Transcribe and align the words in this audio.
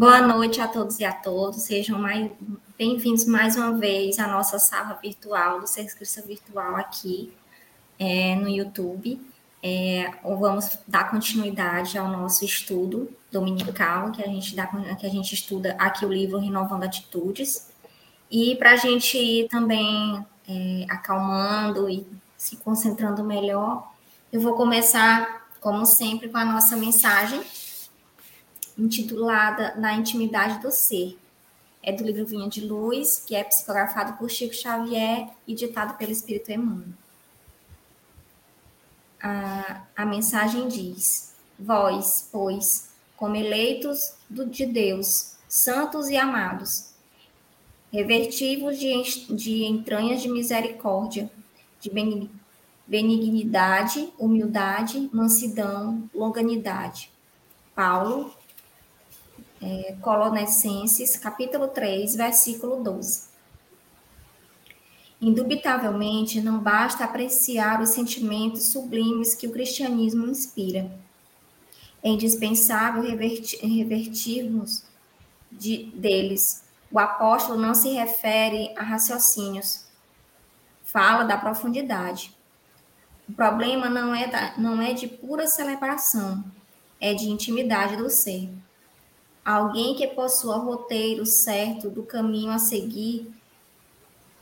Boa 0.00 0.22
noite 0.22 0.62
a 0.62 0.66
todos 0.66 0.98
e 0.98 1.04
a 1.04 1.12
todas. 1.12 1.64
Sejam 1.64 1.98
mais 1.98 2.30
bem-vindos 2.78 3.26
mais 3.26 3.54
uma 3.54 3.72
vez 3.72 4.18
à 4.18 4.26
nossa 4.26 4.58
sala 4.58 4.94
virtual 4.94 5.60
do 5.60 5.66
Serviço 5.66 6.26
Virtual 6.26 6.74
aqui 6.76 7.30
é, 7.98 8.34
no 8.34 8.48
YouTube. 8.48 9.20
É, 9.62 10.10
vamos 10.24 10.78
dar 10.88 11.10
continuidade 11.10 11.98
ao 11.98 12.08
nosso 12.08 12.46
estudo 12.46 13.10
dominical, 13.30 14.10
que 14.10 14.22
a 14.22 14.26
gente 14.26 14.56
dá, 14.56 14.66
que 14.68 15.04
a 15.04 15.10
gente 15.10 15.34
estuda 15.34 15.76
aqui 15.78 16.06
o 16.06 16.10
livro 16.10 16.38
Renovando 16.38 16.84
Atitudes. 16.84 17.68
E 18.30 18.56
para 18.56 18.70
a 18.70 18.76
gente 18.76 19.18
ir 19.18 19.48
também 19.48 20.24
é, 20.48 20.86
acalmando 20.88 21.90
e 21.90 22.06
se 22.38 22.56
concentrando 22.56 23.22
melhor, 23.22 23.92
eu 24.32 24.40
vou 24.40 24.54
começar, 24.54 25.46
como 25.60 25.84
sempre, 25.84 26.30
com 26.30 26.38
a 26.38 26.44
nossa 26.46 26.74
mensagem 26.74 27.42
intitulada 28.80 29.74
Na 29.76 29.92
Intimidade 29.94 30.60
do 30.60 30.70
Ser. 30.70 31.18
É 31.82 31.92
do 31.92 32.04
livro 32.04 32.26
Vinha 32.26 32.48
de 32.48 32.60
Luz, 32.60 33.22
que 33.26 33.34
é 33.34 33.44
psicografado 33.44 34.14
por 34.14 34.30
Chico 34.30 34.54
Xavier 34.54 35.28
e 35.46 35.54
ditado 35.54 35.96
pelo 35.96 36.10
Espírito 36.10 36.50
Emmanuel. 36.50 36.88
A, 39.22 39.82
a 39.96 40.06
mensagem 40.06 40.68
diz: 40.68 41.34
Vós, 41.58 42.28
pois, 42.30 42.90
como 43.16 43.36
eleitos 43.36 44.14
do, 44.28 44.46
de 44.46 44.66
Deus, 44.66 45.36
santos 45.48 46.08
e 46.08 46.16
amados, 46.16 46.90
revertivos 47.92 48.78
de, 48.78 49.34
de 49.34 49.64
entranhas 49.64 50.22
de 50.22 50.28
misericórdia, 50.28 51.30
de 51.80 51.90
benignidade, 52.86 54.12
humildade, 54.18 55.08
mansidão, 55.12 56.08
longanidade. 56.14 57.10
Paulo, 57.74 58.34
é, 59.62 59.94
Colossenses, 60.00 61.16
capítulo 61.16 61.68
3, 61.68 62.16
versículo 62.16 62.82
12. 62.82 63.28
Indubitavelmente, 65.20 66.40
não 66.40 66.58
basta 66.58 67.04
apreciar 67.04 67.82
os 67.82 67.90
sentimentos 67.90 68.72
sublimes 68.72 69.34
que 69.34 69.46
o 69.46 69.52
cristianismo 69.52 70.26
inspira. 70.26 70.90
É 72.02 72.08
indispensável 72.08 73.02
revertir, 73.02 73.60
revertirmos 73.60 74.82
de, 75.52 75.92
deles. 75.94 76.64
O 76.90 76.98
apóstolo 76.98 77.60
não 77.60 77.74
se 77.74 77.90
refere 77.90 78.72
a 78.76 78.82
raciocínios, 78.82 79.84
fala 80.82 81.24
da 81.24 81.36
profundidade. 81.36 82.34
O 83.28 83.32
problema 83.32 83.90
não 83.90 84.14
é, 84.14 84.26
da, 84.26 84.54
não 84.56 84.80
é 84.80 84.94
de 84.94 85.06
pura 85.06 85.46
celebração, 85.46 86.42
é 86.98 87.12
de 87.12 87.28
intimidade 87.28 87.96
do 87.96 88.08
ser. 88.08 88.48
Alguém 89.50 89.96
que 89.96 90.06
possua 90.06 90.58
roteiro 90.58 91.26
certo 91.26 91.90
do 91.90 92.04
caminho 92.04 92.52
a 92.52 92.58
seguir 92.60 93.28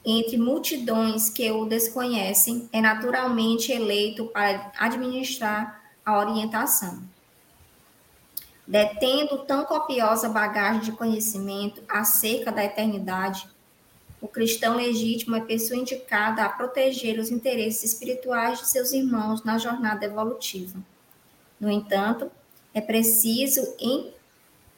entre 0.04 0.36
multidões 0.36 1.30
que 1.30 1.50
o 1.50 1.64
desconhecem 1.64 2.68
é 2.70 2.82
naturalmente 2.82 3.72
eleito 3.72 4.26
para 4.26 4.70
administrar 4.78 5.82
a 6.04 6.18
orientação. 6.18 7.02
Detendo 8.66 9.46
tão 9.46 9.64
copiosa 9.64 10.28
bagagem 10.28 10.82
de 10.82 10.92
conhecimento 10.92 11.82
acerca 11.88 12.52
da 12.52 12.62
eternidade, 12.62 13.48
o 14.20 14.28
cristão 14.28 14.76
legítimo 14.76 15.36
é 15.36 15.40
pessoa 15.40 15.80
indicada 15.80 16.44
a 16.44 16.50
proteger 16.50 17.18
os 17.18 17.30
interesses 17.30 17.94
espirituais 17.94 18.58
de 18.58 18.68
seus 18.68 18.92
irmãos 18.92 19.42
na 19.42 19.56
jornada 19.56 20.04
evolutiva. 20.04 20.78
No 21.58 21.70
entanto, 21.70 22.30
é 22.74 22.82
preciso 22.82 23.74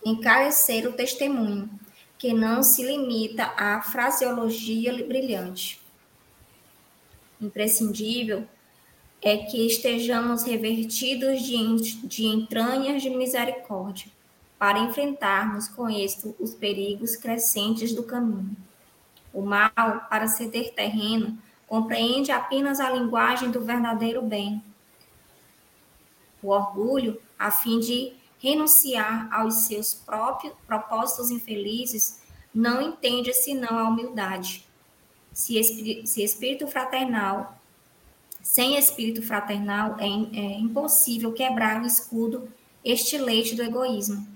encarecer 0.05 0.87
o 0.87 0.93
testemunho, 0.93 1.71
que 2.19 2.33
não 2.33 2.63
se 2.63 2.83
limita 2.83 3.53
à 3.57 3.81
fraseologia 3.81 4.93
brilhante. 5.07 5.81
Imprescindível 7.41 8.47
é 9.23 9.37
que 9.39 9.67
estejamos 9.67 10.45
revertidos 10.45 11.43
de, 11.43 12.07
de 12.07 12.27
entranhas 12.27 13.03
de 13.03 13.11
misericórdia, 13.11 14.11
para 14.59 14.79
enfrentarmos 14.81 15.69
com 15.69 15.89
êxito 15.89 16.37
os 16.39 16.53
perigos 16.53 17.17
crescentes 17.17 17.95
do 17.95 18.03
caminho. 18.03 18.55
O 19.33 19.41
mal, 19.41 19.71
para 20.11 20.29
ceder 20.29 20.75
terreno, 20.75 21.39
compreende 21.67 22.31
apenas 22.31 22.81
a 22.81 22.91
linguagem 22.91 23.51
do 23.51 23.61
verdadeiro 23.61 24.21
bem. 24.21 24.63
O 26.43 26.49
orgulho, 26.49 27.21
a 27.39 27.51
fim 27.51 27.81
de 27.81 28.13
renunciar 28.41 29.29
aos 29.33 29.67
seus 29.67 29.95
próprios 29.95 30.55
propósitos 30.67 31.31
infelizes, 31.31 32.21
não 32.53 32.81
entende 32.81 33.33
senão 33.35 33.79
a 33.79 33.89
humildade. 33.89 34.67
Se, 35.33 35.63
se 36.07 36.23
espírito 36.23 36.67
fraternal, 36.67 37.61
sem 38.43 38.77
espírito 38.77 39.23
fraternal, 39.23 39.97
é, 39.99 40.07
é 40.07 40.59
impossível 40.59 41.33
quebrar 41.33 41.83
o 41.83 41.87
escudo 41.87 42.51
estilete 42.85 43.55
do 43.55 43.63
egoísmo. 43.63 44.27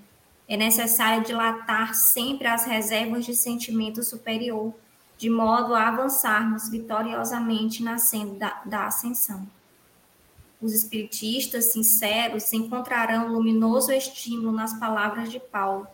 É 0.47 0.57
necessário 0.57 1.25
dilatar 1.25 1.95
sempre 1.95 2.47
as 2.47 2.67
reservas 2.67 3.25
de 3.25 3.35
sentimento 3.35 4.03
superior, 4.03 4.75
de 5.17 5.31
modo 5.31 5.75
a 5.75 5.89
avançarmos 5.89 6.69
vitoriosamente 6.69 7.83
na 7.83 7.97
da, 8.39 8.63
da 8.67 8.87
ascensão. 8.87 9.49
Os 10.65 10.73
espiritistas 10.73 11.73
sinceros 11.73 12.51
encontrarão 12.55 13.31
luminoso 13.31 13.93
estímulo 13.93 14.51
nas 14.51 14.73
palavras 14.79 15.31
de 15.31 15.39
Paulo. 15.39 15.87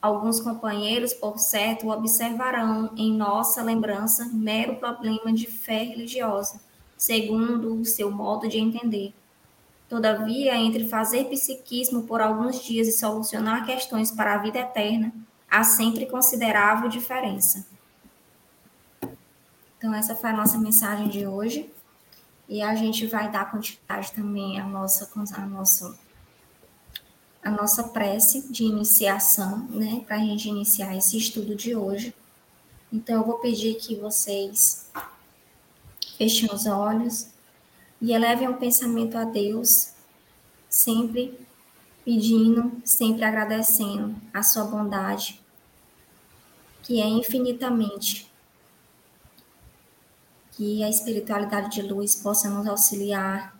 Alguns 0.00 0.40
companheiros, 0.40 1.12
por 1.12 1.38
certo, 1.38 1.90
observarão 1.90 2.94
em 2.96 3.12
nossa 3.12 3.62
lembrança 3.62 4.24
mero 4.32 4.76
problema 4.76 5.30
de 5.34 5.46
fé 5.46 5.82
religiosa, 5.82 6.62
segundo 6.96 7.74
o 7.74 7.84
seu 7.84 8.10
modo 8.10 8.48
de 8.48 8.56
entender. 8.56 9.12
Todavia, 9.86 10.56
entre 10.56 10.88
fazer 10.88 11.24
psiquismo 11.26 12.04
por 12.04 12.22
alguns 12.22 12.64
dias 12.64 12.88
e 12.88 12.92
solucionar 12.92 13.66
questões 13.66 14.10
para 14.10 14.32
a 14.32 14.38
vida 14.38 14.60
eterna, 14.60 15.12
há 15.46 15.62
sempre 15.62 16.06
considerável 16.06 16.88
diferença. 16.88 17.66
Então, 19.76 19.92
essa 19.92 20.16
foi 20.16 20.30
a 20.30 20.36
nossa 20.36 20.56
mensagem 20.56 21.10
de 21.10 21.26
hoje. 21.26 21.70
E 22.50 22.60
a 22.60 22.74
gente 22.74 23.06
vai 23.06 23.30
dar 23.30 23.48
continuidade 23.48 24.10
também 24.10 24.58
à 24.58 24.66
nossa, 24.66 25.08
à 25.36 25.46
nossa, 25.46 25.96
à 27.44 27.48
nossa 27.48 27.84
prece 27.84 28.52
de 28.52 28.64
iniciação, 28.64 29.68
né, 29.68 30.02
para 30.04 30.16
a 30.16 30.18
gente 30.18 30.48
iniciar 30.48 30.96
esse 30.96 31.16
estudo 31.16 31.54
de 31.54 31.76
hoje. 31.76 32.12
Então, 32.92 33.20
eu 33.20 33.24
vou 33.24 33.38
pedir 33.38 33.76
que 33.76 33.94
vocês 33.94 34.90
fechem 36.18 36.52
os 36.52 36.66
olhos 36.66 37.28
e 38.02 38.12
elevem 38.12 38.48
um 38.48 38.58
pensamento 38.58 39.16
a 39.16 39.22
Deus, 39.22 39.92
sempre 40.68 41.38
pedindo, 42.04 42.82
sempre 42.84 43.22
agradecendo 43.22 44.16
a 44.34 44.42
sua 44.42 44.64
bondade, 44.64 45.40
que 46.82 47.00
é 47.00 47.06
infinitamente 47.06 48.29
que 50.60 50.84
a 50.84 50.90
espiritualidade 50.90 51.70
de 51.70 51.80
luz 51.80 52.14
possa 52.16 52.50
nos 52.50 52.66
auxiliar, 52.66 53.58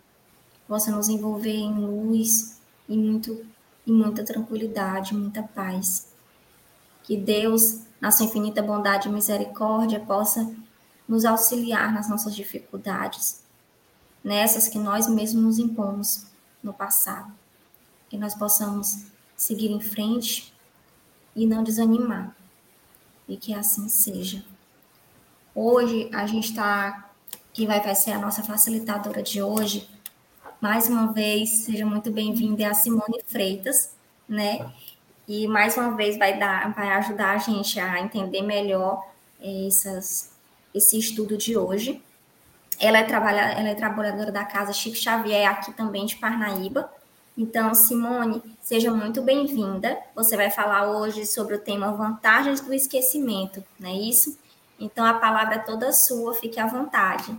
possa 0.68 0.90
nos 0.90 1.08
envolver 1.08 1.56
em 1.56 1.72
luz 1.72 2.60
e 2.86 2.94
muito 2.94 3.42
e 3.86 3.90
muita 3.90 4.22
tranquilidade, 4.22 5.14
muita 5.14 5.42
paz. 5.42 6.08
Que 7.02 7.16
Deus, 7.16 7.80
na 7.98 8.10
sua 8.10 8.26
infinita 8.26 8.62
bondade 8.62 9.08
e 9.08 9.10
misericórdia, 9.10 9.98
possa 9.98 10.54
nos 11.08 11.24
auxiliar 11.24 11.90
nas 11.90 12.06
nossas 12.06 12.36
dificuldades, 12.36 13.42
nessas 14.22 14.68
que 14.68 14.78
nós 14.78 15.08
mesmos 15.08 15.42
nos 15.42 15.58
impomos 15.58 16.26
no 16.62 16.74
passado. 16.74 17.32
Que 18.10 18.18
nós 18.18 18.34
possamos 18.34 19.06
seguir 19.34 19.70
em 19.70 19.80
frente 19.80 20.52
e 21.34 21.46
não 21.46 21.64
desanimar. 21.64 22.36
E 23.26 23.38
que 23.38 23.54
assim 23.54 23.88
seja. 23.88 24.44
Hoje 25.54 26.08
a 26.12 26.26
gente 26.26 26.50
está, 26.50 27.10
que 27.52 27.66
vai, 27.66 27.94
ser 27.94 28.12
a 28.12 28.18
nossa 28.18 28.42
facilitadora 28.42 29.20
de 29.22 29.42
hoje, 29.42 29.88
mais 30.60 30.88
uma 30.88 31.12
vez, 31.12 31.64
seja 31.64 31.84
muito 31.84 32.10
bem-vinda, 32.10 32.62
é 32.62 32.66
a 32.66 32.74
Simone 32.74 33.20
Freitas, 33.26 33.90
né? 34.28 34.70
E 35.26 35.48
mais 35.48 35.76
uma 35.76 35.96
vez 35.96 36.16
vai 36.16 36.38
dar, 36.38 36.72
vai 36.72 36.90
ajudar 36.90 37.32
a 37.32 37.38
gente 37.38 37.80
a 37.80 38.00
entender 38.00 38.42
melhor 38.42 39.04
essas, 39.40 40.32
esse 40.72 40.96
estudo 40.98 41.36
de 41.36 41.56
hoje. 41.56 42.00
Ela 42.78 42.98
é, 42.98 43.02
trabalha, 43.02 43.40
ela 43.40 43.68
é 43.70 43.74
trabalhadora 43.74 44.30
da 44.30 44.44
Casa 44.44 44.72
Chico 44.72 44.96
Xavier, 44.96 45.50
aqui 45.50 45.72
também 45.72 46.06
de 46.06 46.16
Parnaíba. 46.16 46.90
Então, 47.36 47.74
Simone, 47.74 48.40
seja 48.62 48.92
muito 48.92 49.20
bem-vinda. 49.20 49.98
Você 50.14 50.36
vai 50.36 50.50
falar 50.50 50.90
hoje 50.90 51.26
sobre 51.26 51.56
o 51.56 51.58
tema 51.58 51.92
vantagens 51.92 52.60
do 52.60 52.72
esquecimento, 52.72 53.64
não 53.78 53.88
é 53.88 53.94
isso? 53.94 54.38
Então, 54.80 55.04
a 55.04 55.14
palavra 55.14 55.56
é 55.56 55.58
toda 55.58 55.92
sua, 55.92 56.34
fique 56.34 56.58
à 56.58 56.66
vontade. 56.66 57.38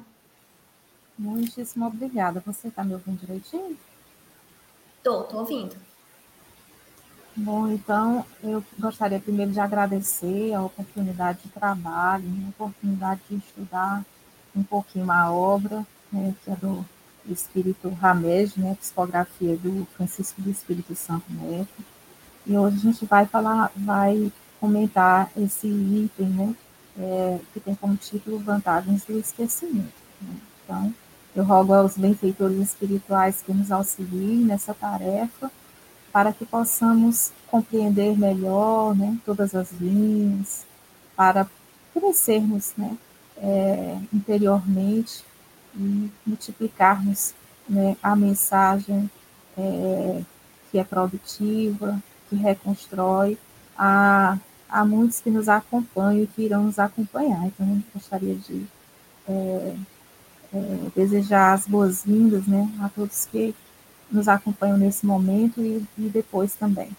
Muitíssimo 1.18 1.88
obrigada. 1.88 2.42
Você 2.46 2.68
está 2.68 2.84
me 2.84 2.94
ouvindo 2.94 3.20
direitinho? 3.20 3.78
Estou, 4.98 5.24
estou 5.24 5.40
ouvindo. 5.40 5.76
Bom, 7.36 7.68
então 7.70 8.26
eu 8.44 8.64
gostaria 8.78 9.20
primeiro 9.20 9.52
de 9.52 9.60
agradecer 9.60 10.54
a 10.54 10.62
oportunidade 10.62 11.40
de 11.44 11.50
trabalho, 11.50 12.26
a 12.46 12.50
oportunidade 12.50 13.22
de 13.30 13.38
estudar 13.38 14.04
um 14.56 14.64
pouquinho 14.64 15.10
a 15.10 15.32
obra, 15.32 15.86
né, 16.12 16.36
que 16.44 16.52
é 16.52 16.56
do 16.56 16.86
Espírito 17.26 17.90
Ramés, 17.90 18.56
né, 18.56 18.76
psicografia 18.80 19.56
do 19.56 19.88
Francisco 19.96 20.42
do 20.42 20.50
Espírito 20.50 20.94
Santo 20.94 21.26
Neto. 21.32 21.84
E 22.46 22.58
hoje 22.58 22.78
a 22.78 22.80
gente 22.80 23.06
vai 23.06 23.26
falar, 23.26 23.72
vai 23.76 24.32
comentar 24.60 25.32
esse 25.38 25.68
item, 25.68 26.28
né, 26.28 26.56
é, 27.00 27.40
que 27.54 27.60
tem 27.60 27.76
como 27.76 27.96
título 27.96 28.40
Vantagens 28.40 29.04
do 29.06 29.18
Esquecimento. 29.18 29.94
Né? 30.22 30.36
Então, 30.64 30.94
eu 31.36 31.44
rogo 31.44 31.74
aos 31.74 31.98
benfeitores 31.98 32.60
espirituais 32.60 33.42
que 33.42 33.54
nos 33.54 33.72
auxiliem 33.72 34.44
nessa 34.46 34.74
tarefa 34.74 35.52
para 36.12 36.34
que 36.34 36.46
possamos 36.46 37.32
compreender 37.48 38.18
melhor 38.18 38.96
né, 38.96 39.18
todas 39.26 39.56
as 39.56 39.72
linhas, 39.72 40.66
para 41.16 41.48
crescermos 41.94 42.74
né, 42.78 42.98
é, 43.38 43.98
interiormente 44.14 45.24
e 45.76 46.12
multiplicarmos 46.26 47.34
né, 47.68 47.96
a 48.04 48.16
mensagem 48.16 49.10
é, 49.58 50.22
que 50.70 50.80
é 50.80 50.84
produtiva, 50.84 52.02
que 52.30 52.36
reconstrói, 52.36 53.38
a, 53.78 54.38
a 54.72 54.86
muitos 54.86 55.20
que 55.20 55.30
nos 55.30 55.50
acompanham 55.50 56.24
e 56.24 56.28
que 56.28 56.44
irão 56.44 56.64
nos 56.64 56.80
acompanhar. 56.80 57.46
Então, 57.46 57.84
gostaria 57.94 58.36
de 58.36 58.66
é, 59.28 59.76
é 60.54 60.90
desejar 60.96 61.54
as 61.54 61.68
boas-vindas 61.68 62.48
né, 62.48 62.72
a 62.80 62.88
todos 62.88 63.26
que 63.26 63.54
nos 64.10 64.30
acompanham 64.30 64.78
nesse 64.78 65.06
momento 65.06 65.62
e, 65.62 65.86
e 65.98 66.10
depois 66.10 66.56
também. 66.56 66.90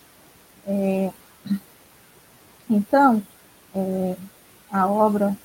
É, 0.66 1.10
então, 2.68 3.22
é, 3.74 4.16
a 4.70 4.86
obra 4.86 5.36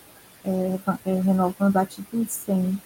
é, 0.44 0.80
é 1.06 1.22
Renovando 1.22 1.78
a 1.78 1.82
Atitude 1.82 2.32
100, 2.32 2.82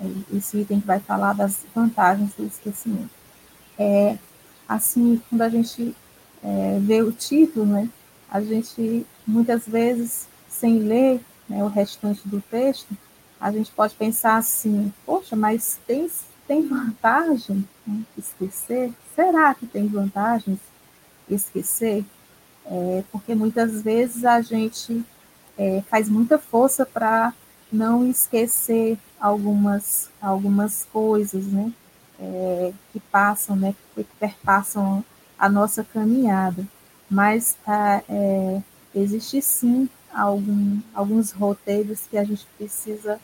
é, 0.00 0.36
esse 0.36 0.58
item 0.58 0.80
que 0.80 0.86
vai 0.86 1.00
falar 1.00 1.32
das 1.32 1.64
vantagens 1.74 2.34
do 2.34 2.44
esquecimento. 2.46 3.10
Assim, 4.68 5.20
quando 5.28 5.42
a 5.42 5.48
gente 5.48 5.94
vê 6.80 7.02
o 7.02 7.10
título, 7.10 7.66
né, 7.66 7.88
a 8.32 8.40
gente 8.40 9.06
muitas 9.26 9.68
vezes, 9.68 10.26
sem 10.48 10.78
ler 10.78 11.20
né, 11.46 11.62
o 11.62 11.68
restante 11.68 12.26
do 12.26 12.40
texto, 12.40 12.96
a 13.38 13.52
gente 13.52 13.70
pode 13.70 13.94
pensar 13.94 14.38
assim, 14.38 14.90
poxa, 15.04 15.36
mas 15.36 15.78
tem 15.86 16.08
tem 16.46 16.66
vantagem 16.66 17.68
né, 17.86 18.02
esquecer? 18.16 18.92
Será 19.14 19.54
que 19.54 19.66
tem 19.66 19.86
vantagens 19.86 20.58
esquecer? 21.28 22.04
É, 22.64 23.04
porque 23.12 23.34
muitas 23.34 23.82
vezes 23.82 24.24
a 24.24 24.40
gente 24.40 25.04
é, 25.58 25.82
faz 25.88 26.08
muita 26.08 26.38
força 26.38 26.86
para 26.86 27.32
não 27.70 28.08
esquecer 28.08 28.98
algumas, 29.20 30.10
algumas 30.20 30.86
coisas, 30.92 31.46
né? 31.46 31.72
É, 32.18 32.72
que 32.92 33.00
passam, 33.00 33.56
né? 33.56 33.74
Que 33.94 34.04
perpassam 34.18 35.04
a 35.38 35.48
nossa 35.48 35.84
caminhada. 35.84 36.66
Mas 37.12 37.58
ah, 37.66 38.02
é, 38.08 38.62
existe 38.94 39.42
sim 39.42 39.86
algum, 40.10 40.80
alguns 40.94 41.30
roteiros 41.30 42.06
que 42.10 42.16
a 42.16 42.24
gente 42.24 42.46
precisa 42.56 43.20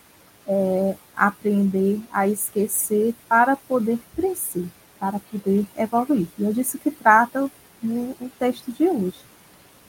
é, 0.46 0.94
aprender 1.17 1.99
a 2.12 2.29
esquecer 2.29 3.14
para 3.26 3.56
poder 3.56 3.99
crescer, 4.14 4.67
para 5.00 5.19
poder 5.19 5.67
evoluir. 5.75 6.26
E 6.38 6.44
é 6.44 6.52
disso 6.52 6.79
que 6.79 6.90
trata 6.90 7.50
o, 7.82 8.17
o 8.20 8.31
texto 8.38 8.70
de 8.70 8.87
hoje. 8.87 9.17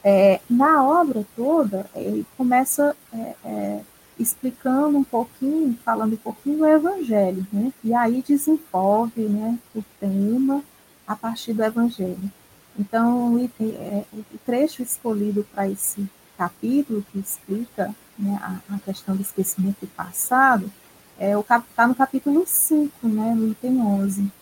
É, 0.02 0.40
na 0.48 0.82
obra 0.82 1.26
toda, 1.36 1.84
ele 1.94 2.26
começa 2.38 2.96
é, 3.12 3.34
é, 3.44 3.80
explicando 4.18 4.96
um 4.96 5.04
pouquinho, 5.04 5.78
falando 5.84 6.14
um 6.14 6.16
pouquinho 6.16 6.56
do 6.56 6.66
Evangelho, 6.66 7.46
né? 7.52 7.70
e 7.84 7.92
aí 7.92 8.24
desenvolve 8.26 9.20
né, 9.24 9.58
o 9.76 9.84
tema 10.00 10.64
a 11.06 11.14
partir 11.14 11.52
do 11.52 11.62
Evangelho. 11.62 12.32
Então, 12.80 13.34
o, 13.34 13.38
é, 13.60 14.04
o 14.14 14.38
trecho 14.46 14.82
escolhido 14.82 15.46
para 15.52 15.68
esse 15.68 16.08
capítulo 16.38 17.04
que 17.12 17.18
explica 17.18 17.94
né, 18.18 18.40
a, 18.42 18.74
a, 18.74 18.78
questão 18.78 19.14
do 19.14 19.20
esquecimento 19.20 19.82
do 19.82 19.86
passado, 19.88 20.72
é, 21.18 21.32
está 21.38 21.86
no 21.86 21.94
capítulo 21.94 22.44
5, 22.46 23.06
né, 23.06 23.34
no 23.34 23.48
item 23.48 23.82
11. 23.82 24.32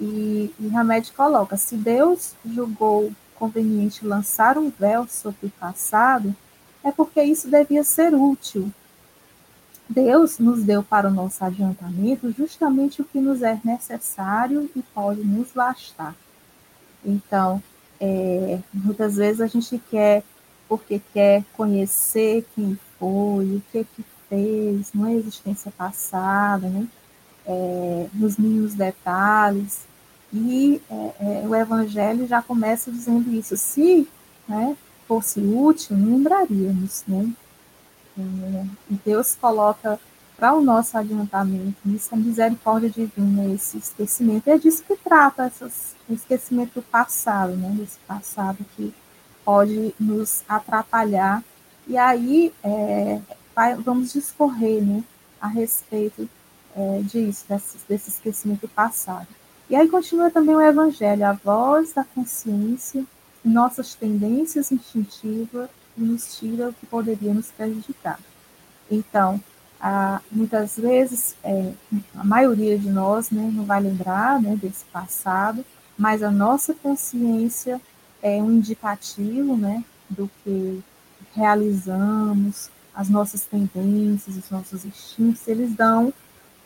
E, 0.00 0.54
e 0.60 0.76
Hamed 0.76 1.10
coloca: 1.10 1.56
se 1.56 1.74
Deus 1.74 2.36
julgou 2.46 3.10
conveniente 3.34 4.06
lançar 4.06 4.56
um 4.56 4.70
véu 4.70 5.08
sobre 5.08 5.46
o 5.46 5.50
passado, 5.50 6.32
é 6.84 6.92
porque 6.92 7.20
isso 7.20 7.50
devia 7.50 7.82
ser 7.82 8.14
útil. 8.14 8.70
Deus 9.88 10.38
nos 10.38 10.62
deu 10.62 10.84
para 10.84 11.08
o 11.08 11.12
nosso 11.12 11.44
adiantamento 11.44 12.30
justamente 12.30 13.02
o 13.02 13.04
que 13.04 13.20
nos 13.20 13.42
é 13.42 13.60
necessário 13.64 14.70
e 14.76 14.82
pode 14.94 15.24
nos 15.24 15.50
bastar. 15.50 16.14
Então, 17.04 17.60
é, 18.04 18.58
muitas 18.74 19.14
vezes 19.14 19.40
a 19.40 19.46
gente 19.46 19.80
quer, 19.88 20.24
porque 20.68 21.00
quer 21.12 21.44
conhecer 21.56 22.44
quem 22.52 22.76
foi, 22.98 23.44
o 23.44 23.62
que 23.70 23.84
que 23.84 24.04
fez, 24.28 24.92
não 24.92 25.06
é 25.06 25.14
existência 25.14 25.70
passada, 25.70 26.68
né? 26.68 26.88
É, 27.46 28.06
nos 28.12 28.36
mínimos 28.36 28.74
detalhes. 28.74 29.86
E 30.32 30.82
é, 30.90 31.12
é, 31.44 31.46
o 31.46 31.54
Evangelho 31.54 32.26
já 32.26 32.42
começa 32.42 32.90
dizendo 32.90 33.32
isso. 33.32 33.56
Se 33.56 34.08
né, 34.48 34.76
fosse 35.06 35.38
útil, 35.38 35.96
lembraríamos, 35.96 37.04
né? 37.06 37.32
É, 38.18 38.64
Deus 39.04 39.36
coloca 39.40 40.00
para 40.42 40.54
o 40.54 40.60
nosso 40.60 40.98
adiantamento, 40.98 41.76
isso 41.86 42.12
é 42.12 42.18
misericórdia 42.18 42.90
divina, 42.90 43.54
esse 43.54 43.78
esquecimento. 43.78 44.50
É 44.50 44.58
disso 44.58 44.82
que 44.82 44.96
trata 44.96 45.44
essas, 45.44 45.94
o 46.08 46.12
esquecimento 46.12 46.80
do 46.80 46.82
passado, 46.82 47.52
né? 47.52 47.78
Esse 47.80 47.96
passado 48.08 48.58
que 48.74 48.92
pode 49.44 49.94
nos 50.00 50.42
atrapalhar 50.48 51.44
e 51.86 51.96
aí 51.96 52.52
é, 52.60 53.20
vai, 53.54 53.76
vamos 53.76 54.14
discorrer 54.14 54.82
né, 54.82 55.04
a 55.40 55.46
respeito 55.46 56.28
é, 56.74 57.02
disso, 57.02 57.44
desse, 57.48 57.78
desse 57.88 58.10
esquecimento 58.10 58.66
passado. 58.66 59.28
E 59.70 59.76
aí 59.76 59.88
continua 59.88 60.28
também 60.28 60.56
o 60.56 60.60
Evangelho, 60.60 61.24
a 61.24 61.34
voz 61.34 61.92
da 61.92 62.02
consciência, 62.02 63.04
nossas 63.44 63.94
tendências 63.94 64.72
instintivas 64.72 65.70
nos 65.96 66.36
tira 66.36 66.70
o 66.70 66.72
que 66.72 66.84
poderia 66.84 67.32
nos 67.32 67.46
prejudicar. 67.52 68.18
Então, 68.90 69.40
muitas 70.30 70.76
vezes, 70.76 71.34
é, 71.42 71.72
a 72.14 72.22
maioria 72.22 72.78
de 72.78 72.88
nós 72.88 73.30
né, 73.30 73.50
não 73.52 73.64
vai 73.64 73.80
lembrar 73.80 74.40
né, 74.40 74.54
desse 74.54 74.84
passado, 74.86 75.64
mas 75.98 76.22
a 76.22 76.30
nossa 76.30 76.72
consciência 76.72 77.80
é 78.22 78.40
um 78.40 78.52
indicativo 78.52 79.56
né, 79.56 79.84
do 80.08 80.30
que 80.42 80.80
realizamos, 81.34 82.70
as 82.94 83.08
nossas 83.08 83.44
tendências, 83.44 84.36
os 84.36 84.50
nossos 84.50 84.84
instintos, 84.84 85.48
eles 85.48 85.74
dão 85.74 86.12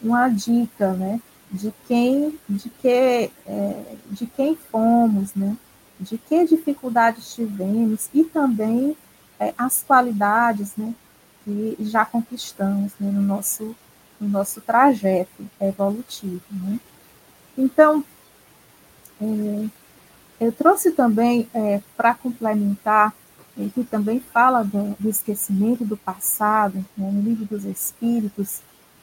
uma 0.03 0.29
dica, 0.29 0.93
né, 0.93 1.21
de 1.51 1.73
quem, 1.87 2.39
de 2.49 2.69
que, 2.69 3.31
é, 3.47 3.95
de 4.11 4.27
quem 4.27 4.57
fomos, 4.57 5.35
né, 5.35 5.57
de 5.99 6.19
que 6.19 6.45
dificuldades 6.45 7.35
tivemos 7.35 8.11
e 8.13 8.25
também 8.25 8.97
é, 9.41 9.55
as 9.57 9.83
qualidades, 9.83 10.77
né, 10.77 10.93
que 11.47 11.77
já 11.79 12.05
conquistamos 12.05 12.93
né, 12.99 13.11
no 13.11 13.23
nosso 13.23 13.75
no 14.19 14.29
nosso 14.29 14.63
trajeto 14.63 15.47
evolutivo, 15.61 16.41
né. 16.51 16.81
Então, 17.57 18.03
é, 19.21 19.69
eu 20.41 20.53
trouxe 20.53 20.91
também 20.91 21.47
é, 21.55 21.83
para 21.97 22.15
complementar 22.15 23.15
que 23.75 23.85
também 23.85 24.21
fala 24.21 24.63
do, 24.63 24.95
do 24.99 25.09
esquecimento 25.09 25.85
do 25.85 25.97
passado, 25.97 26.85
né, 26.97 27.11
no 27.11 27.23
livro 27.23 27.47
dos 27.47 27.65
Espíritos, 27.65 28.61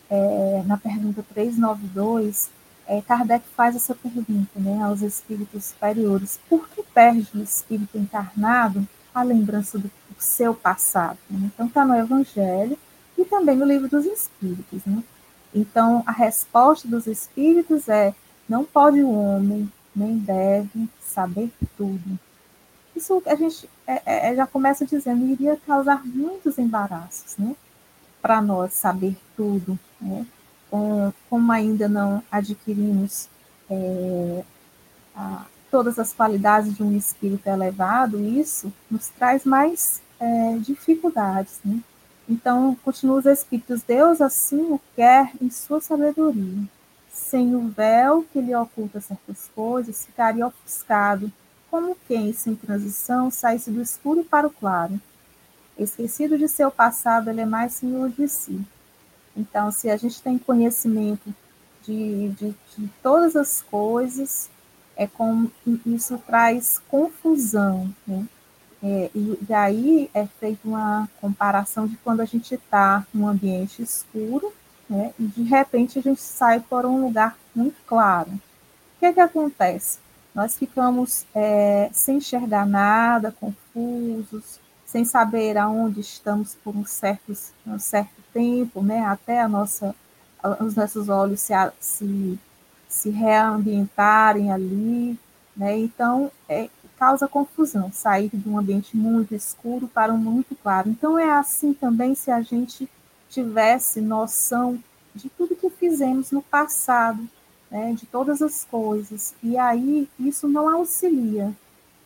é, 0.10 0.64
na 0.66 0.78
pergunta 0.78 1.26
392, 1.34 2.52
é, 2.88 3.02
Kardec 3.02 3.46
faz 3.56 3.76
essa 3.76 3.96
pergunta 3.96 4.60
né, 4.60 4.84
aos 4.84 5.02
espíritos 5.02 5.66
superiores: 5.66 6.40
por 6.50 6.68
que 6.70 6.84
perde 6.84 7.30
o 7.34 7.42
espírito 7.42 7.98
encarnado 7.98 8.88
a 9.14 9.24
lembrança 9.24 9.80
do 9.80 9.90
seu 10.24 10.54
passado? 10.54 11.18
Né? 11.30 11.52
Então, 11.54 11.68
está 11.68 11.86
no 11.86 11.96
Evangelho 11.96 12.78
e 13.18 13.26
também 13.26 13.56
no 13.56 13.66
livro 13.66 13.88
dos 13.88 14.06
Espíritos. 14.06 14.84
Né? 14.86 15.04
Então, 15.54 16.04
a 16.06 16.12
resposta 16.12 16.88
dos 16.88 17.06
Espíritos 17.08 17.88
é: 17.88 18.14
não 18.48 18.64
pode 18.64 19.02
o 19.02 19.12
homem, 19.12 19.72
nem 19.96 20.18
deve 20.18 20.90
saber 21.00 21.52
tudo. 21.78 22.20
Isso 22.96 23.22
a 23.26 23.36
gente 23.36 23.70
é, 23.88 24.02
é, 24.06 24.32
é 24.32 24.36
já 24.36 24.48
começa 24.48 24.86
dizendo 24.86 25.26
iria 25.26 25.58
causar 25.66 26.06
muitos 26.06 26.58
embaraços, 26.58 27.36
né? 27.38 27.56
Para 28.22 28.42
nós 28.42 28.74
saber 28.74 29.18
tudo, 29.36 29.78
né? 30.00 30.26
como 31.30 31.52
ainda 31.52 31.88
não 31.88 32.24
adquirimos 32.32 33.30
é, 33.70 34.44
a, 35.16 35.46
todas 35.70 35.98
as 35.98 36.14
qualidades 36.14 36.76
de 36.76 36.84
um 36.84 36.96
espírito 36.96 37.48
elevado, 37.48 38.20
isso 38.20 38.72
nos 38.90 39.08
traz 39.10 39.44
mais 39.44 40.02
é, 40.20 40.58
dificuldades. 40.60 41.60
Né? 41.64 41.80
Então, 42.28 42.76
continua 42.84 43.20
os 43.20 43.26
espíritos, 43.26 43.82
Deus 43.82 44.22
assim 44.22 44.62
o 44.62 44.80
quer 44.96 45.32
em 45.42 45.50
sua 45.50 45.82
sabedoria. 45.82 46.64
Sem 47.12 47.56
o 47.56 47.68
véu 47.68 48.26
que 48.32 48.42
lhe 48.42 48.56
oculta 48.56 49.00
certas 49.00 49.50
coisas, 49.54 50.06
ficaria 50.06 50.48
ofuscado, 50.48 51.32
como 51.70 51.98
quem, 52.08 52.34
sem 52.34 52.56
transição, 52.56 53.30
saísse 53.30 53.72
do 53.72 53.82
escuro 53.82 54.24
para 54.24 54.48
o 54.48 54.52
claro. 54.52 55.00
Esquecido 55.78 56.38
de 56.38 56.48
seu 56.48 56.72
passado, 56.72 57.30
ele 57.30 57.42
é 57.42 57.46
mais 57.46 57.74
senhor 57.74 58.10
de 58.10 58.28
si. 58.28 58.62
Então, 59.36 59.72
se 59.72 59.90
a 59.90 59.98
gente 59.98 60.22
tem 60.22 60.38
conhecimento 60.38 61.34
de, 61.84 62.30
de, 62.30 62.56
de 62.78 62.88
todas 63.02 63.36
as 63.36 63.62
coisas, 63.62 64.50
é 64.96 65.08
como 65.08 65.52
isso 65.86 66.18
traz 66.20 66.80
confusão, 66.88 67.94
né? 68.08 68.26
É, 68.84 69.10
e 69.16 69.38
daí 69.42 70.10
é 70.14 70.26
feita 70.26 70.68
uma 70.68 71.08
comparação 71.22 71.88
de 71.88 71.96
quando 71.98 72.20
a 72.20 72.26
gente 72.26 72.56
está 72.56 73.08
num 73.14 73.26
ambiente 73.26 73.82
escuro, 73.82 74.54
né? 74.90 75.14
E 75.18 75.24
de 75.24 75.44
repente 75.44 75.98
a 75.98 76.02
gente 76.02 76.22
sai 76.22 76.60
por 76.60 76.86
um 76.86 77.06
lugar 77.06 77.38
muito 77.56 77.78
claro. 77.88 78.30
O 78.32 79.00
que, 79.00 79.06
é 79.06 79.14
que 79.14 79.22
acontece? 79.22 80.00
Nós 80.36 80.58
ficamos 80.58 81.26
é, 81.34 81.90
sem 81.94 82.18
enxergar 82.18 82.66
nada, 82.66 83.34
confusos, 83.40 84.60
sem 84.86 85.06
saber 85.06 85.58
aonde 85.58 86.02
estamos 86.02 86.56
por 86.56 86.76
um 86.76 86.86
certo, 86.86 87.34
um 87.66 87.80
certo 87.80 88.22
tempo, 88.34 88.82
né, 88.84 89.06
até 89.06 89.42
a 89.42 89.48
nossa, 89.48 89.96
os 90.60 90.76
nossos 90.76 91.08
olhos 91.08 91.40
se, 91.40 91.54
se, 91.80 92.40
se 92.90 93.10
reambientarem 93.10 94.52
ali, 94.52 95.18
né, 95.56 95.78
então 95.78 96.32
é, 96.50 96.70
causa 96.98 97.28
confusão, 97.28 97.92
sair 97.92 98.30
de 98.34 98.48
um 98.48 98.58
ambiente 98.58 98.96
muito 98.96 99.36
escuro 99.36 99.88
para 99.88 100.14
um 100.14 100.18
muito 100.18 100.56
claro. 100.56 100.90
Então 100.90 101.18
é 101.18 101.32
assim 101.32 101.74
também 101.74 102.16
se 102.16 102.32
a 102.32 102.42
gente 102.42 102.90
tivesse 103.30 104.00
noção 104.00 104.80
de 105.14 105.30
tudo 105.30 105.56
que 105.56 105.70
fizemos 105.70 106.32
no 106.32 106.42
passado, 106.42 107.28
né, 107.70 107.94
de 107.94 108.06
todas 108.06 108.42
as 108.42 108.64
coisas, 108.64 109.34
e 109.42 109.58
aí 109.58 110.08
isso 110.20 110.48
não 110.48 110.70
auxilia, 110.70 111.52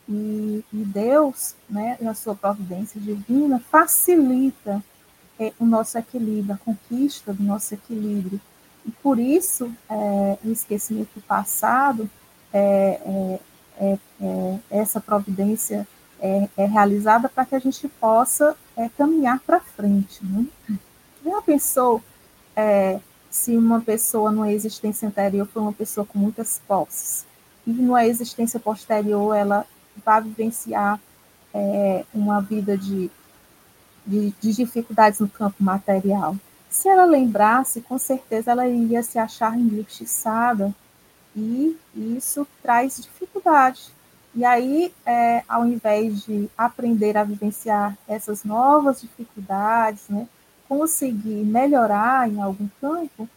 e, 0.07 0.63
e 0.71 0.77
Deus, 0.85 1.55
né, 1.69 1.97
na 1.99 2.13
sua 2.13 2.33
providência 2.33 2.99
divina, 2.99 3.59
facilita 3.59 4.81
é, 5.37 5.51
o 5.59 5.65
nosso 5.65 5.97
equilíbrio, 5.97 6.55
a 6.55 6.57
conquista 6.57 7.33
do 7.33 7.43
nosso 7.43 7.73
equilíbrio. 7.73 8.39
E 8.85 8.91
por 8.91 9.19
isso, 9.19 9.69
é, 9.89 10.37
o 10.43 10.49
esquecimento 10.49 11.09
do 11.15 11.21
passado, 11.21 12.09
é, 12.53 13.39
é, 13.79 13.97
é, 14.21 14.59
é 14.71 14.79
essa 14.79 14.99
providência 14.99 15.87
é, 16.19 16.47
realizada 16.65 17.29
para 17.29 17.45
que 17.45 17.55
a 17.55 17.59
gente 17.59 17.87
possa 17.87 18.55
caminhar 18.97 19.39
para 19.39 19.59
frente. 19.59 20.19
Né? 20.23 20.45
Já 21.25 21.41
pensou 21.41 22.01
se 23.29 23.55
uma 23.55 23.81
pessoa 23.81 24.31
numa 24.31 24.51
existência 24.51 25.07
anterior 25.07 25.47
foi 25.47 25.61
uma 25.61 25.73
pessoa 25.73 26.05
com 26.05 26.17
muitas 26.17 26.59
posses, 26.67 27.25
e 27.65 27.71
numa 27.71 28.05
existência 28.05 28.59
posterior 28.59 29.35
ela 29.35 29.65
vai 30.03 30.21
vivenciar 30.21 30.99
é, 31.53 32.05
uma 32.13 32.41
vida 32.41 32.77
de, 32.77 33.11
de, 34.05 34.33
de 34.39 34.53
dificuldades 34.53 35.19
no 35.19 35.27
campo 35.27 35.63
material. 35.63 36.35
Se 36.69 36.87
ela 36.87 37.05
lembrasse, 37.05 37.81
com 37.81 37.97
certeza 37.97 38.51
ela 38.51 38.67
iria 38.67 39.03
se 39.03 39.17
achar 39.17 39.57
injustiçada 39.57 40.73
e 41.35 41.77
isso 41.95 42.47
traz 42.61 42.97
E 44.35 44.45
aí, 44.45 44.93
é, 45.05 45.43
ao 45.47 45.65
invés 45.65 46.23
de 46.25 46.49
aprender 46.57 47.17
a 47.17 47.23
vivenciar 47.23 47.97
essas 48.07 48.43
novas 48.43 49.01
dificuldades, 49.01 50.03
né, 50.09 50.27
conseguir 50.67 51.43
melhorar 51.43 52.29
em 52.29 52.41
algum 52.41 52.67
campo, 52.79 53.27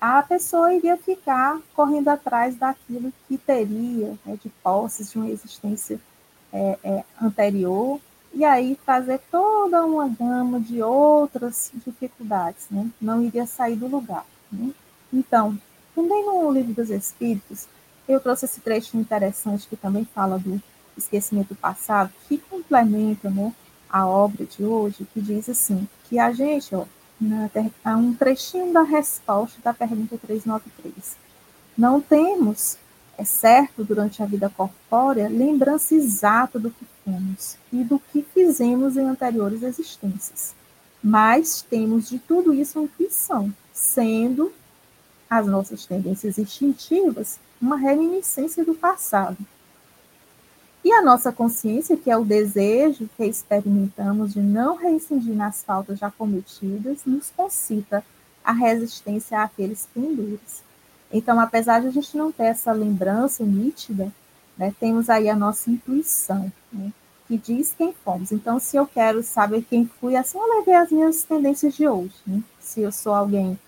a 0.00 0.22
pessoa 0.22 0.72
iria 0.72 0.96
ficar 0.96 1.58
correndo 1.74 2.08
atrás 2.08 2.56
daquilo 2.56 3.12
que 3.26 3.36
teria, 3.36 4.16
né, 4.24 4.38
de 4.42 4.48
posses 4.62 5.10
de 5.10 5.18
uma 5.18 5.28
existência 5.28 6.00
é, 6.52 6.78
é, 6.82 7.04
anterior, 7.20 8.00
e 8.32 8.44
aí 8.44 8.78
fazer 8.84 9.18
toda 9.30 9.84
uma 9.84 10.08
gama 10.08 10.60
de 10.60 10.82
outras 10.82 11.72
dificuldades, 11.84 12.66
né? 12.70 12.90
não 13.00 13.22
iria 13.22 13.46
sair 13.46 13.76
do 13.76 13.86
lugar. 13.86 14.26
Né? 14.52 14.72
Então, 15.12 15.58
também 15.94 16.24
no 16.26 16.52
Livro 16.52 16.74
dos 16.74 16.90
Espíritos, 16.90 17.66
eu 18.08 18.20
trouxe 18.20 18.44
esse 18.44 18.60
trecho 18.60 18.96
interessante 18.96 19.66
que 19.68 19.76
também 19.76 20.04
fala 20.04 20.38
do 20.38 20.60
esquecimento 20.96 21.48
do 21.48 21.54
passado, 21.56 22.12
que 22.28 22.38
complementa 22.38 23.28
né, 23.28 23.52
a 23.88 24.06
obra 24.06 24.44
de 24.44 24.64
hoje, 24.64 25.06
que 25.12 25.20
diz 25.20 25.48
assim, 25.48 25.88
que 26.04 26.18
a 26.18 26.32
gente, 26.32 26.74
ó, 26.74 26.84
um 27.96 28.14
trechinho 28.14 28.72
da 28.72 28.82
resposta 28.82 29.60
da 29.62 29.74
pergunta 29.74 30.18
393. 30.18 31.16
Não 31.76 32.00
temos, 32.00 32.78
é 33.18 33.24
certo, 33.24 33.84
durante 33.84 34.22
a 34.22 34.26
vida 34.26 34.48
corpórea, 34.48 35.28
lembrança 35.28 35.94
exata 35.94 36.58
do 36.58 36.70
que 36.70 36.86
fomos 37.04 37.56
e 37.72 37.82
do 37.84 37.98
que 37.98 38.22
fizemos 38.22 38.96
em 38.96 39.06
anteriores 39.06 39.62
existências. 39.62 40.54
Mas 41.02 41.62
temos 41.62 42.08
de 42.08 42.18
tudo 42.18 42.54
isso 42.54 42.80
intuição, 42.80 43.52
sendo 43.72 44.52
as 45.28 45.46
nossas 45.46 45.84
tendências 45.84 46.38
instintivas 46.38 47.38
uma 47.60 47.76
reminiscência 47.76 48.64
do 48.64 48.74
passado. 48.74 49.36
E 50.84 50.92
a 50.92 51.02
nossa 51.02 51.32
consciência, 51.32 51.96
que 51.96 52.10
é 52.10 52.16
o 52.16 52.24
desejo 52.24 53.10
que 53.16 53.24
experimentamos 53.24 54.34
de 54.34 54.40
não 54.40 54.76
reincidir 54.76 55.34
nas 55.34 55.64
faltas 55.64 55.98
já 55.98 56.10
cometidas, 56.12 57.04
nos 57.04 57.30
concita 57.30 58.04
a 58.44 58.52
resistência 58.52 59.42
àqueles 59.42 59.88
pendores. 59.92 60.62
Então, 61.12 61.40
apesar 61.40 61.80
de 61.80 61.88
a 61.88 61.90
gente 61.90 62.16
não 62.16 62.30
ter 62.30 62.44
essa 62.44 62.70
lembrança 62.70 63.42
nítida, 63.44 64.12
né, 64.56 64.72
temos 64.78 65.10
aí 65.10 65.28
a 65.28 65.34
nossa 65.34 65.70
intuição, 65.70 66.52
né, 66.72 66.92
que 67.26 67.36
diz 67.36 67.74
quem 67.76 67.92
fomos. 67.92 68.30
Então, 68.30 68.60
se 68.60 68.76
eu 68.76 68.86
quero 68.86 69.22
saber 69.22 69.62
quem 69.68 69.90
fui, 70.00 70.14
assim 70.14 70.38
eu 70.38 70.58
levei 70.58 70.74
as 70.74 70.90
minhas 70.92 71.24
tendências 71.24 71.74
de 71.74 71.88
hoje. 71.88 72.14
Né? 72.24 72.40
Se 72.60 72.82
eu 72.82 72.92
sou 72.92 73.12
alguém 73.12 73.58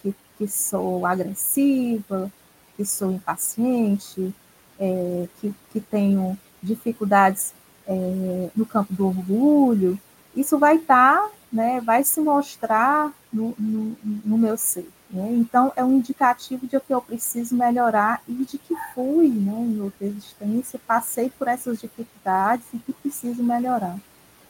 que, 0.00 0.14
que 0.38 0.48
sou 0.48 1.04
agressiva, 1.04 2.32
que 2.76 2.84
sou 2.84 3.12
impaciente, 3.12 4.34
é, 4.78 5.28
que, 5.40 5.54
que 5.72 5.80
tenho 5.80 6.38
dificuldades 6.62 7.52
é, 7.86 8.50
no 8.54 8.64
campo 8.64 8.92
do 8.92 9.06
orgulho, 9.06 9.98
isso 10.34 10.58
vai 10.58 10.76
estar, 10.76 11.20
tá, 11.20 11.30
né, 11.52 11.80
vai 11.80 12.02
se 12.04 12.20
mostrar 12.20 13.12
no, 13.32 13.54
no, 13.58 13.96
no 14.02 14.38
meu 14.38 14.56
ser. 14.56 14.88
Né? 15.10 15.28
Então, 15.32 15.72
é 15.76 15.84
um 15.84 15.98
indicativo 15.98 16.66
de 16.66 16.80
que 16.80 16.94
eu 16.94 17.02
preciso 17.02 17.54
melhorar 17.54 18.22
e 18.26 18.32
de 18.32 18.56
que 18.56 18.74
fui, 18.94 19.28
né, 19.28 19.52
em 19.52 19.80
outra 19.80 20.06
existência, 20.06 20.80
passei 20.86 21.30
por 21.30 21.48
essas 21.48 21.78
dificuldades 21.80 22.64
e 22.72 22.78
que 22.78 22.92
preciso 22.92 23.42
melhorar. 23.42 23.98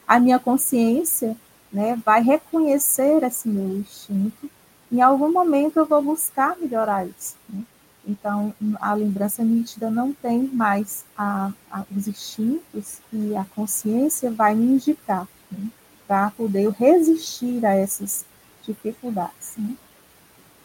A 0.06 0.20
minha 0.20 0.38
consciência 0.38 1.36
né, 1.72 2.00
vai 2.04 2.22
reconhecer 2.22 3.22
esse 3.24 3.48
meu 3.48 3.78
instinto, 3.78 4.48
em 4.90 5.00
algum 5.00 5.32
momento 5.32 5.78
eu 5.78 5.86
vou 5.86 6.02
buscar 6.02 6.56
melhorar 6.58 7.06
isso. 7.06 7.34
Né? 7.48 7.64
Então, 8.06 8.52
a 8.80 8.94
lembrança 8.94 9.44
nítida 9.44 9.90
não 9.90 10.12
tem 10.12 10.42
mais 10.42 11.04
a, 11.16 11.52
a, 11.70 11.84
os 11.96 12.08
instintos 12.08 13.00
e 13.12 13.36
a 13.36 13.44
consciência 13.44 14.30
vai 14.30 14.54
me 14.54 14.74
indicar 14.74 15.28
né, 15.50 15.68
para 16.06 16.30
poder 16.32 16.68
resistir 16.70 17.64
a 17.64 17.74
essas 17.74 18.24
dificuldades. 18.64 19.54
Né? 19.56 19.76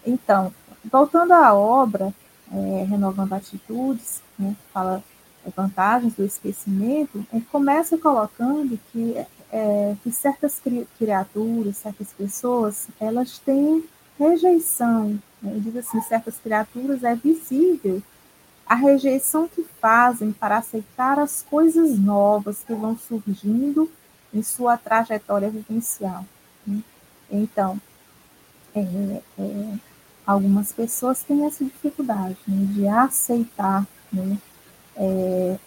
Então, 0.06 0.52
voltando 0.92 1.34
à 1.34 1.54
obra, 1.54 2.14
é, 2.52 2.86
Renovando 2.90 3.34
Atitudes, 3.34 4.22
né, 4.38 4.56
fala 4.74 5.04
vantagens 5.56 6.14
do 6.14 6.26
esquecimento, 6.26 7.26
ele 7.32 7.46
começa 7.52 7.98
colocando 7.98 8.78
que, 8.92 9.16
é, 9.52 9.96
que 10.04 10.12
certas 10.12 10.62
criaturas, 10.98 11.78
certas 11.78 12.12
pessoas, 12.12 12.88
elas 13.00 13.40
têm 13.40 13.86
rejeição. 14.18 15.20
Né? 15.42 15.52
Ele 15.52 15.60
diz 15.62 15.78
assim, 15.78 16.02
certas 16.02 16.38
criaturas 16.38 17.04
é 17.04 17.16
visível 17.16 18.02
a 18.66 18.76
rejeição 18.76 19.48
que 19.48 19.66
fazem 19.80 20.32
para 20.34 20.58
aceitar 20.58 21.18
as 21.18 21.42
coisas 21.42 21.98
novas 21.98 22.64
que 22.66 22.74
vão 22.74 22.98
surgindo 22.98 23.90
em 24.34 24.44
sua 24.44 24.78
trajetória 24.78 25.50
vivencial. 25.50 26.26
Né? 26.66 26.82
Então, 27.32 27.80
é, 28.76 29.22
é, 29.40 29.78
algumas 30.26 30.74
pessoas 30.74 31.24
têm 31.24 31.46
essa 31.46 31.64
dificuldade 31.64 32.38
né, 32.46 32.66
de 32.74 32.88
aceitar 32.88 33.88
né, 34.12 34.38
é, 34.98 35.58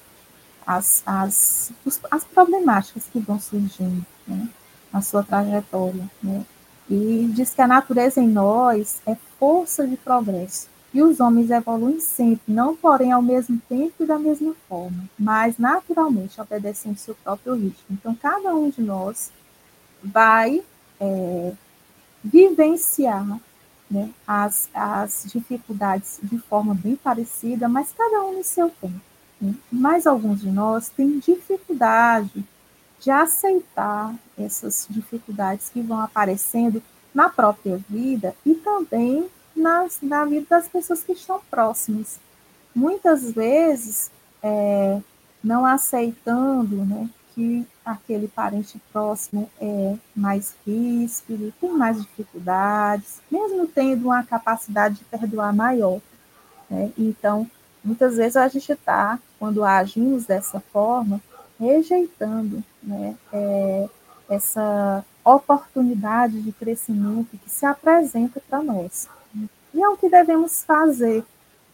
as, 0.67 1.03
as, 1.07 1.73
as 2.11 2.25
problemáticas 2.25 3.05
que 3.11 3.19
vão 3.19 3.41
surgindo 3.41 4.05
né, 4.27 4.49
na 4.93 5.01
sua 5.01 5.23
trajetória. 5.23 6.09
Né, 6.23 6.45
e 6.91 7.31
diz 7.33 7.55
que 7.55 7.63
a 7.63 7.69
natureza 7.69 8.21
em 8.21 8.27
nós 8.27 9.01
é 9.07 9.15
força 9.39 9.87
de 9.87 9.97
progresso. 9.97 10.69
E 10.93 11.01
os 11.01 11.21
homens 11.21 11.49
evoluem 11.51 12.01
sempre, 12.01 12.53
não 12.53 12.75
porém 12.75 13.13
ao 13.13 13.23
mesmo 13.23 13.63
tempo 13.69 14.03
e 14.03 14.07
da 14.07 14.19
mesma 14.19 14.57
forma, 14.69 15.09
mas 15.17 15.57
naturalmente 15.57 16.41
obedecendo 16.41 16.97
seu 16.97 17.15
próprio 17.15 17.55
ritmo. 17.55 17.85
Então, 17.93 18.13
cada 18.13 18.53
um 18.57 18.69
de 18.71 18.83
nós 18.83 19.31
vai 20.03 20.65
é, 20.99 21.53
vivenciar 22.25 23.41
né, 23.89 24.11
as, 24.27 24.69
as 24.75 25.27
dificuldades 25.33 26.19
de 26.21 26.39
forma 26.39 26.75
bem 26.75 26.97
parecida, 26.97 27.69
mas 27.69 27.95
cada 27.97 28.25
um 28.25 28.39
no 28.39 28.45
seu 28.45 28.69
tempo. 28.69 29.01
Né? 29.41 29.55
Mas 29.71 30.09
alguns 30.09 30.41
de 30.41 30.51
nós 30.51 30.89
têm 30.89 31.21
dificuldade 31.21 32.45
de 33.01 33.11
aceitar 33.11 34.15
essas 34.39 34.87
dificuldades 34.89 35.71
que 35.71 35.81
vão 35.81 36.01
aparecendo 36.01 36.83
na 37.15 37.29
própria 37.29 37.79
vida 37.89 38.35
e 38.45 38.55
também 38.55 39.29
nas, 39.57 39.99
na 40.03 40.25
vida 40.25 40.47
das 40.49 40.69
pessoas 40.69 41.03
que 41.03 41.13
estão 41.13 41.41
próximas. 41.51 42.21
Muitas 42.75 43.33
vezes, 43.33 44.11
é, 44.43 45.01
não 45.43 45.65
aceitando 45.65 46.85
né, 46.85 47.09
que 47.35 47.67
aquele 47.85 48.29
parente 48.29 48.81
próximo 48.93 49.51
é 49.61 49.97
mais 50.15 50.55
ríspido, 50.67 51.53
tem 51.61 51.71
mais 51.71 52.01
dificuldades, 52.01 53.21
mesmo 53.31 53.67
tendo 53.67 54.07
uma 54.07 54.23
capacidade 54.23 54.97
de 54.97 55.05
perdoar 55.05 55.55
maior. 55.55 56.01
Né? 56.69 56.93
Então, 56.97 57.51
muitas 57.83 58.17
vezes 58.17 58.37
a 58.37 58.47
gente 58.47 58.71
está, 58.71 59.19
quando 59.39 59.65
agimos 59.65 60.27
dessa 60.27 60.61
forma, 60.61 61.21
rejeitando 61.59 62.63
né, 62.83 63.17
é, 63.33 63.89
essa 64.29 65.05
oportunidade 65.25 66.41
de 66.41 66.53
crescimento 66.53 67.39
que 67.39 67.51
se 67.51 67.67
apresenta 67.67 68.41
para 68.49 68.63
nós. 68.63 69.09
E 69.73 69.83
é 69.83 69.89
o 69.89 69.97
que 69.97 70.09
devemos 70.09 70.63
fazer 70.65 71.25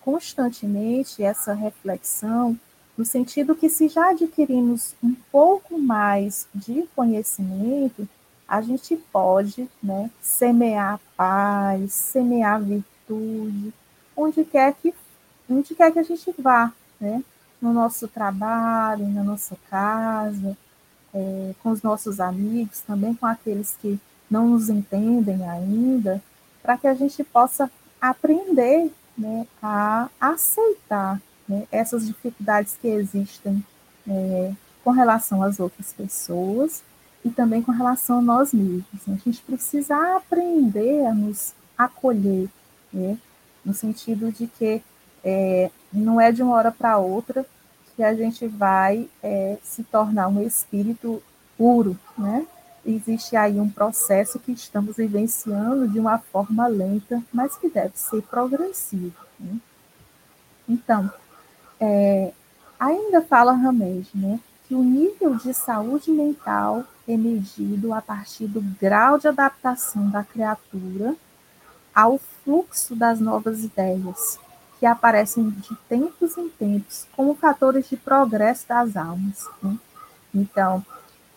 constantemente 0.00 1.22
essa 1.22 1.52
reflexão, 1.52 2.58
no 2.96 3.04
sentido 3.04 3.54
que 3.54 3.68
se 3.68 3.88
já 3.88 4.10
adquirimos 4.10 4.94
um 5.02 5.14
pouco 5.30 5.78
mais 5.78 6.46
de 6.54 6.88
conhecimento, 6.94 8.08
a 8.48 8.60
gente 8.60 8.96
pode 9.12 9.68
né, 9.82 10.10
semear 10.20 11.00
paz, 11.16 11.92
semear 11.92 12.62
virtude, 12.62 13.74
onde 14.16 14.44
quer 14.44 14.74
que, 14.74 14.94
onde 15.50 15.74
quer 15.74 15.92
que 15.92 15.98
a 15.98 16.02
gente 16.02 16.32
vá, 16.38 16.72
né? 17.00 17.22
no 17.60 17.72
nosso 17.72 18.06
trabalho, 18.06 19.08
na 19.08 19.24
nossa 19.24 19.56
casa, 19.68 20.56
é, 21.14 21.54
com 21.62 21.70
os 21.70 21.82
nossos 21.82 22.20
amigos, 22.20 22.80
também 22.80 23.14
com 23.14 23.26
aqueles 23.26 23.76
que 23.80 23.98
não 24.30 24.48
nos 24.48 24.68
entendem 24.68 25.48
ainda, 25.48 26.22
para 26.62 26.76
que 26.76 26.86
a 26.86 26.94
gente 26.94 27.22
possa 27.24 27.70
aprender 28.00 28.90
né, 29.16 29.46
a 29.62 30.08
aceitar 30.20 31.20
né, 31.48 31.66
essas 31.70 32.06
dificuldades 32.06 32.76
que 32.80 32.88
existem 32.88 33.64
é, 34.06 34.52
com 34.84 34.90
relação 34.90 35.42
às 35.42 35.58
outras 35.58 35.92
pessoas 35.92 36.82
e 37.24 37.30
também 37.30 37.62
com 37.62 37.72
relação 37.72 38.18
a 38.18 38.22
nós 38.22 38.52
mesmos. 38.52 39.08
A 39.08 39.16
gente 39.16 39.42
precisa 39.42 40.16
aprender 40.16 41.06
a 41.06 41.14
nos 41.14 41.54
acolher, 41.76 42.48
né, 42.92 43.16
no 43.64 43.74
sentido 43.74 44.30
de 44.30 44.46
que 44.46 44.82
é, 45.24 45.70
não 45.92 46.20
é 46.20 46.30
de 46.30 46.42
uma 46.42 46.54
hora 46.54 46.70
para 46.70 46.98
outra 46.98 47.44
que 47.96 48.04
a 48.04 48.14
gente 48.14 48.46
vai 48.46 49.08
é, 49.22 49.56
se 49.62 49.82
tornar 49.82 50.28
um 50.28 50.42
espírito 50.46 51.22
puro, 51.56 51.98
né? 52.16 52.46
Existe 52.84 53.34
aí 53.34 53.58
um 53.58 53.68
processo 53.68 54.38
que 54.38 54.52
estamos 54.52 54.96
vivenciando 54.96 55.88
de 55.88 55.98
uma 55.98 56.18
forma 56.18 56.68
lenta, 56.68 57.20
mas 57.32 57.56
que 57.56 57.68
deve 57.68 57.98
ser 57.98 58.22
progressivo. 58.22 59.12
Né? 59.40 59.58
Então, 60.68 61.10
é, 61.80 62.32
ainda 62.78 63.22
fala 63.22 63.52
Ramesh, 63.52 64.14
né, 64.14 64.38
que 64.68 64.74
o 64.74 64.84
nível 64.84 65.34
de 65.34 65.52
saúde 65.52 66.12
mental 66.12 66.84
é 67.08 67.16
medido 67.16 67.92
a 67.92 68.00
partir 68.00 68.46
do 68.46 68.60
grau 68.80 69.18
de 69.18 69.26
adaptação 69.26 70.08
da 70.08 70.22
criatura 70.22 71.16
ao 71.94 72.18
fluxo 72.18 72.94
das 72.94 73.18
novas 73.18 73.64
ideias, 73.64 74.38
que 74.78 74.86
aparecem 74.86 75.48
de 75.50 75.74
tempos 75.88 76.36
em 76.36 76.48
tempos 76.48 77.06
como 77.16 77.34
fatores 77.34 77.88
de 77.88 77.96
progresso 77.96 78.68
das 78.68 78.96
almas. 78.96 79.46
Né? 79.62 79.76
Então, 80.34 80.84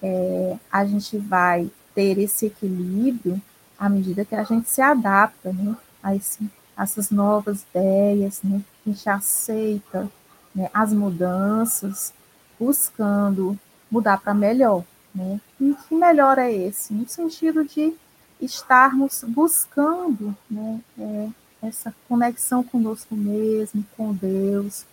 é, 0.02 0.58
a 0.72 0.86
gente 0.86 1.18
vai 1.18 1.70
ter 1.96 2.18
esse 2.18 2.48
equilíbrio 2.48 3.42
à 3.78 3.90
medida 3.90 4.26
que 4.26 4.36
a 4.36 4.44
gente 4.44 4.70
se 4.70 4.82
adapta 4.82 5.54
né, 5.54 5.76
a 6.04 6.16
esse, 6.16 6.50
essas 6.78 7.10
novas 7.10 7.66
ideias, 7.70 8.42
né? 8.44 8.62
a 8.86 8.90
gente 8.90 9.10
aceita 9.10 10.10
né, 10.54 10.70
as 10.74 10.92
mudanças, 10.92 12.14
buscando 12.60 13.58
mudar 13.90 14.20
para 14.20 14.34
melhor. 14.34 14.84
Né? 15.16 15.40
E 15.60 15.76
que 15.88 15.96
melhor 15.96 16.38
é 16.38 16.52
esse? 16.52 16.94
No 16.94 17.08
sentido 17.08 17.64
de 17.64 17.94
estarmos 18.42 19.24
buscando 19.28 20.36
né, 20.50 20.80
é, 20.98 21.30
essa 21.62 21.94
conexão 22.08 22.64
conosco 22.64 23.16
mesmo, 23.16 23.86
com 23.96 24.14
Deus. 24.14 24.86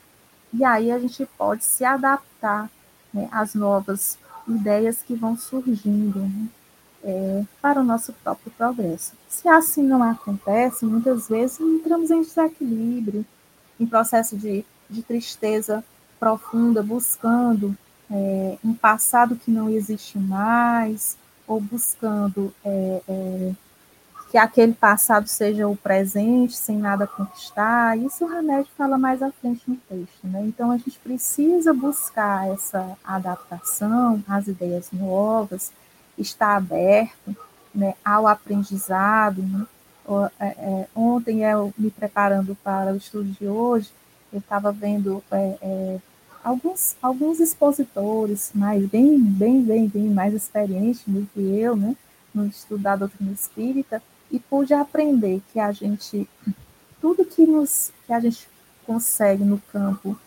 E 0.52 0.64
aí 0.64 0.90
a 0.90 0.98
gente 0.98 1.26
pode 1.36 1.64
se 1.64 1.84
adaptar 1.84 2.70
né, 3.12 3.28
às 3.30 3.54
novas 3.54 4.18
ideias 4.48 5.02
que 5.02 5.14
vão 5.14 5.36
surgindo 5.36 6.20
né, 6.20 6.48
é, 7.04 7.44
para 7.60 7.80
o 7.80 7.84
nosso 7.84 8.12
próprio 8.12 8.52
progresso. 8.52 9.12
Se 9.28 9.48
assim 9.48 9.82
não 9.82 10.02
acontece, 10.02 10.84
muitas 10.84 11.28
vezes 11.28 11.60
entramos 11.60 12.10
em 12.10 12.20
desequilíbrio, 12.20 13.24
em 13.78 13.86
processo 13.86 14.36
de, 14.36 14.64
de 14.88 15.02
tristeza 15.02 15.84
profunda, 16.18 16.82
buscando 16.82 17.76
é, 18.10 18.58
um 18.64 18.74
passado 18.74 19.36
que 19.36 19.50
não 19.50 19.68
existe 19.68 20.18
mais, 20.18 21.16
ou 21.46 21.60
buscando 21.60 22.52
é, 22.64 23.02
é 23.06 23.52
que 24.36 24.40
aquele 24.40 24.74
passado 24.74 25.26
seja 25.28 25.66
o 25.66 25.74
presente, 25.74 26.54
sem 26.54 26.76
nada 26.76 27.06
conquistar. 27.06 27.96
Isso 27.96 28.22
o 28.22 28.28
Remédio 28.28 28.70
fala 28.76 28.98
mais 28.98 29.22
à 29.22 29.32
frente 29.32 29.62
no 29.66 29.76
texto. 29.76 30.26
Né? 30.26 30.42
Então, 30.44 30.70
a 30.70 30.76
gente 30.76 30.98
precisa 30.98 31.72
buscar 31.72 32.46
essa 32.50 32.98
adaptação 33.02 34.22
às 34.28 34.46
ideias 34.46 34.92
novas, 34.92 35.72
estar 36.18 36.54
aberto 36.54 37.34
né, 37.74 37.94
ao 38.04 38.26
aprendizado. 38.26 39.40
Né? 39.40 39.66
É, 40.38 40.46
é, 40.48 40.88
ontem, 40.94 41.42
eu 41.42 41.72
me 41.78 41.90
preparando 41.90 42.54
para 42.62 42.92
o 42.92 42.96
estudo 42.96 43.30
de 43.30 43.46
hoje, 43.46 43.90
eu 44.30 44.40
estava 44.40 44.70
vendo 44.70 45.24
é, 45.30 45.58
é, 45.62 45.98
alguns, 46.44 46.94
alguns 47.00 47.40
expositores 47.40 48.50
mais, 48.54 48.84
bem, 48.84 49.18
bem, 49.18 49.62
bem, 49.62 49.88
bem 49.88 50.10
mais 50.10 50.34
experientes 50.34 51.04
do 51.06 51.26
que 51.32 51.40
eu, 51.40 51.74
né, 51.74 51.96
no 52.34 52.46
estudo 52.46 52.82
da 52.82 52.96
doutrina 52.96 53.32
espírita, 53.32 54.02
e 54.30 54.38
pude 54.38 54.74
aprender 54.74 55.42
que 55.52 55.60
a 55.60 55.72
gente, 55.72 56.28
tudo 57.00 57.24
que, 57.24 57.46
nos, 57.46 57.92
que 58.06 58.12
a 58.12 58.20
gente 58.20 58.48
consegue 58.86 59.44
no 59.44 59.60
campo 59.72 60.18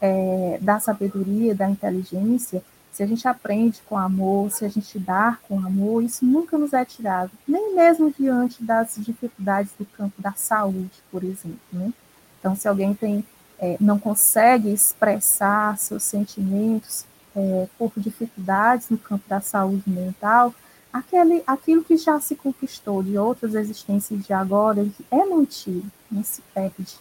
é, 0.00 0.58
da 0.60 0.78
sabedoria, 0.80 1.54
da 1.54 1.68
inteligência, 1.68 2.62
se 2.96 3.02
a 3.02 3.06
gente 3.06 3.28
aprende 3.28 3.82
com 3.86 3.98
amor, 3.98 4.50
se 4.50 4.64
a 4.64 4.68
gente 4.70 4.98
dá 4.98 5.38
com 5.46 5.58
amor, 5.58 6.02
isso 6.02 6.24
nunca 6.24 6.56
nos 6.56 6.72
é 6.72 6.82
tirado, 6.82 7.30
nem 7.46 7.74
mesmo 7.74 8.10
diante 8.10 8.64
das 8.64 8.94
dificuldades 8.96 9.70
do 9.78 9.84
campo 9.84 10.22
da 10.22 10.32
saúde, 10.32 11.02
por 11.10 11.22
exemplo. 11.22 11.60
Né? 11.70 11.92
Então, 12.38 12.56
se 12.56 12.66
alguém 12.66 12.94
tem, 12.94 13.22
é, 13.58 13.76
não 13.78 13.98
consegue 13.98 14.72
expressar 14.72 15.76
seus 15.76 16.04
sentimentos 16.04 17.04
é, 17.36 17.68
por 17.76 17.92
dificuldades 17.98 18.88
no 18.88 18.96
campo 18.96 19.28
da 19.28 19.42
saúde 19.42 19.82
mental, 19.86 20.54
aquele, 20.98 21.42
aquilo 21.46 21.84
que 21.84 21.96
já 21.96 22.18
se 22.20 22.34
conquistou 22.34 23.02
de 23.02 23.18
outras 23.18 23.54
existências 23.54 24.24
de 24.24 24.32
agora 24.32 24.86
é 25.10 25.24
mantido, 25.24 25.90
não 26.10 26.22
se 26.22 26.42
perde. 26.54 26.98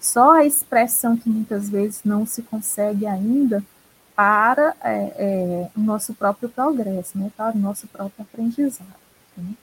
só 0.00 0.32
a 0.32 0.44
expressão 0.44 1.16
que 1.16 1.28
muitas 1.28 1.68
vezes 1.68 2.02
não 2.04 2.26
se 2.26 2.42
consegue 2.42 3.06
ainda 3.06 3.62
para 4.14 4.74
é, 4.82 5.12
é, 5.16 5.70
o 5.76 5.80
nosso 5.80 6.14
próprio 6.14 6.48
progresso, 6.48 7.18
né, 7.18 7.30
para 7.36 7.54
o 7.54 7.58
nosso 7.58 7.86
próprio 7.86 8.22
aprendizado. 8.22 8.88
Né? 9.36 9.54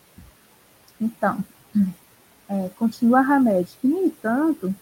Então, 1.01 1.43
é, 2.47 2.69
continua 2.77 3.21
Hamed, 3.21 3.67
que, 3.81 3.87
no 3.87 4.03
entanto, 4.03 4.73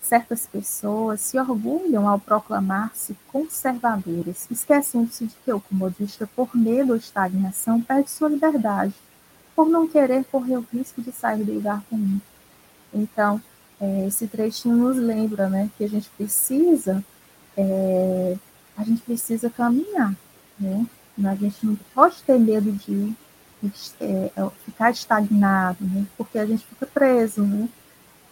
certas 0.00 0.46
pessoas 0.46 1.20
se 1.20 1.38
orgulham 1.38 2.08
ao 2.08 2.18
proclamar-se 2.18 3.16
conservadoras, 3.28 4.46
esquecendo-se 4.50 5.26
de 5.26 5.34
que 5.44 5.52
o 5.52 5.60
comodista, 5.60 6.28
por 6.34 6.56
medo 6.56 6.90
ou 6.90 6.96
estagnação, 6.96 7.80
perde 7.80 8.10
sua 8.10 8.28
liberdade, 8.28 8.94
por 9.54 9.68
não 9.68 9.86
querer 9.86 10.24
correr 10.24 10.56
o 10.56 10.66
risco 10.72 11.02
de 11.02 11.12
sair 11.12 11.44
do 11.44 11.52
lugar 11.52 11.82
comum. 11.90 12.20
Então, 12.92 13.40
é, 13.80 14.06
esse 14.06 14.26
trechinho 14.26 14.76
nos 14.76 14.96
lembra 14.96 15.48
né, 15.48 15.70
que 15.76 15.84
a 15.84 15.88
gente 15.88 16.08
precisa 16.10 17.04
é, 17.56 18.36
a 18.76 18.84
gente 18.84 19.02
precisa 19.02 19.50
caminhar, 19.50 20.14
né? 20.58 20.86
A 21.22 21.34
gente 21.34 21.66
não 21.66 21.76
pode 21.94 22.22
ter 22.22 22.38
medo 22.38 22.72
de, 22.72 23.14
é, 24.00 24.30
ficar 24.64 24.90
estagnado, 24.90 25.84
né? 25.84 26.06
Porque 26.16 26.38
a 26.38 26.46
gente 26.46 26.64
fica 26.64 26.86
preso, 26.86 27.42
né? 27.42 27.68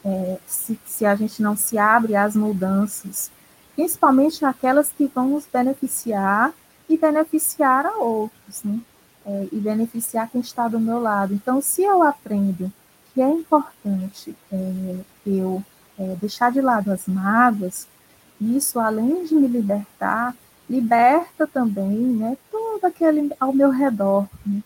É, 0.09 0.39
se, 0.47 0.79
se 0.87 1.05
a 1.05 1.15
gente 1.15 1.43
não 1.43 1.55
se 1.55 1.77
abre 1.77 2.17
às 2.17 2.35
mudanças, 2.35 3.31
principalmente 3.77 4.43
aquelas 4.43 4.89
que 4.89 5.07
vão 5.07 5.29
nos 5.29 5.47
beneficiar 5.47 6.53
e 6.89 6.97
beneficiar 6.97 7.85
a 7.85 7.99
outros, 7.99 8.63
né? 8.65 8.81
É, 9.27 9.49
e 9.53 9.57
beneficiar 9.57 10.31
quem 10.31 10.41
está 10.41 10.67
do 10.67 10.81
meu 10.81 10.99
lado. 10.99 11.35
Então, 11.35 11.61
se 11.61 11.83
eu 11.83 12.03
aprendo 12.03 12.73
que 13.13 13.21
é 13.21 13.29
importante 13.29 14.35
é, 14.51 14.97
eu 15.27 15.63
é, 15.99 16.17
deixar 16.17 16.51
de 16.51 16.63
lado 16.63 16.91
as 16.91 17.07
mágoas, 17.07 17.87
isso, 18.41 18.79
além 18.81 19.27
de 19.27 19.35
me 19.35 19.47
libertar, 19.47 20.35
liberta 20.71 21.47
também 21.47 21.91
né, 21.91 22.37
todo 22.51 22.85
aquele 22.85 23.31
ao 23.39 23.53
meu 23.53 23.71
redor, 23.71 24.27
né? 24.47 24.63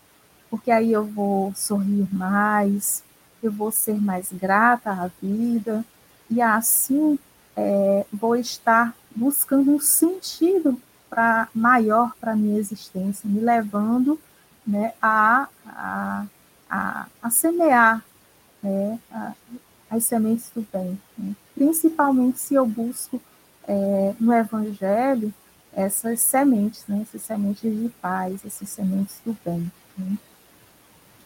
porque 0.49 0.69
aí 0.69 0.93
eu 0.93 1.03
vou 1.03 1.53
sorrir 1.55 2.07
mais, 2.13 3.03
eu 3.45 3.51
vou 3.51 3.71
ser 3.71 3.99
mais 4.01 4.31
grata 4.31 4.91
à 4.91 5.09
vida, 5.21 5.83
e 6.29 6.41
assim 6.41 7.19
é, 7.55 8.05
vou 8.11 8.35
estar 8.35 8.95
buscando 9.15 9.71
um 9.71 9.79
sentido 9.79 10.79
pra, 11.09 11.47
maior 11.53 12.13
para 12.19 12.31
a 12.31 12.35
minha 12.35 12.59
existência, 12.59 13.29
me 13.29 13.39
levando 13.39 14.19
né, 14.65 14.93
a, 15.01 15.47
a, 15.67 16.25
a, 16.69 17.07
a 17.21 17.29
semear 17.29 18.03
né, 18.61 18.99
a, 19.11 19.33
as 19.89 20.05
sementes 20.05 20.49
do 20.55 20.65
bem, 20.73 20.99
né? 21.17 21.35
principalmente 21.53 22.39
se 22.39 22.55
eu 22.55 22.65
busco 22.65 23.21
é, 23.67 24.15
no 24.19 24.33
Evangelho 24.33 25.33
essas 25.71 26.21
sementes, 26.21 26.85
né? 26.87 27.01
essas 27.01 27.21
sementes 27.21 27.61
de 27.61 27.89
paz, 28.01 28.45
essas 28.45 28.69
sementes 28.69 29.19
do 29.25 29.37
bem. 29.43 29.71
Né? 29.97 30.17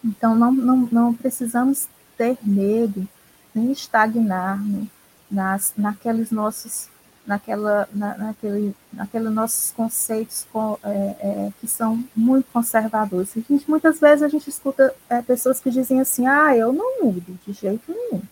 Então, 0.04 0.34
não, 0.34 0.52
não, 0.52 0.88
não 0.90 1.14
precisamos 1.14 1.88
ter 2.18 2.36
medo, 2.42 3.08
nem 3.54 3.72
estagnar 3.72 4.62
né? 4.62 4.86
Nas, 5.30 5.72
naqueles 5.76 6.30
nossos, 6.30 6.88
naquela, 7.26 7.88
na, 7.92 8.16
naquele, 8.16 8.74
naqueles 8.92 9.30
nossos 9.30 9.70
conceitos 9.72 10.46
é, 10.82 10.88
é, 10.88 11.52
que 11.60 11.66
são 11.66 12.02
muito 12.16 12.46
conservadores. 12.52 13.30
A 13.36 13.40
gente, 13.40 13.70
muitas 13.70 14.00
vezes 14.00 14.22
a 14.22 14.28
gente 14.28 14.48
escuta 14.50 14.94
é, 15.08 15.22
pessoas 15.22 15.60
que 15.60 15.70
dizem 15.70 16.00
assim, 16.00 16.26
ah, 16.26 16.56
eu 16.56 16.72
não 16.72 17.04
mudo 17.04 17.38
de 17.46 17.52
jeito 17.52 17.82
nenhum 17.88 18.22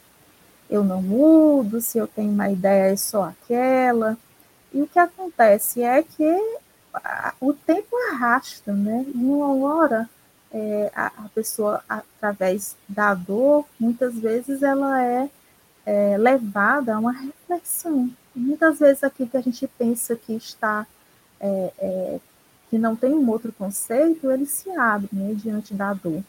eu 0.68 0.85
não 0.85 1.01
mudo, 1.01 1.81
se 1.81 1.99
eu 1.99 2.07
tenho 2.07 2.31
uma 2.31 2.51
ideia 2.51 2.92
é 2.92 2.96
só 2.96 3.25
aquela. 3.25 4.16
E 4.72 4.83
o 4.83 4.87
que 4.87 4.99
acontece 4.99 5.83
é 5.83 6.03
que 6.03 6.59
o 7.40 7.53
tempo 7.53 7.96
arrasta, 8.11 8.72
né? 8.72 9.05
E 9.14 9.18
uma 9.18 9.55
hora 9.55 10.09
é, 10.57 10.90
a, 10.95 11.07
a, 11.07 11.29
pessoa, 11.35 11.85
através 11.87 12.77
da 12.88 13.12
dor, 13.12 13.66
muitas 13.79 14.14
vezes 14.14 14.62
ela 14.62 15.05
é, 15.05 15.29
é 15.85 16.16
levada 16.16 16.95
a 16.95 16.99
uma 16.99 17.12
reflexão. 17.12 18.11
muitas 18.35 18.79
vezes 18.79 19.05
aquilo 19.05 19.29
que 19.29 19.37
a 19.37 19.42
gente 19.42 19.69
pensa 19.79 20.16
que 20.16 20.33
está 20.33 20.87
é, 21.38 21.73
é, 21.79 22.21
que 22.71 22.79
não 22.79 22.97
tem 22.97 23.12
um 23.12 23.29
outro 23.29 23.53
conceito, 23.53 24.31
ele 24.31 24.47
se 24.47 24.71
abre 24.71 25.11
né, 25.12 25.35
diante 25.35 25.75
da 25.75 25.92
dor. 25.92 26.25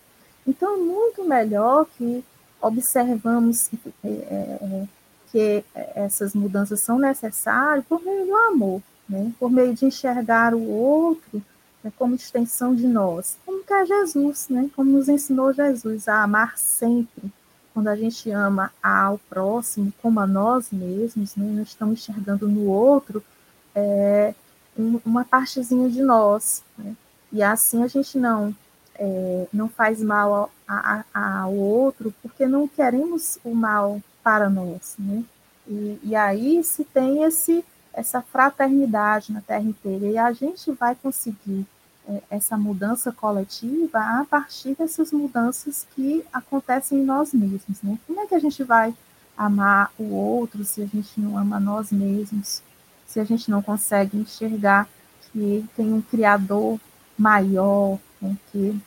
Então, 0.45 0.73
é 0.73 0.77
muito 0.77 1.23
melhor 1.23 1.87
que 1.97 2.23
observamos 2.61 3.69
é, 4.03 4.09
é, 4.09 4.87
que 5.31 5.63
essas 5.95 6.33
mudanças 6.33 6.81
são 6.81 6.99
necessárias 6.99 7.85
por 7.85 8.01
meio 8.03 8.25
do 8.25 8.35
amor, 8.35 8.81
né? 9.07 9.31
por 9.39 9.49
meio 9.49 9.73
de 9.73 9.85
enxergar 9.85 10.53
o 10.53 10.69
outro 10.69 11.41
né, 11.81 11.91
como 11.97 12.15
extensão 12.15 12.75
de 12.75 12.87
nós, 12.87 13.37
é 13.73 13.85
Jesus, 13.85 14.47
né? 14.49 14.69
como 14.75 14.91
nos 14.91 15.09
ensinou 15.09 15.53
Jesus 15.53 16.07
a 16.07 16.23
amar 16.23 16.57
sempre. 16.57 17.31
Quando 17.73 17.89
a 17.89 17.95
gente 17.95 18.29
ama 18.31 18.71
ao 18.81 19.19
próximo 19.29 19.93
como 20.01 20.19
a 20.19 20.25
nós 20.25 20.71
mesmos, 20.71 21.35
né? 21.35 21.45
nós 21.51 21.69
estamos 21.69 21.99
enxergando 21.99 22.47
no 22.47 22.67
outro 22.67 23.23
é, 23.75 24.33
uma 25.05 25.23
partezinha 25.23 25.89
de 25.89 26.01
nós. 26.01 26.63
Né? 26.77 26.95
E 27.31 27.43
assim 27.43 27.83
a 27.83 27.87
gente 27.87 28.17
não 28.17 28.55
é, 28.97 29.47
não 29.53 29.69
faz 29.69 30.01
mal 30.01 30.51
ao, 30.67 31.03
ao 31.13 31.53
outro, 31.53 32.13
porque 32.21 32.47
não 32.47 32.67
queremos 32.67 33.37
o 33.43 33.53
mal 33.53 34.01
para 34.23 34.49
nós, 34.49 34.95
né? 34.97 35.23
E, 35.67 35.99
e 36.03 36.15
aí 36.15 36.63
se 36.63 36.83
tem 36.83 37.23
esse, 37.23 37.63
essa 37.93 38.21
fraternidade 38.21 39.31
na 39.31 39.41
Terra 39.41 39.61
inteira, 39.63 40.05
e 40.05 40.17
a 40.17 40.31
gente 40.31 40.71
vai 40.71 40.95
conseguir 40.95 41.65
essa 42.29 42.57
mudança 42.57 43.11
coletiva 43.11 43.99
a 43.99 44.25
partir 44.29 44.75
dessas 44.75 45.11
mudanças 45.11 45.85
que 45.95 46.23
acontecem 46.31 46.99
em 46.99 47.05
nós 47.05 47.33
mesmos, 47.33 47.81
né? 47.81 47.97
Como 48.07 48.21
é 48.21 48.25
que 48.25 48.35
a 48.35 48.39
gente 48.39 48.63
vai 48.63 48.95
amar 49.37 49.91
o 49.97 50.13
outro 50.13 50.63
se 50.63 50.81
a 50.81 50.85
gente 50.85 51.19
não 51.19 51.37
ama 51.37 51.59
nós 51.59 51.91
mesmos, 51.91 52.61
se 53.05 53.19
a 53.19 53.23
gente 53.23 53.51
não 53.51 53.61
consegue 53.61 54.17
enxergar 54.17 54.87
que 55.31 55.65
tem 55.75 55.93
um 55.93 56.01
Criador 56.01 56.79
maior, 57.17 57.99
né, 58.21 58.35
que 58.51 58.81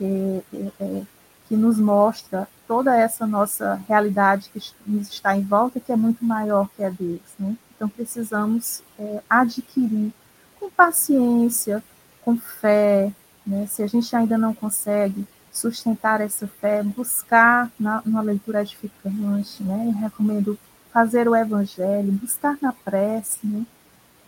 que, 0.00 0.42
é, 0.80 1.02
que 1.46 1.54
nos 1.54 1.78
mostra 1.78 2.48
toda 2.66 2.96
essa 2.96 3.26
nossa 3.26 3.74
realidade 3.86 4.48
que 4.50 4.60
nos 4.86 5.08
está 5.08 5.36
em 5.36 5.42
volta, 5.42 5.78
que 5.78 5.92
é 5.92 5.96
muito 5.96 6.24
maior 6.24 6.70
que 6.74 6.82
a 6.82 6.88
deles. 6.88 7.20
Né? 7.38 7.54
Então, 7.76 7.86
precisamos 7.86 8.82
é, 8.98 9.20
adquirir 9.28 10.10
com 10.58 10.70
paciência, 10.70 11.84
com 12.24 12.36
fé, 12.36 13.12
né? 13.46 13.66
se 13.66 13.82
a 13.82 13.86
gente 13.86 14.14
ainda 14.14 14.36
não 14.36 14.54
consegue 14.54 15.26
sustentar 15.52 16.20
essa 16.20 16.46
fé, 16.46 16.82
buscar 16.82 17.70
na, 17.78 18.02
leitura 18.22 18.62
edificante, 18.62 19.62
né? 19.62 19.86
Eu 19.88 20.00
recomendo 20.00 20.58
fazer 20.92 21.28
o 21.28 21.34
evangelho, 21.34 22.12
buscar 22.12 22.56
na 22.62 22.72
prece, 22.72 23.38
né? 23.44 23.66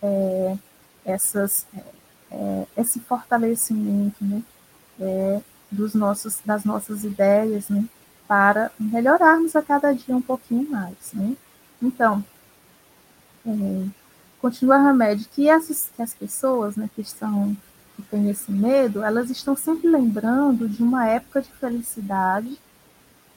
É, 0.03 0.57
essas, 1.05 1.67
é, 1.73 1.85
é 2.31 2.67
esse 2.77 2.99
fortalecimento, 3.01 4.25
né? 4.25 4.43
É, 5.01 5.41
dos 5.73 5.95
nossos, 5.95 6.41
das 6.45 6.65
nossas 6.65 7.03
ideias, 7.03 7.69
né, 7.69 7.85
para 8.29 8.71
melhorarmos 8.79 9.57
a 9.57 9.63
cada 9.63 9.93
dia 9.93 10.15
um 10.15 10.21
pouquinho 10.21 10.71
mais, 10.71 11.13
né. 11.15 11.35
Então, 11.81 12.23
é, 13.47 13.87
continua 14.41 14.77
a 14.77 14.83
remédio 14.83 15.27
que, 15.33 15.49
essas, 15.49 15.91
que 15.97 16.03
as 16.03 16.13
pessoas, 16.13 16.77
né, 16.77 16.89
que 16.95 17.01
estão 17.01 17.57
que 18.03 18.11
têm 18.11 18.29
esse 18.31 18.51
medo, 18.51 19.03
elas 19.03 19.31
estão 19.31 19.57
sempre 19.57 19.89
lembrando 19.89 20.69
de 20.69 20.83
uma 20.83 21.07
época 21.07 21.41
de 21.41 21.51
felicidade, 21.53 22.59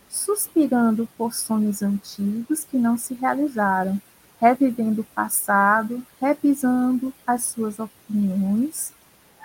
suspirando 0.10 1.08
por 1.17 1.34
sonhos 1.34 1.82
antigos 1.82 2.63
que 2.63 2.78
não 2.78 2.97
se 2.97 3.13
realizaram, 3.13 4.01
revivendo 4.39 5.01
o 5.01 5.06
passado, 5.15 6.04
repisando 6.19 7.13
as 7.25 7.43
suas 7.43 7.80
opiniões 7.80 8.93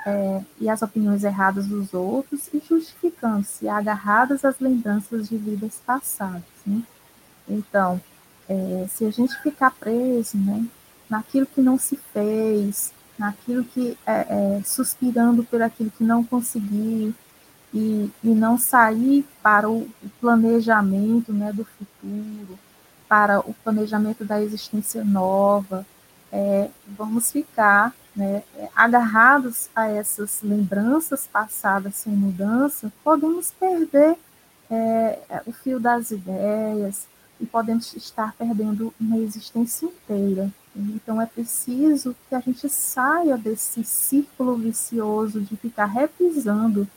é, 0.07 0.43
e 0.61 0.69
as 0.69 0.83
opiniões 0.83 1.25
erradas 1.25 1.67
dos 1.67 1.93
outros 1.93 2.49
e 2.53 2.61
justificando-se, 2.61 3.69
agarradas 3.69 4.45
às 4.45 4.59
lembranças 4.59 5.29
de 5.29 5.37
vidas 5.37 5.81
passadas. 5.85 6.43
Né? 6.67 6.83
Então, 7.49 8.01
é, 8.49 8.87
se 8.89 9.05
a 9.05 9.11
gente 9.11 9.37
ficar 9.43 9.71
preso 9.71 10.37
né, 10.37 10.65
naquilo 11.09 11.47
que 11.47 11.61
não 11.61 11.79
se 11.79 11.97
fez, 12.13 12.93
naquilo 13.21 13.65
que 13.65 13.97
é, 14.07 14.57
é 14.59 14.63
suspirando 14.65 15.45
por 15.45 15.61
aquilo 15.61 15.91
que 15.91 16.03
não 16.03 16.25
conseguiu 16.25 17.15
e, 17.73 18.11
e 18.25 18.29
não 18.29 18.57
sair 18.57 19.27
para 19.43 19.69
o 19.69 19.87
planejamento 20.21 21.33
né, 21.33 21.53
do 21.53 21.65
futuro, 21.65 22.59
para 23.07 23.41
o 23.41 23.53
planejamento 23.63 24.25
da 24.25 24.43
existência 24.43 25.05
nova, 25.05 25.87
é, 26.33 26.71
vamos 26.97 27.31
ficar 27.31 27.95
né, 28.17 28.43
agarrados 28.75 29.69
a 29.77 29.87
essas 29.89 30.41
lembranças 30.43 31.27
passadas 31.27 31.97
sem 31.97 32.13
mudança, 32.13 32.91
podemos 33.05 33.51
perder 33.51 34.17
é, 34.71 35.43
o 35.45 35.53
fio 35.53 35.79
das 35.79 36.11
ideias, 36.11 37.07
e 37.41 37.47
podemos 37.47 37.95
estar 37.95 38.35
perdendo 38.35 38.93
uma 39.01 39.17
existência 39.19 39.87
inteira. 39.87 40.51
Então 40.75 41.21
é 41.21 41.27
preciso 41.27 42.15
que 42.29 42.35
a 42.35 42.41
gente 42.41 42.69
saia 42.69 43.37
desse 43.37 43.83
círculo 43.85 44.57
vicioso 44.57 45.41
de 45.41 45.57
ficar 45.57 45.87
revisando 45.87 46.89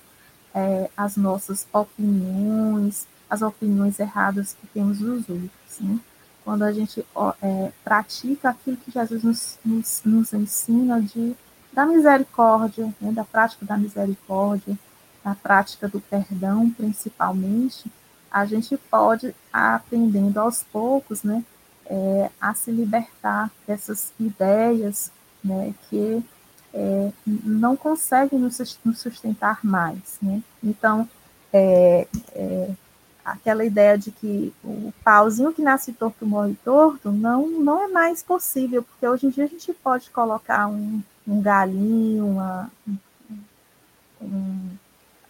é, 0.53 0.89
as 0.95 1.17
nossas 1.17 1.67
opiniões, 1.73 3.07
as 3.29 3.41
opiniões 3.41 3.99
erradas 3.99 4.55
que 4.59 4.67
temos 4.67 4.99
dos 4.99 5.27
outros. 5.27 5.79
Né? 5.79 5.99
Quando 6.43 6.63
a 6.63 6.71
gente 6.71 7.03
é, 7.41 7.71
pratica 7.83 8.49
aquilo 8.49 8.77
que 8.77 8.91
Jesus 8.91 9.23
nos, 9.23 9.59
nos, 9.65 10.01
nos 10.05 10.33
ensina 10.33 11.01
de, 11.01 11.36
da 11.71 11.86
misericórdia, 11.86 12.93
né? 13.01 13.12
da 13.12 13.23
prática 13.23 13.65
da 13.65 13.77
misericórdia, 13.77 14.77
da 15.23 15.33
prática 15.33 15.88
do 15.88 15.99
perdão, 15.99 16.69
principalmente, 16.69 17.89
a 18.29 18.45
gente 18.45 18.75
pode 18.77 19.33
aprendendo 19.51 20.39
aos 20.39 20.63
poucos, 20.63 21.23
né, 21.23 21.43
é, 21.86 22.30
a 22.39 22.54
se 22.54 22.72
libertar 22.72 23.52
dessas 23.67 24.12
ideias, 24.19 25.12
né, 25.43 25.74
que 25.89 26.24
é, 26.74 27.12
não 27.26 27.76
conseguem 27.76 28.39
nos 28.39 28.58
sustentar 28.96 29.60
mais, 29.63 30.17
né? 30.22 30.41
Então, 30.63 31.08
é, 31.52 32.08
é, 32.34 32.69
aquela 33.24 33.63
ideia 33.63 33.98
de 33.98 34.12
que 34.12 34.54
o 34.63 34.91
pauzinho 35.04 35.54
que 35.54 35.62
nasce 35.62 35.93
torto 35.93 36.26
morre 36.26 36.58
torto 36.63 37.12
não, 37.12 37.48
não 37.48 37.84
é 37.84 37.88
mais 37.88 38.24
possível, 38.24 38.84
porque 38.84 39.08
hoje 39.08 39.28
em 39.28 39.30
dia 39.30 39.46
a 39.46 39.48
gente 39.48 39.72
pode 39.74 40.10
colocar 40.10 40.67
um, 40.67 41.02
um 41.28 41.41
galinho, 41.41 42.26
uma, 42.26 42.72
um, 44.22 44.69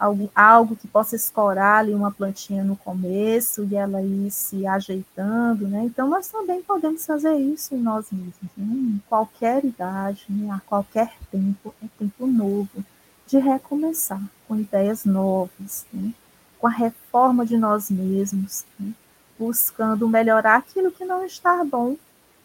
algo, 0.04 0.30
algo 0.36 0.76
que 0.76 0.86
possa 0.86 1.16
escorar 1.16 1.80
ali 1.80 1.94
uma 1.94 2.12
plantinha 2.12 2.62
no 2.62 2.76
começo 2.76 3.64
e 3.64 3.76
ela 3.76 4.02
ir 4.02 4.30
se 4.32 4.68
ajeitando, 4.68 5.66
né? 5.66 5.84
Então, 5.86 6.10
nós 6.10 6.28
também 6.28 6.62
podemos 6.62 7.06
fazer 7.06 7.34
isso 7.36 7.74
em 7.74 7.80
nós 7.80 8.12
mesmos, 8.12 8.36
né? 8.58 8.66
em 8.66 9.02
qualquer 9.08 9.64
idade, 9.64 10.26
né? 10.28 10.52
a 10.52 10.60
qualquer 10.60 11.14
tempo, 11.32 11.74
é 11.82 11.88
tempo 11.98 12.28
novo, 12.28 12.84
de 13.26 13.38
recomeçar 13.38 14.22
com 14.46 14.60
ideias 14.60 15.06
novas, 15.06 15.86
né? 15.94 16.12
com 16.60 16.68
a 16.68 16.72
reforma 16.72 17.46
de 17.46 17.58
nós 17.58 17.90
mesmos, 17.90 18.66
né? 18.78 18.92
buscando 19.40 20.10
melhorar 20.10 20.58
aquilo 20.58 20.92
que 20.92 21.06
não 21.06 21.24
está 21.24 21.64
bom 21.64 21.96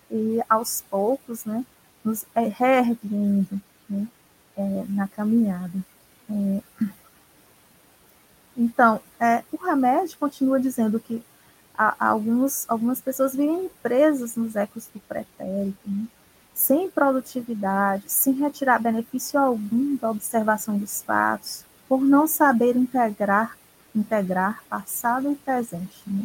e 0.09 0.41
aos 0.49 0.85
poucos, 0.89 1.45
né? 1.45 1.65
nos 2.05 2.25
reerguendo 2.35 3.61
né? 3.91 4.07
É, 4.57 4.85
na 4.89 5.09
caminhada. 5.09 5.75
É, 6.31 6.61
então, 8.59 9.01
é, 9.21 9.45
o 9.53 9.57
remédio 9.57 10.19
continua 10.19 10.59
dizendo 10.59 10.99
que 10.99 11.23
alguns, 11.77 12.69
algumas 12.69 13.01
pessoas 13.01 13.33
vivem 13.33 13.71
presas 13.81 14.35
nos 14.35 14.57
ecos 14.57 14.89
do 14.93 14.99
pretérito, 14.99 15.79
né? 15.87 16.07
sem 16.53 16.91
produtividade, 16.91 18.03
sem 18.09 18.35
retirar 18.35 18.81
benefício 18.81 19.39
algum 19.39 19.95
da 19.95 20.11
observação 20.11 20.77
dos 20.77 21.03
fatos, 21.03 21.65
por 21.89 22.01
não 22.01 22.27
saber 22.27 22.77
integrar, 22.77 23.57
integrar 23.95 24.61
passado 24.69 25.31
e 25.31 25.37
presente. 25.37 26.03
Né? 26.05 26.25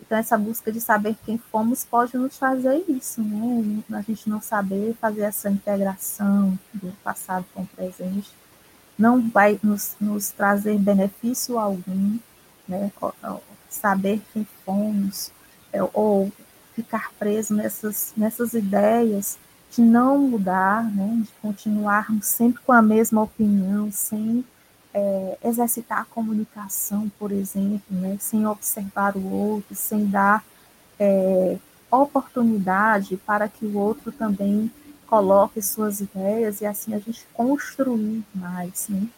Então, 0.00 0.18
essa 0.18 0.36
busca 0.36 0.72
de 0.72 0.80
saber 0.80 1.14
quem 1.24 1.38
fomos 1.38 1.84
pode 1.84 2.16
nos 2.16 2.36
fazer 2.36 2.84
isso, 2.88 3.22
né? 3.22 3.80
A 3.92 4.02
gente 4.02 4.28
não 4.28 4.42
saber 4.42 4.96
fazer 5.00 5.20
essa 5.20 5.48
integração 5.48 6.58
do 6.74 6.90
passado 7.04 7.46
com 7.54 7.62
o 7.62 7.66
presente 7.66 8.28
não 9.00 9.30
vai 9.30 9.58
nos, 9.62 9.96
nos 9.98 10.30
trazer 10.30 10.78
benefício 10.78 11.58
algum, 11.58 12.18
né? 12.68 12.92
saber 13.70 14.20
quem 14.32 14.46
fomos, 14.64 15.32
é, 15.72 15.82
ou 15.94 16.30
ficar 16.74 17.10
preso 17.18 17.54
nessas, 17.54 18.12
nessas 18.14 18.52
ideias 18.52 19.38
de 19.70 19.80
não 19.80 20.18
mudar, 20.18 20.84
né? 20.84 21.22
de 21.22 21.32
continuarmos 21.40 22.26
sempre 22.26 22.60
com 22.62 22.72
a 22.72 22.82
mesma 22.82 23.22
opinião, 23.22 23.90
sem 23.90 24.44
é, 24.92 25.38
exercitar 25.44 26.00
a 26.00 26.04
comunicação, 26.04 27.10
por 27.18 27.32
exemplo, 27.32 27.96
né? 27.96 28.18
sem 28.20 28.46
observar 28.46 29.16
o 29.16 29.32
outro, 29.32 29.74
sem 29.74 30.06
dar 30.06 30.44
é, 30.98 31.56
oportunidade 31.90 33.16
para 33.16 33.48
que 33.48 33.64
o 33.64 33.78
outro 33.78 34.12
também 34.12 34.70
coloque 35.10 35.60
suas 35.60 36.00
ideias 36.00 36.60
e 36.60 36.66
assim 36.66 36.94
a 36.94 36.98
gente 37.00 37.26
construir 37.34 38.24
mais, 38.32 38.88
né? 38.88 39.08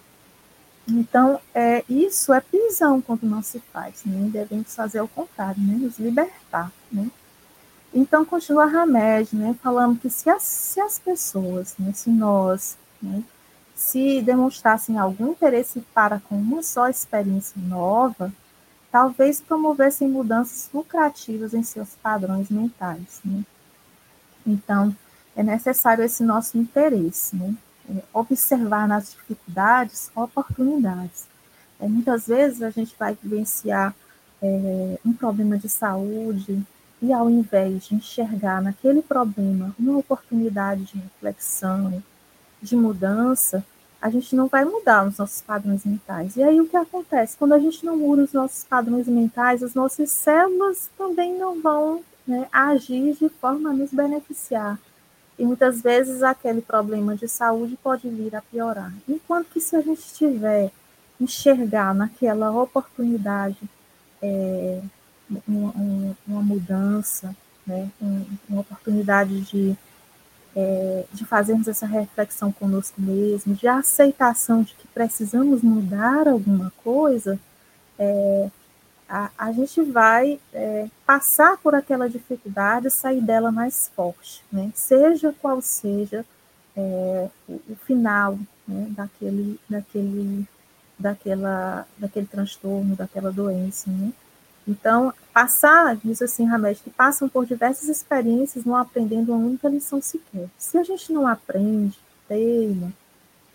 Então, 0.88 1.38
é, 1.55 1.85
isso 1.88 2.33
é 2.33 2.40
prisão 2.40 3.00
quando 3.00 3.24
não 3.24 3.42
se 3.42 3.61
faz, 3.72 4.02
né? 4.05 4.31
Devemos 4.33 4.74
fazer 4.74 5.02
o 5.02 5.07
contrário, 5.07 5.62
né? 5.62 5.74
Nos 5.74 5.98
libertar, 5.98 6.72
né? 6.90 7.09
Então, 7.94 8.24
continua 8.24 8.64
Hamed, 8.64 9.37
né? 9.37 9.55
Falando 9.62 10.00
que 10.00 10.09
se 10.09 10.31
as, 10.31 10.42
se 10.42 10.81
as 10.81 10.98
pessoas, 10.98 11.76
né? 11.78 11.92
Se 11.92 12.11
nós, 12.11 12.78
né? 13.00 13.22
Se 13.74 14.22
demonstrassem 14.22 14.98
algum 14.98 15.33
interesse 15.33 15.81
para 15.94 16.20
com 16.20 16.37
uma 16.37 16.62
só 16.62 16.88
experiência 16.88 17.61
nova, 17.61 18.33
talvez 18.90 19.40
promovessem 19.40 20.09
mudanças 20.09 20.70
lucrativas 20.72 21.52
em 21.52 21.62
seus 21.62 21.90
padrões 22.02 22.48
mentais, 22.50 23.20
né? 23.24 23.44
Então, 24.46 24.96
é 25.37 25.42
necessário 25.42 26.05
esse 26.05 26.23
nosso 26.23 26.59
interesse, 26.59 27.37
né? 27.37 27.55
É 27.90 28.03
observar 28.12 28.87
nas 28.87 29.11
dificuldades 29.11 30.11
oportunidades. 30.14 31.27
É, 31.81 31.88
muitas 31.88 32.27
vezes 32.27 32.62
a 32.62 32.71
gente 32.71 32.95
vai 32.99 33.16
vivenciar 33.21 33.95
é, 34.40 34.99
um 35.05 35.12
problema 35.12 35.59
de 35.59 35.68
saúde 35.68 36.62
e 37.01 37.12
ao 37.12 37.29
invés 37.29 37.87
de 37.87 37.97
enxergar 37.97 38.62
naquele 38.62 39.03
problema 39.03 39.75
uma 39.79 39.99
oportunidade 39.99 40.85
de 40.85 40.99
reflexão, 40.99 42.03
de 42.62 42.77
mudança, 42.77 43.64
a 44.01 44.11
gente 44.11 44.35
não 44.35 44.47
vai 44.47 44.64
mudar 44.64 45.07
os 45.07 45.18
nossos 45.18 45.42
padrões 45.42 45.85
mentais. 45.85 46.37
E 46.37 46.42
aí 46.42 46.61
o 46.61 46.68
que 46.68 46.77
acontece? 46.77 47.37
Quando 47.37 47.55
a 47.55 47.59
gente 47.59 47.85
não 47.85 47.97
muda 47.97 48.23
os 48.23 48.33
nossos 48.33 48.64
padrões 48.64 49.07
mentais, 49.09 49.62
as 49.62 49.75
nossas 49.75 50.11
células 50.11 50.90
também 50.97 51.37
não 51.38 51.61
vão 51.61 52.03
né, 52.27 52.49
agir 52.53 53.14
de 53.14 53.29
forma 53.29 53.71
a 53.71 53.73
nos 53.73 53.92
beneficiar. 53.92 54.79
E 55.38 55.45
muitas 55.45 55.81
vezes 55.81 56.23
aquele 56.23 56.61
problema 56.61 57.16
de 57.16 57.27
saúde 57.27 57.79
pode 57.83 58.09
vir 58.09 58.35
a 58.37 58.42
piorar. 58.42 58.92
Enquanto 59.09 59.49
que 59.49 59.61
se 59.61 59.75
a 59.75 59.81
gente 59.81 60.03
tiver 60.14 60.71
enxergar 61.21 61.95
naquela 61.95 62.51
oportunidade 62.51 63.59
é, 64.21 64.81
uma, 65.47 65.73
uma, 66.27 66.42
mudança, 66.42 67.35
né, 67.66 67.88
uma 68.49 68.61
oportunidade 68.61 69.40
de, 69.42 69.77
é, 70.55 71.05
de 71.12 71.25
fazermos 71.25 71.68
essa 71.68 71.87
reflexão 71.87 72.53
conosco 72.53 73.01
mesmo, 73.01 73.55
de 73.55 73.66
aceitação 73.66 74.62
de 74.62 74.75
que 74.75 74.87
precisamos 74.88 75.62
mudar 75.62 76.29
alguma 76.29 76.73
coisa, 76.85 77.38
é, 77.99 78.51
a, 79.09 79.31
a 79.37 79.53
gente 79.53 79.83
vai 79.83 80.41
é, 80.53 80.88
passar 81.07 81.57
por 81.59 81.75
aquela 81.75 82.09
dificuldade 82.09 82.88
e 82.88 82.91
sair 82.91 83.21
dela 83.21 83.53
mais 83.53 83.91
forte, 83.95 84.43
né? 84.51 84.71
seja 84.75 85.35
qual 85.41 85.61
seja 85.61 86.25
é, 86.77 87.29
o, 87.49 87.61
o, 87.69 87.77
final 87.85 88.38
né, 88.67 88.87
daquele, 88.91 89.61
daquele, 89.69 90.49
daquela, 90.99 91.87
daquele 91.99 92.27
transtorno, 92.27 92.97
daquela 92.97 93.31
doença. 93.31 93.91
Né? 93.91 94.12
Então, 94.67 95.12
passar, 95.33 95.97
diz 95.97 96.23
assim 96.23 96.49
Hamed, 96.49 96.81
que 96.83 96.91
passam 96.91 97.29
por 97.29 97.45
diversas 97.45 97.88
experiências 97.88 98.65
não 98.65 98.77
aprendendo 98.77 99.33
uma 99.33 99.47
única 99.47 99.69
lição 99.69 100.01
sequer. 100.01 100.49
Se 100.57 100.79
a 100.79 100.83
gente 100.83 101.12
não 101.12 101.27
aprende, 101.27 101.99
teima, 102.29 102.93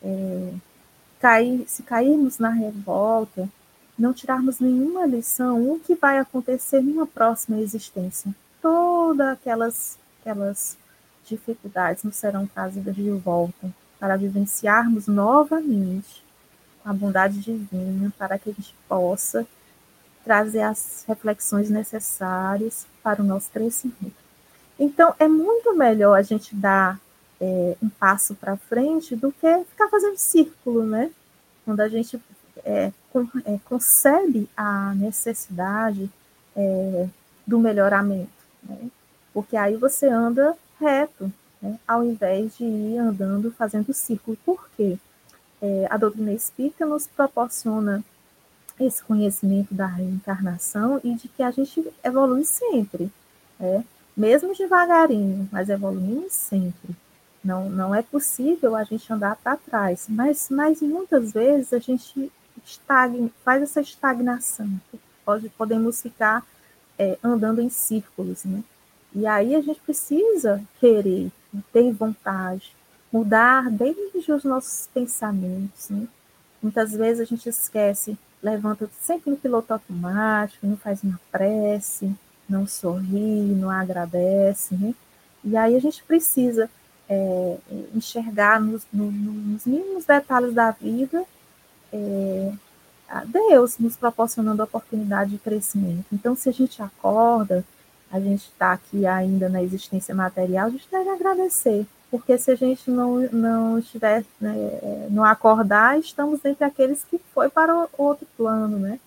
é, 0.03 0.53
cair, 1.19 1.63
se 1.67 1.83
cairmos 1.83 2.37
na 2.37 2.49
revolta, 2.49 3.49
não 3.97 4.13
tirarmos 4.13 4.59
nenhuma 4.59 5.05
lição, 5.05 5.71
o 5.71 5.79
que 5.79 5.95
vai 5.95 6.19
acontecer 6.19 6.81
numa 6.81 7.07
próxima 7.07 7.59
existência? 7.59 8.33
Todas 8.61 9.27
aquelas, 9.29 9.97
aquelas 10.21 10.77
dificuldades 11.25 12.03
nos 12.03 12.15
serão 12.15 12.45
trazidas 12.45 12.95
de 12.95 13.09
volta 13.11 13.73
para 13.99 14.15
vivenciarmos 14.15 15.07
novamente 15.07 16.23
a 16.85 16.93
bondade 16.93 17.39
divina, 17.39 18.13
para 18.17 18.37
que 18.39 18.49
a 18.49 18.53
gente 18.53 18.73
possa 18.87 19.45
trazer 20.23 20.61
as 20.61 21.03
reflexões 21.07 21.69
necessárias 21.69 22.85
para 23.01 23.21
o 23.21 23.25
nosso 23.25 23.49
crescimento. 23.49 24.15
Então, 24.79 25.13
é 25.17 25.27
muito 25.27 25.75
melhor 25.75 26.15
a 26.15 26.21
gente 26.21 26.55
dar 26.55 26.99
é, 27.41 27.75
um 27.81 27.89
passo 27.89 28.35
para 28.35 28.55
frente 28.55 29.15
do 29.15 29.31
que 29.31 29.63
ficar 29.65 29.89
fazendo 29.89 30.17
círculo, 30.17 30.85
né? 30.85 31.11
Quando 31.65 31.79
a 31.79 31.89
gente 31.89 32.21
é, 32.67 32.91
é, 33.45 33.59
concebe 33.63 34.49
a 34.55 34.93
necessidade 34.93 36.11
é, 36.53 37.07
do 37.45 37.57
melhoramento, 37.57 38.29
né? 38.61 38.89
porque 39.33 39.55
aí 39.55 39.77
você 39.77 40.07
anda 40.07 40.53
reto, 40.79 41.31
né? 41.61 41.79
ao 41.87 42.03
invés 42.03 42.57
de 42.57 42.65
ir 42.65 42.97
andando 42.97 43.49
fazendo 43.51 43.93
círculo. 43.93 44.37
Por 44.45 44.69
quê? 44.75 44.97
É, 45.61 45.87
a 45.89 45.95
doutrina 45.95 46.33
espírita 46.33 46.85
nos 46.85 47.07
proporciona 47.07 48.03
esse 48.79 49.01
conhecimento 49.01 49.73
da 49.73 49.87
reencarnação 49.87 50.99
e 51.03 51.15
de 51.15 51.29
que 51.29 51.41
a 51.41 51.49
gente 51.49 51.87
evolui 52.03 52.43
sempre, 52.43 53.09
né? 53.57 53.83
mesmo 54.15 54.53
devagarinho, 54.53 55.47
mas 55.51 55.69
evoluindo 55.69 56.27
sempre. 56.29 56.95
Não, 57.43 57.69
não 57.69 57.95
é 57.95 58.01
possível 58.01 58.75
a 58.75 58.83
gente 58.83 59.11
andar 59.11 59.37
para 59.37 59.55
trás, 59.55 60.05
mas, 60.09 60.49
mas 60.49 60.81
muitas 60.81 61.31
vezes 61.31 61.71
a 61.71 61.79
gente 61.79 62.29
estagna, 62.67 63.29
faz 63.43 63.63
essa 63.63 63.81
estagnação. 63.81 64.69
Pode, 65.25 65.49
podemos 65.49 66.01
ficar 66.01 66.45
é, 66.99 67.17
andando 67.23 67.61
em 67.61 67.69
círculos, 67.69 68.43
né? 68.43 68.63
E 69.15 69.25
aí 69.25 69.55
a 69.55 69.61
gente 69.61 69.79
precisa 69.79 70.61
querer, 70.79 71.31
ter 71.71 71.91
vontade, 71.91 72.71
mudar 73.11 73.69
desde 73.71 74.31
os 74.31 74.43
nossos 74.43 74.87
pensamentos, 74.93 75.89
né? 75.89 76.07
Muitas 76.61 76.91
vezes 76.91 77.21
a 77.21 77.25
gente 77.25 77.47
esquece, 77.47 78.17
levanta 78.41 78.89
sempre 79.01 79.31
no 79.31 79.37
piloto 79.37 79.73
automático, 79.73 80.67
não 80.67 80.77
faz 80.77 81.03
uma 81.03 81.19
prece, 81.31 82.13
não 82.49 82.67
sorri, 82.67 83.55
não 83.55 83.69
agradece, 83.69 84.75
né? 84.75 84.93
E 85.43 85.55
aí 85.55 85.75
a 85.75 85.79
gente 85.79 86.03
precisa 86.03 86.69
é, 87.09 87.57
enxergar 87.95 88.59
nos, 88.59 88.85
nos, 88.91 89.65
mínimos 89.65 90.05
detalhes 90.05 90.53
da 90.53 90.71
vida 90.71 91.23
é, 91.91 92.51
Deus 93.25 93.77
nos 93.77 93.95
proporcionando 93.95 94.61
a 94.61 94.65
oportunidade 94.65 95.31
de 95.31 95.37
crescimento. 95.37 96.05
Então, 96.11 96.35
se 96.35 96.49
a 96.49 96.51
gente 96.51 96.81
acorda, 96.81 97.63
a 98.11 98.19
gente 98.19 98.43
está 98.43 98.73
aqui 98.73 99.05
ainda 99.05 99.49
na 99.49 99.61
existência 99.61 100.13
material, 100.13 100.67
a 100.67 100.69
gente 100.69 100.87
deve 100.89 101.09
agradecer, 101.09 101.85
porque 102.09 102.37
se 102.37 102.51
a 102.51 102.55
gente 102.55 102.89
não, 102.89 103.19
não 103.31 103.79
estiver, 103.79 104.23
né, 104.39 105.07
não 105.09 105.23
acordar, 105.23 105.99
estamos 105.99 106.43
entre 106.45 106.63
aqueles 106.63 107.03
que 107.03 107.19
foi 107.33 107.49
para 107.49 107.87
outro 107.97 108.27
plano, 108.37 108.79
né? 108.79 108.99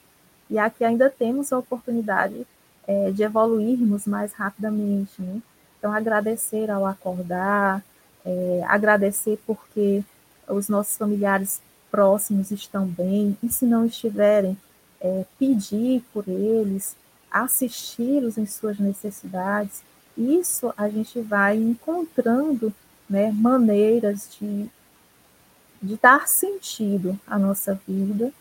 E 0.49 0.59
aqui 0.59 0.85
ainda 0.85 1.09
temos 1.09 1.53
a 1.53 1.59
oportunidade 1.59 2.47
é, 2.87 3.11
de 3.11 3.23
evoluirmos 3.23 4.07
mais 4.07 4.33
rapidamente, 4.33 5.23
né? 5.23 5.41
Então, 5.79 5.93
agradecer 5.93 6.71
ao 6.71 6.85
acordar, 6.85 7.83
é, 8.25 8.63
agradecer 8.67 9.39
porque 9.47 10.05
os 10.47 10.69
nossos 10.69 10.97
familiares 10.97 11.63
próximos 11.91 12.51
estão 12.51 12.87
bem, 12.87 13.37
e 13.43 13.49
se 13.49 13.65
não 13.65 13.87
estiverem, 13.87 14.57
é, 15.01 15.25
pedir 15.39 16.03
por 16.13 16.29
eles, 16.29 16.97
assisti-los 17.31 18.37
em 18.37 18.47
suas 18.47 18.79
necessidades. 18.79 19.83
Isso 20.17 20.73
a 20.77 20.89
gente 20.89 21.21
vai 21.21 21.57
encontrando 21.57 22.73
né, 23.09 23.33
maneiras 23.33 24.29
de, 24.39 24.69
de 25.83 25.97
dar 25.97 26.29
sentido 26.29 27.19
à 27.27 27.39
nossa 27.39 27.81
vida 27.87 28.33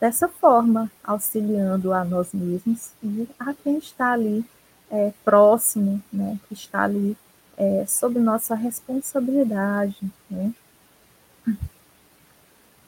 dessa 0.00 0.28
forma, 0.28 0.90
auxiliando 1.02 1.92
a 1.92 2.04
nós 2.04 2.32
mesmos 2.32 2.90
e 3.02 3.28
a 3.38 3.52
quem 3.52 3.78
está 3.78 4.12
ali 4.12 4.44
é, 4.90 5.12
próximo, 5.24 6.02
né, 6.12 6.38
que 6.48 6.54
está 6.54 6.82
ali 6.82 7.16
é, 7.56 7.84
sob 7.86 8.18
nossa 8.18 8.54
responsabilidade. 8.54 9.98
Né? 10.30 10.52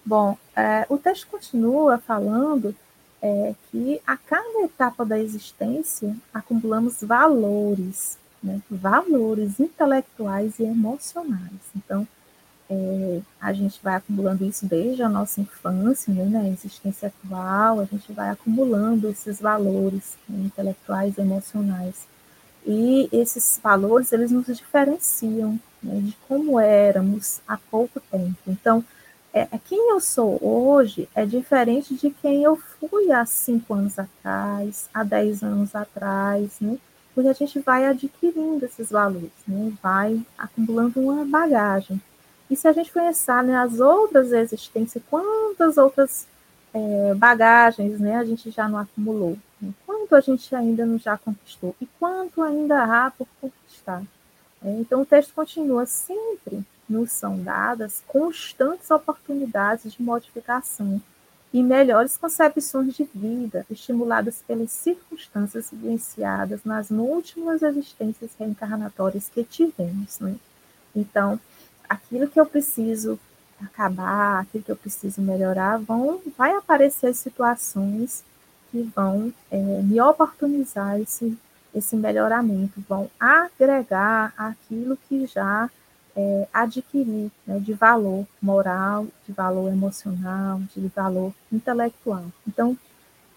Bom, 0.05 0.37
é, 0.57 0.87
o 0.89 0.97
texto 0.97 1.27
continua 1.27 1.99
falando 1.99 2.75
é, 3.23 3.55
que 3.71 4.01
a 4.07 4.17
cada 4.17 4.63
etapa 4.63 5.05
da 5.05 5.19
existência 5.19 6.17
acumulamos 6.33 7.03
valores, 7.03 8.19
né? 8.43 8.61
valores 8.71 9.61
intelectuais 9.61 10.59
e 10.59 10.65
emocionais. 10.65 11.61
Então, 11.77 12.07
é, 12.71 13.21
a 13.41 13.53
gente 13.53 13.81
vai 13.83 13.97
acumulando 13.97 14.45
isso 14.45 14.65
desde 14.65 15.03
a 15.03 15.09
nossa 15.09 15.41
infância, 15.41 16.15
né, 16.15 16.25
na 16.25 16.49
existência 16.49 17.09
atual, 17.09 17.81
a 17.81 17.85
gente 17.85 18.13
vai 18.13 18.31
acumulando 18.31 19.09
esses 19.09 19.41
valores 19.41 20.17
né, 20.29 20.47
intelectuais 20.47 21.19
e 21.19 21.21
emocionais. 21.21 22.07
E 22.65 23.09
esses 23.11 23.59
valores, 23.61 24.13
eles 24.13 24.31
nos 24.31 24.47
diferenciam 24.47 25.59
né, 25.83 26.01
de 26.01 26.17
como 26.29 26.61
éramos 26.61 27.41
há 27.49 27.57
pouco 27.57 27.99
tempo. 27.99 28.39
Então, 28.47 28.85
é, 29.33 29.47
quem 29.59 29.91
eu 29.91 30.01
sou 30.01 30.39
hoje 30.43 31.09
é 31.15 31.25
diferente 31.25 31.95
de 31.95 32.11
quem 32.11 32.43
eu 32.43 32.57
fui 32.57 33.13
há 33.13 33.25
cinco 33.25 33.75
anos 33.75 33.99
atrás, 33.99 34.89
há 34.93 35.05
dez 35.05 35.43
anos 35.43 35.75
atrás, 35.75 36.59
né? 36.61 36.77
Porque 37.15 37.29
a 37.29 37.33
gente 37.33 37.59
vai 37.61 37.87
adquirindo 37.87 38.65
esses 38.65 38.91
valores, 38.91 39.31
né? 39.47 39.73
Vai 39.83 40.21
acumulando 40.37 41.01
uma 41.01 41.25
bagagem. 41.25 42.01
E 42.51 42.57
se 42.57 42.67
a 42.67 42.73
gente 42.73 42.91
pensar 42.91 43.45
né, 43.45 43.65
outras 43.81 44.33
existências, 44.33 45.03
quantas 45.09 45.77
outras 45.77 46.27
é, 46.75 47.15
bagagens 47.15 48.01
né, 48.01 48.17
a 48.17 48.25
gente 48.25 48.51
já 48.51 48.69
não 48.69 48.79
acumulou? 48.79 49.39
Né? 49.61 49.73
Quanto 49.87 50.17
a 50.17 50.21
gente 50.21 50.53
ainda 50.57 50.85
não 50.85 50.99
já 50.99 51.17
conquistou? 51.17 51.77
E 51.81 51.87
quanto 51.99 52.43
ainda 52.43 52.83
há 52.83 53.11
por 53.13 53.29
conquistar? 53.41 54.03
É, 54.65 54.71
então 54.81 55.03
o 55.03 55.07
texto 55.07 55.33
continua 55.33 55.87
sempre 55.87 56.65
nos 56.91 57.13
são 57.13 57.41
dadas 57.41 58.03
constantes 58.09 58.91
oportunidades 58.91 59.93
de 59.93 60.03
modificação 60.03 61.01
e 61.53 61.63
melhores 61.63 62.17
concepções 62.17 62.95
de 62.95 63.09
vida, 63.15 63.65
estimuladas 63.71 64.43
pelas 64.47 64.71
circunstâncias 64.71 65.71
vivenciadas 65.71 66.61
nas 66.65 66.91
múltiplas 66.91 67.63
existências 67.63 68.31
reencarnatórias 68.39 69.29
que 69.29 69.43
tivemos. 69.45 70.19
Né? 70.21 70.37
Então, 70.95 71.41
aquilo 71.89 72.29
que 72.29 72.39
eu 72.39 72.47
preciso 72.47 73.19
acabar, 73.61 74.41
aquilo 74.41 74.65
que 74.65 74.73
eu 74.73 74.77
preciso 74.77 75.21
melhorar, 75.21 75.79
vão, 75.79 76.21
vai 76.37 76.53
aparecer 76.53 77.15
situações 77.15 78.25
que 78.71 78.83
vão 78.95 79.33
é, 79.51 79.57
me 79.57 80.01
oportunizar 80.01 81.01
esse, 81.01 81.37
esse 81.75 81.97
melhoramento, 81.97 82.81
vão 82.89 83.11
agregar 83.19 84.33
aquilo 84.37 84.97
que 85.09 85.27
já 85.27 85.69
é, 86.21 86.49
adquirir 86.53 87.31
né, 87.47 87.59
de 87.59 87.73
valor 87.73 88.27
moral, 88.41 89.07
de 89.27 89.33
valor 89.33 89.73
emocional, 89.73 90.61
de 90.75 90.87
valor 90.89 91.33
intelectual. 91.51 92.25
Então, 92.47 92.77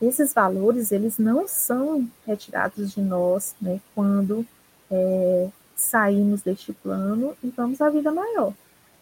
esses 0.01 0.33
valores, 0.33 0.91
eles 0.91 1.17
não 1.17 1.47
são 1.47 2.07
retirados 2.27 2.91
de 2.91 3.01
nós 3.01 3.55
né, 3.61 3.79
quando 3.95 4.45
é, 4.91 5.49
saímos 5.75 6.41
deste 6.41 6.73
plano 6.73 7.35
e 7.43 7.49
vamos 7.49 7.79
à 7.81 7.89
vida 7.89 8.11
maior. 8.11 8.53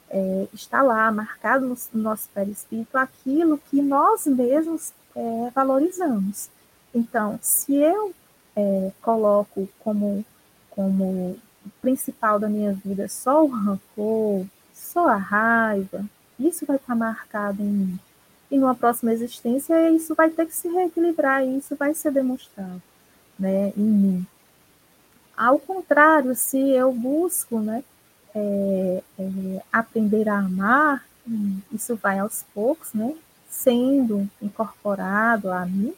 É, 0.09 0.47
está 0.53 0.81
lá, 0.81 1.11
marcado 1.11 1.65
no, 1.65 1.77
no 1.93 2.03
nosso 2.03 2.29
perispírito, 2.33 2.97
aquilo 2.97 3.57
que 3.57 3.81
nós 3.81 4.27
mesmos 4.27 4.93
é, 5.15 5.49
valorizamos. 5.55 6.49
Então, 6.93 7.39
se 7.41 7.73
eu 7.73 8.13
é, 8.55 8.91
coloco 9.01 9.67
como, 9.79 10.23
como 10.69 11.37
principal 11.81 12.39
da 12.39 12.49
minha 12.49 12.73
vida 12.73 13.07
só 13.07 13.43
o 13.43 13.47
rancor, 13.47 14.45
só 14.73 15.07
a 15.07 15.15
raiva, 15.15 16.05
isso 16.39 16.65
vai 16.65 16.77
estar 16.77 16.95
marcado 16.95 17.61
em 17.61 17.65
mim. 17.65 17.99
E 18.49 18.57
numa 18.57 18.75
próxima 18.75 19.13
existência, 19.13 19.89
isso 19.91 20.13
vai 20.13 20.29
ter 20.29 20.45
que 20.45 20.55
se 20.55 20.67
reequilibrar, 20.67 21.43
e 21.43 21.57
isso 21.57 21.75
vai 21.75 21.93
ser 21.93 22.11
demonstrado 22.11 22.81
né, 23.39 23.71
em 23.77 23.81
mim. 23.81 24.27
Ao 25.35 25.57
contrário, 25.57 26.35
se 26.35 26.57
eu 26.57 26.91
busco 26.91 27.59
né, 27.59 27.83
é, 28.35 29.03
é, 29.17 29.63
aprender 29.71 30.27
a 30.27 30.39
amar, 30.39 31.05
isso 31.71 31.95
vai 31.95 32.19
aos 32.19 32.43
poucos, 32.53 32.93
né, 32.93 33.15
sendo 33.49 34.29
incorporado 34.41 35.51
a 35.51 35.65
mim, 35.65 35.93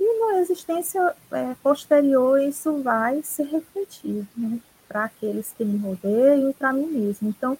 e 0.00 0.20
na 0.20 0.40
existência 0.40 1.14
é, 1.30 1.54
posterior 1.62 2.40
isso 2.42 2.82
vai 2.82 3.22
ser 3.22 3.44
refletido. 3.44 4.26
Né? 4.36 4.58
Para 4.92 5.04
aqueles 5.04 5.54
que 5.56 5.64
me 5.64 5.78
rodeiam 5.78 6.50
e 6.50 6.52
para 6.52 6.72
mim 6.72 6.86
mesmo. 6.86 7.30
Então, 7.30 7.56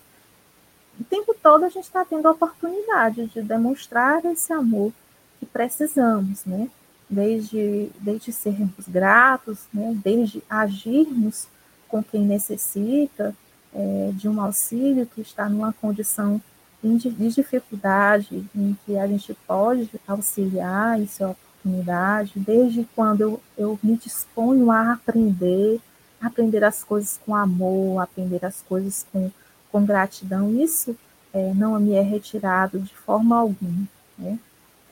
o 1.01 1.05
tempo 1.05 1.35
todo 1.42 1.64
a 1.64 1.71
gente 1.71 1.85
está 1.85 2.05
tendo 2.05 2.29
a 2.29 2.33
oportunidade 2.33 3.27
de 3.27 3.40
demonstrar 3.40 4.23
esse 4.27 4.53
amor 4.53 4.92
que 5.40 5.47
precisamos, 5.47 6.45
né? 6.45 6.68
Desde, 7.09 7.90
desde 7.99 8.33
sermos 8.33 8.87
gratos, 8.87 9.61
né? 9.73 9.99
desde 10.03 10.42
agirmos 10.49 11.47
com 11.88 12.03
quem 12.03 12.23
necessita 12.23 13.35
é, 13.75 14.11
de 14.14 14.29
um 14.29 14.40
auxílio, 14.40 15.07
que 15.07 15.21
está 15.21 15.49
numa 15.49 15.73
condição 15.73 16.40
de 16.83 17.11
dificuldade, 17.29 18.44
em 18.54 18.77
que 18.85 18.98
a 18.98 19.07
gente 19.07 19.35
pode 19.46 19.90
auxiliar, 20.07 21.00
isso 21.00 21.23
é 21.23 21.27
oportunidade, 21.29 22.33
desde 22.37 22.88
quando 22.94 23.21
eu, 23.21 23.40
eu 23.57 23.79
me 23.83 23.96
disponho 23.96 24.71
a 24.71 24.94
aprender, 24.94 25.81
aprender 26.23 26.62
as 26.62 26.85
coisas 26.85 27.18
com 27.27 27.35
amor, 27.35 28.00
aprender 28.00 28.44
as 28.44 28.62
coisas 28.62 29.04
com, 29.12 29.31
com 29.70 29.85
gratidão, 29.85 30.54
isso 30.54 30.96
é, 31.33 31.52
não 31.54 31.79
me 31.81 31.94
é 31.94 32.00
retirado 32.00 32.79
de 32.79 32.94
forma 32.94 33.37
alguma, 33.37 33.88
né? 34.16 34.38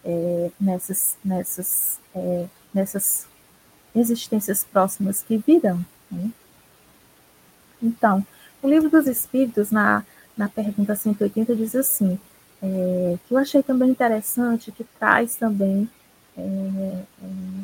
É, 0.02 0.50
nessas, 0.58 1.16
nessas, 1.22 2.00
é, 2.14 2.46
nessas 2.72 3.26
existências 3.94 4.64
próximas 4.64 5.22
que 5.22 5.36
virão. 5.36 5.84
Né? 6.10 6.30
Então, 7.82 8.26
o 8.62 8.68
livro 8.68 8.88
dos 8.88 9.06
Espíritos, 9.06 9.70
na, 9.70 10.02
na 10.34 10.48
pergunta 10.48 10.96
180, 10.96 11.54
diz 11.54 11.74
assim, 11.74 12.18
é, 12.62 13.18
que 13.28 13.34
eu 13.34 13.38
achei 13.38 13.62
também 13.62 13.90
interessante, 13.90 14.72
que 14.72 14.84
traz 14.98 15.36
também 15.36 15.86
é, 16.34 16.40
é, 17.22 17.62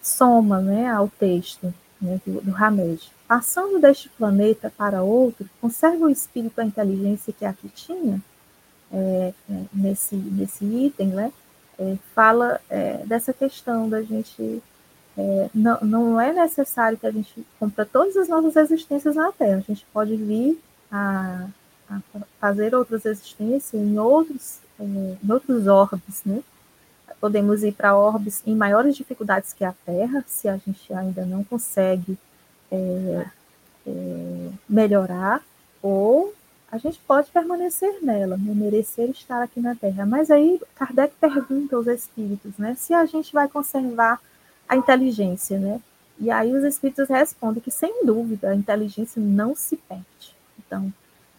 soma 0.00 0.62
né, 0.62 0.88
ao 0.88 1.08
texto 1.08 1.72
né, 2.04 2.20
do, 2.26 2.40
do 2.40 2.54
Hamed. 2.56 3.10
Passando 3.26 3.80
deste 3.80 4.08
planeta 4.10 4.72
para 4.76 5.02
outro, 5.02 5.48
conserva 5.60 6.04
o 6.04 6.10
espírito 6.10 6.60
a 6.60 6.64
inteligência 6.64 7.32
que 7.32 7.44
aqui 7.44 7.68
tinha, 7.68 8.22
é, 8.92 9.32
é, 9.50 9.62
nesse, 9.72 10.14
nesse 10.14 10.64
item, 10.64 11.08
né, 11.08 11.32
é, 11.78 11.96
fala 12.14 12.60
é, 12.68 12.98
dessa 13.06 13.32
questão 13.32 13.88
da 13.88 14.02
gente. 14.02 14.62
É, 15.16 15.48
não, 15.54 15.78
não 15.80 16.20
é 16.20 16.32
necessário 16.32 16.98
que 16.98 17.06
a 17.06 17.10
gente 17.10 17.46
cumpra 17.58 17.86
todas 17.86 18.16
as 18.16 18.28
nossas 18.28 18.56
existências 18.56 19.14
na 19.14 19.30
Terra. 19.32 19.58
A 19.58 19.60
gente 19.60 19.86
pode 19.92 20.16
vir 20.16 20.60
a, 20.90 21.46
a 21.88 22.00
fazer 22.40 22.74
outras 22.74 23.06
existências 23.06 23.74
em 23.74 23.96
outros, 23.98 24.58
é, 24.78 24.82
em 24.82 25.32
outros 25.32 25.66
orbes, 25.66 26.22
né? 26.24 26.42
Podemos 27.20 27.62
ir 27.62 27.72
para 27.72 27.96
orbes 27.96 28.42
em 28.46 28.54
maiores 28.54 28.96
dificuldades 28.96 29.52
que 29.52 29.64
a 29.64 29.74
Terra, 29.84 30.24
se 30.26 30.48
a 30.48 30.56
gente 30.56 30.92
ainda 30.92 31.24
não 31.24 31.42
consegue 31.42 32.18
é, 32.70 33.26
é, 33.86 34.50
melhorar, 34.68 35.42
ou 35.82 36.34
a 36.70 36.78
gente 36.78 36.98
pode 37.06 37.30
permanecer 37.30 38.02
nela, 38.02 38.36
né, 38.36 38.52
merecer 38.52 39.08
estar 39.10 39.42
aqui 39.42 39.60
na 39.60 39.74
Terra. 39.76 40.04
Mas 40.04 40.30
aí 40.30 40.60
Kardec 40.74 41.14
pergunta 41.20 41.76
aos 41.76 41.86
espíritos, 41.86 42.52
né, 42.58 42.74
se 42.76 42.92
a 42.92 43.06
gente 43.06 43.32
vai 43.32 43.48
conservar 43.48 44.20
a 44.68 44.76
inteligência, 44.76 45.58
né? 45.58 45.80
E 46.18 46.30
aí 46.30 46.52
os 46.52 46.64
espíritos 46.64 47.08
respondem 47.08 47.62
que 47.62 47.70
sem 47.70 48.04
dúvida 48.04 48.50
a 48.50 48.54
inteligência 48.54 49.20
não 49.20 49.54
se 49.54 49.76
perde. 49.76 50.34
Então, 50.58 50.92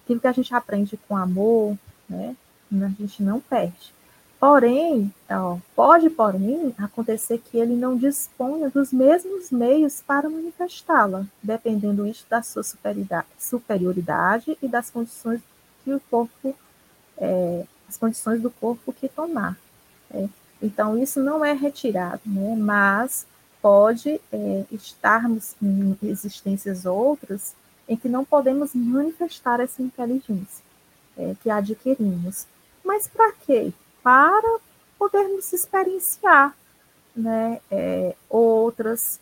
aquilo 0.04 0.20
que 0.20 0.28
a 0.28 0.32
gente 0.32 0.54
aprende 0.54 0.98
com 1.08 1.18
amor, 1.18 1.78
né, 2.08 2.36
a 2.72 2.90
gente 2.90 3.24
não 3.24 3.40
perde. 3.40 3.94
Porém, 4.40 5.14
ó, 5.30 5.58
pode, 5.76 6.10
porém, 6.10 6.74
acontecer 6.78 7.38
que 7.40 7.58
ele 7.58 7.76
não 7.76 7.96
disponha 7.96 8.70
dos 8.70 8.92
mesmos 8.92 9.50
meios 9.50 10.02
para 10.02 10.30
manifestá-la, 10.30 11.26
dependendo 11.42 12.06
isso 12.06 12.26
da 12.30 12.42
sua 12.44 12.64
superioridade 13.40 14.58
e 14.62 14.68
das 14.68 14.90
condições 14.90 15.42
que 15.84 15.94
o 15.94 16.02
corpo, 16.12 16.56
é, 17.18 17.66
as 17.88 17.98
condições 17.98 18.42
do 18.42 18.50
corpo 18.52 18.92
que 18.92 19.08
tomar. 19.08 19.58
É. 20.12 20.28
Então, 20.62 20.98
isso 20.98 21.22
não 21.22 21.44
é 21.44 21.54
retirado, 21.54 22.22
né? 22.26 22.56
mas 22.58 23.26
pode 23.62 24.22
é, 24.32 24.66
estarmos 24.72 25.56
em 25.62 25.98
existências 26.04 26.86
outras 26.86 27.56
em 27.88 27.96
que 27.96 28.10
não 28.10 28.26
podemos 28.26 28.74
manifestar 28.74 29.60
essa 29.60 29.82
inteligência 29.82 30.64
é, 31.18 31.36
que 31.42 31.50
adquirimos. 31.50 32.48
Mas 32.84 33.08
para 33.08 33.32
quê? 33.32 33.74
Para 34.06 34.60
podermos 35.00 35.52
experienciar 35.52 36.56
né, 37.16 37.60
é, 37.72 38.16
outras, 38.30 39.20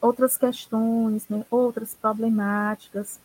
outras 0.00 0.36
questões, 0.36 1.28
né, 1.28 1.44
outras 1.50 1.94
problemáticas. 2.00 3.18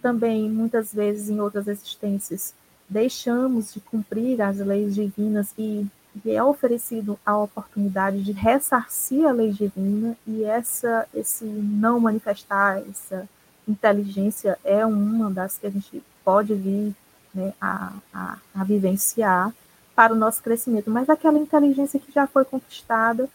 Também, 0.00 0.48
muitas 0.48 0.94
vezes, 0.94 1.28
em 1.28 1.40
outras 1.40 1.66
existências, 1.66 2.54
deixamos 2.88 3.74
de 3.74 3.80
cumprir 3.80 4.40
as 4.40 4.58
leis 4.58 4.94
divinas 4.94 5.52
e, 5.58 5.84
e 6.24 6.30
é 6.30 6.44
oferecido 6.44 7.18
a 7.26 7.36
oportunidade 7.36 8.22
de 8.22 8.30
ressarcir 8.30 9.26
a 9.26 9.32
lei 9.32 9.50
divina 9.50 10.16
e 10.24 10.44
essa, 10.44 11.08
esse 11.12 11.44
não 11.44 11.98
manifestar 11.98 12.80
essa 12.88 13.28
inteligência 13.66 14.56
é 14.62 14.86
uma 14.86 15.28
das 15.28 15.58
que 15.58 15.66
a 15.66 15.70
gente 15.70 16.02
pode 16.24 16.54
vir 16.54 16.94
né, 17.34 17.52
a, 17.60 17.92
a, 18.14 18.38
a 18.54 18.64
vivenciar 18.64 19.52
para 19.94 20.12
o 20.12 20.16
nosso 20.16 20.42
crescimento, 20.42 20.90
mas 20.90 21.10
aquela 21.10 21.38
inteligência 21.38 22.00
que 22.00 22.12
já 22.12 22.26
foi 22.26 22.44
conquistada, 22.44 23.28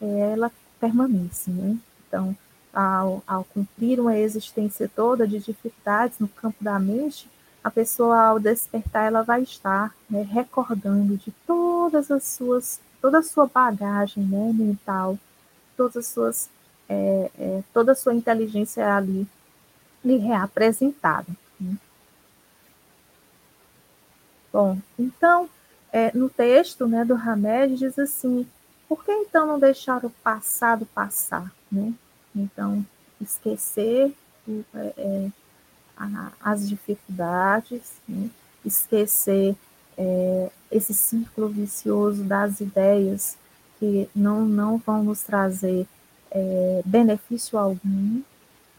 é, 0.00 0.32
ela 0.32 0.50
permanece, 0.80 1.50
né? 1.50 1.76
Então, 2.06 2.36
ao, 2.72 3.22
ao 3.26 3.44
cumprir 3.44 4.00
uma 4.00 4.16
existência 4.16 4.90
toda 4.94 5.26
de 5.26 5.38
dificuldades 5.38 6.18
no 6.18 6.28
campo 6.28 6.62
da 6.62 6.78
mente, 6.78 7.28
a 7.62 7.70
pessoa 7.70 8.20
ao 8.20 8.40
despertar 8.40 9.06
ela 9.06 9.22
vai 9.22 9.42
estar 9.42 9.94
né, 10.10 10.22
recordando 10.22 11.16
de 11.16 11.30
todas 11.46 12.10
as 12.10 12.24
suas 12.24 12.80
toda 13.00 13.18
a 13.18 13.22
sua 13.22 13.46
bagagem 13.46 14.24
né, 14.24 14.52
mental 14.52 15.18
todas 15.76 15.96
as 15.96 16.06
suas 16.06 16.50
é, 16.88 17.30
é, 17.38 17.62
toda 17.72 17.92
a 17.92 17.94
sua 17.94 18.14
inteligência 18.14 18.94
ali 18.94 19.26
lhe 20.04 20.16
reapresentada 20.16 21.28
né? 21.60 21.76
bom 24.52 24.78
então 24.98 25.48
é, 25.92 26.10
no 26.16 26.30
texto 26.30 26.88
né, 26.88 27.04
do 27.04 27.14
Hamed 27.14 27.76
diz 27.76 27.98
assim, 27.98 28.46
por 28.88 29.04
que 29.04 29.12
então 29.12 29.46
não 29.46 29.58
deixar 29.58 30.04
o 30.04 30.10
passado 30.10 30.86
passar? 30.86 31.52
Né? 31.70 31.92
Então, 32.34 32.84
esquecer 33.20 34.12
é, 34.74 34.94
é, 34.96 35.30
a, 35.96 36.32
as 36.42 36.66
dificuldades, 36.68 37.92
né? 38.08 38.30
esquecer 38.64 39.54
é, 39.98 40.50
esse 40.70 40.94
círculo 40.94 41.48
vicioso 41.48 42.24
das 42.24 42.60
ideias 42.60 43.36
que 43.78 44.08
não, 44.14 44.46
não 44.46 44.78
vão 44.78 45.04
nos 45.04 45.22
trazer 45.22 45.86
é, 46.30 46.82
benefício 46.84 47.58
algum, 47.58 48.22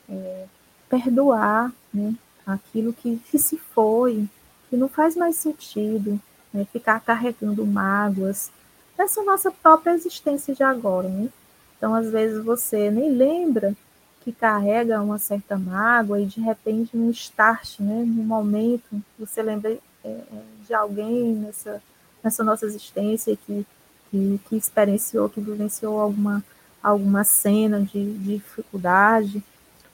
é, 0.09 0.45
perdoar 0.89 1.71
né, 1.93 2.15
aquilo 2.45 2.91
que, 2.91 3.17
que 3.29 3.37
se 3.37 3.57
foi, 3.57 4.27
que 4.69 4.75
não 4.75 4.87
faz 4.87 5.15
mais 5.15 5.35
sentido, 5.35 6.19
né, 6.53 6.65
ficar 6.71 6.99
carregando 6.99 7.65
mágoas 7.65 8.51
dessa 8.97 9.23
nossa 9.23 9.51
própria 9.51 9.91
existência 9.91 10.53
de 10.53 10.63
agora. 10.63 11.09
Né? 11.09 11.29
Então, 11.77 11.95
às 11.95 12.09
vezes, 12.09 12.43
você 12.43 12.91
nem 12.91 13.11
lembra 13.11 13.75
que 14.21 14.31
carrega 14.31 15.01
uma 15.01 15.17
certa 15.17 15.57
mágoa 15.57 16.21
e 16.21 16.25
de 16.25 16.39
repente 16.39 16.95
um 16.95 17.09
start, 17.09 17.79
né, 17.79 18.03
num 18.05 18.23
momento, 18.23 19.01
você 19.19 19.41
lembra 19.41 19.71
é, 19.71 20.07
é, 20.07 20.23
de 20.65 20.73
alguém 20.73 21.33
nessa, 21.33 21.81
nessa 22.23 22.43
nossa 22.43 22.65
existência 22.65 23.35
que, 23.35 23.65
que, 24.09 24.39
que 24.47 24.55
experienciou, 24.55 25.27
que 25.27 25.41
vivenciou 25.41 25.99
alguma, 25.99 26.43
alguma 26.81 27.25
cena 27.25 27.81
de, 27.81 28.13
de 28.13 28.35
dificuldade 28.35 29.43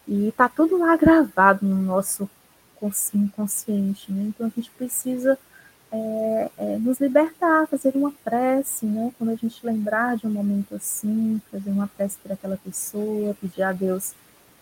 e 0.07 0.28
está 0.28 0.47
tudo 0.47 0.78
lá 0.78 0.95
gravado 0.95 1.66
no 1.66 1.82
nosso 1.82 2.30
inconsciente. 3.14 4.12
Né? 4.12 4.26
Então 4.28 4.47
a 4.47 4.51
gente 4.55 4.70
precisa 4.72 5.38
é, 5.92 6.52
é, 6.58 6.78
nos 6.78 7.00
libertar, 7.00 7.68
fazer 7.68 7.96
uma 7.96 8.12
prece, 8.24 8.86
né? 8.86 9.12
Quando 9.18 9.32
a 9.32 9.36
gente 9.36 9.66
lembrar 9.66 10.18
de 10.18 10.28
um 10.28 10.32
momento 10.32 10.76
assim, 10.76 11.42
fazer 11.52 11.70
uma 11.70 11.88
prece 11.88 12.18
por 12.18 12.32
aquela 12.32 12.58
pessoa, 12.58 13.36
pedir 13.42 13.64
a 13.64 13.72
Deus 13.72 14.14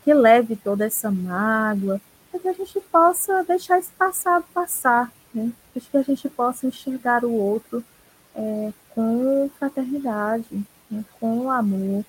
que 0.03 0.13
leve 0.13 0.55
toda 0.55 0.85
essa 0.85 1.11
mágoa, 1.11 1.99
para 2.31 2.39
que 2.39 2.47
a 2.47 2.53
gente 2.53 2.79
possa 2.91 3.43
deixar 3.43 3.79
esse 3.79 3.91
passado 3.91 4.45
passar, 4.53 5.11
né? 5.33 5.51
Para 5.73 5.81
que 5.81 5.97
a 5.97 6.01
gente 6.01 6.29
possa 6.29 6.67
enxergar 6.67 7.25
o 7.25 7.33
outro 7.33 7.83
é, 8.33 8.71
com 8.95 9.49
fraternidade, 9.59 10.65
né? 10.89 11.03
com 11.19 11.51
amor. 11.51 12.05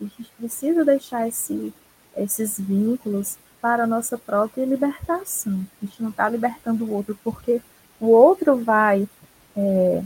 E 0.00 0.04
a 0.04 0.08
gente 0.08 0.30
precisa 0.38 0.84
deixar 0.84 1.26
esse, 1.26 1.72
esses 2.16 2.60
vínculos 2.60 3.38
para 3.60 3.84
a 3.84 3.86
nossa 3.86 4.18
própria 4.18 4.64
libertação. 4.64 5.66
A 5.82 5.86
gente 5.86 6.02
não 6.02 6.10
está 6.10 6.28
libertando 6.28 6.84
o 6.84 6.92
outro 6.92 7.18
porque 7.24 7.60
o 8.00 8.06
outro 8.08 8.56
vai 8.56 9.08
é, 9.56 10.02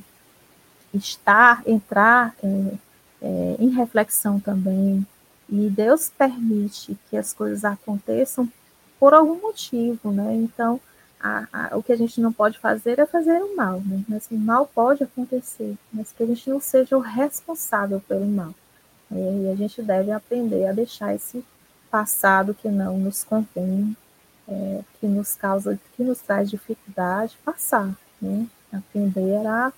estar, 0.94 1.62
entrar 1.66 2.34
é, 2.42 2.74
é, 3.22 3.56
em 3.58 3.70
reflexão 3.70 4.40
também, 4.40 5.06
e 5.48 5.68
Deus 5.68 6.10
permite 6.10 6.96
que 7.10 7.16
as 7.16 7.32
coisas 7.32 7.64
aconteçam 7.64 8.48
por 8.98 9.12
algum 9.12 9.40
motivo, 9.40 10.10
né? 10.10 10.34
Então, 10.34 10.80
a, 11.20 11.46
a, 11.52 11.76
o 11.76 11.82
que 11.82 11.92
a 11.92 11.96
gente 11.96 12.20
não 12.20 12.32
pode 12.32 12.58
fazer 12.58 12.98
é 12.98 13.06
fazer 13.06 13.42
o 13.42 13.54
mal, 13.54 13.80
né? 13.80 14.02
Mas 14.08 14.28
o 14.30 14.34
mal 14.34 14.66
pode 14.66 15.04
acontecer, 15.04 15.76
mas 15.92 16.10
que 16.12 16.22
a 16.22 16.26
gente 16.26 16.48
não 16.48 16.60
seja 16.60 16.96
o 16.96 17.00
responsável 17.00 18.00
pelo 18.00 18.26
mal. 18.26 18.54
Né? 19.10 19.44
E 19.44 19.50
a 19.50 19.54
gente 19.54 19.82
deve 19.82 20.10
aprender 20.10 20.66
a 20.66 20.72
deixar 20.72 21.14
esse 21.14 21.44
passado 21.90 22.54
que 22.54 22.68
não 22.68 22.96
nos 22.96 23.22
convém 23.22 23.94
é, 24.48 24.80
que 24.98 25.06
nos 25.06 25.34
causa, 25.34 25.78
que 25.96 26.02
nos 26.02 26.20
traz 26.20 26.50
dificuldade, 26.50 27.36
passar, 27.44 27.94
né? 28.20 28.46
Aprender 28.72 29.46
a, 29.46 29.72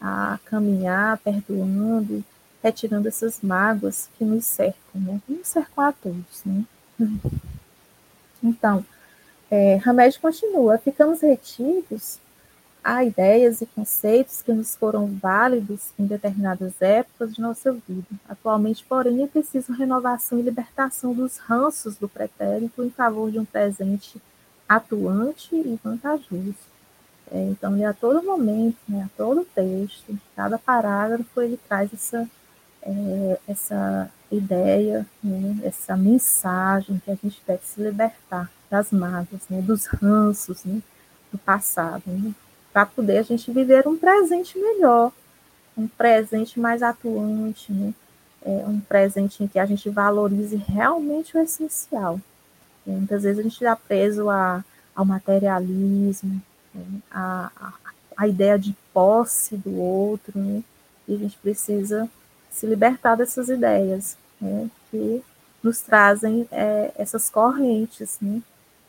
a 0.00 0.38
caminhar 0.44 1.18
perdoando, 1.18 2.24
retirando 2.62 3.08
essas 3.08 3.40
mágoas 3.40 4.08
que 4.16 4.24
nos 4.24 4.44
cercam, 4.44 5.00
né? 5.00 5.20
Que 5.26 5.32
nos 5.32 5.48
cercam 5.48 5.84
a 5.84 5.92
todos, 5.92 6.44
né? 6.44 6.64
Então, 8.42 8.82
é, 9.50 9.78
Hamed 9.84 10.18
continua, 10.18 10.78
ficamos 10.78 11.20
retidos 11.20 12.18
a 12.82 13.04
ideias 13.04 13.60
e 13.60 13.66
conceitos 13.66 14.42
que 14.42 14.52
nos 14.52 14.74
foram 14.74 15.06
válidos 15.06 15.90
em 15.98 16.06
determinadas 16.06 16.80
épocas 16.80 17.34
de 17.34 17.40
nossa 17.40 17.72
vida. 17.72 18.06
Atualmente, 18.28 18.84
porém, 18.88 19.22
é 19.22 19.26
preciso 19.26 19.72
renovação 19.72 20.38
e 20.38 20.42
libertação 20.42 21.12
dos 21.12 21.36
ranços 21.38 21.96
do 21.96 22.08
pretérito 22.08 22.82
em 22.82 22.90
favor 22.90 23.30
de 23.30 23.38
um 23.38 23.44
presente 23.44 24.20
atuante 24.68 25.54
e 25.54 25.78
vantajoso. 25.82 26.54
É, 27.30 27.44
então, 27.44 27.74
a 27.88 27.92
todo 27.92 28.22
momento, 28.22 28.78
né, 28.88 29.04
a 29.04 29.16
todo 29.16 29.44
texto, 29.44 30.18
cada 30.34 30.58
parágrafo, 30.58 31.40
ele 31.40 31.58
traz 31.68 31.92
essa, 31.92 32.28
é, 32.82 33.38
essa 33.46 34.10
ideia, 34.32 35.06
né, 35.22 35.60
essa 35.62 35.96
mensagem 35.96 37.00
que 37.04 37.10
a 37.10 37.14
gente 37.14 37.40
deve 37.46 37.64
se 37.64 37.80
libertar 37.80 38.50
das 38.68 38.90
mágoas, 38.90 39.42
né, 39.48 39.60
dos 39.62 39.86
ranços 39.86 40.64
né, 40.64 40.80
do 41.30 41.38
passado, 41.38 42.02
né, 42.06 42.34
para 42.80 42.86
poder 42.86 43.18
a 43.18 43.22
gente 43.22 43.50
viver 43.50 43.86
um 43.86 43.96
presente 43.96 44.58
melhor, 44.58 45.12
um 45.76 45.86
presente 45.86 46.58
mais 46.58 46.82
atuante, 46.82 47.70
né, 47.70 47.92
é, 48.42 48.64
um 48.66 48.80
presente 48.80 49.44
em 49.44 49.48
que 49.48 49.58
a 49.58 49.66
gente 49.66 49.90
valorize 49.90 50.56
realmente 50.56 51.36
o 51.36 51.40
essencial. 51.40 52.18
E 52.86 52.90
muitas 52.90 53.22
vezes 53.22 53.38
a 53.38 53.42
gente 53.42 53.52
está 53.52 53.76
preso 53.76 54.30
a, 54.30 54.64
ao 54.94 55.04
materialismo, 55.04 56.40
né, 56.74 56.82
a, 57.10 57.50
a, 57.54 57.72
a, 58.16 58.26
ideia 58.26 58.58
de 58.58 58.74
posse 58.94 59.56
do 59.56 59.78
outro, 59.78 60.38
né, 60.38 60.62
e 61.06 61.14
a 61.14 61.18
gente 61.18 61.36
precisa 61.36 62.08
se 62.50 62.66
libertar 62.66 63.14
dessas 63.14 63.50
ideias, 63.50 64.16
né, 64.40 64.70
que 64.90 65.22
nos 65.62 65.82
trazem 65.82 66.48
é, 66.50 66.92
essas 66.96 67.28
correntes, 67.28 68.16
né, 68.22 68.40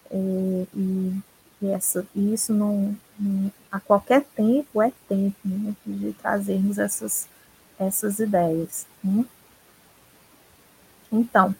é, 0.09 0.65
e, 0.73 1.21
e, 1.62 1.70
essa, 1.70 2.05
e 2.16 2.34
isso 2.34 2.53
não, 2.53 2.95
não, 3.20 3.51
a 3.72 3.80
qualquer 3.80 4.24
tempo 4.36 4.82
é 4.82 4.91
tempo 5.07 5.38
né, 5.45 5.76
de 5.86 6.14
trazermos 6.14 6.78
essas, 6.78 7.28
essas 7.80 8.20
ideias. 8.20 8.86
Né. 9.03 9.26
Então, 11.12 11.53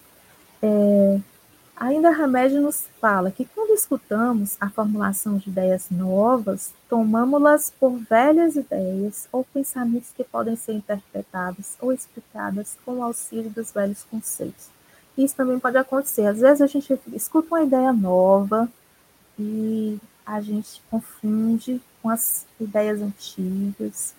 é, 0.62 1.20
Ainda 1.82 2.12
Remédio 2.12 2.62
nos 2.62 2.88
fala 3.00 3.32
que 3.32 3.44
quando 3.44 3.74
escutamos 3.74 4.56
a 4.62 4.70
formulação 4.70 5.38
de 5.38 5.50
ideias 5.50 5.90
novas, 5.90 6.72
tomamos-las 6.88 7.72
por 7.72 7.98
velhas 7.98 8.56
ideias 8.56 9.28
ou 9.32 9.44
pensamentos 9.44 10.12
que 10.16 10.24
podem 10.24 10.56
ser 10.56 10.74
interpretados 10.74 11.76
ou 11.82 11.92
explicados 11.92 12.78
com 12.86 12.98
o 12.98 13.04
auxílio 13.04 13.50
dos 13.50 13.72
velhos 13.72 14.04
conceitos. 14.04 14.70
Isso 15.18 15.36
também 15.36 15.58
pode 15.58 15.76
acontecer. 15.76 16.28
Às 16.28 16.40
vezes 16.40 16.62
a 16.62 16.68
gente 16.68 17.00
escuta 17.14 17.48
uma 17.48 17.64
ideia 17.64 17.92
nova 17.92 18.70
e 19.42 20.00
a 20.26 20.40
gente 20.40 20.82
confunde 20.90 21.82
com 22.02 22.10
as 22.10 22.46
ideias 22.60 23.02
antigas 23.02 24.14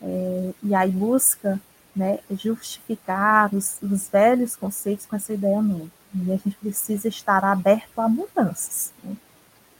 é, 0.00 0.52
e 0.62 0.74
aí 0.74 0.90
busca 0.90 1.60
né, 1.94 2.20
justificar 2.30 3.52
os, 3.52 3.78
os 3.82 4.08
velhos 4.08 4.54
conceitos 4.54 5.04
com 5.04 5.16
essa 5.16 5.32
ideia 5.32 5.60
nova. 5.60 5.90
E 6.14 6.32
a 6.32 6.36
gente 6.36 6.56
precisa 6.56 7.08
estar 7.08 7.44
aberto 7.44 7.98
a 8.00 8.08
mudanças. 8.08 8.92
Né? 9.02 9.16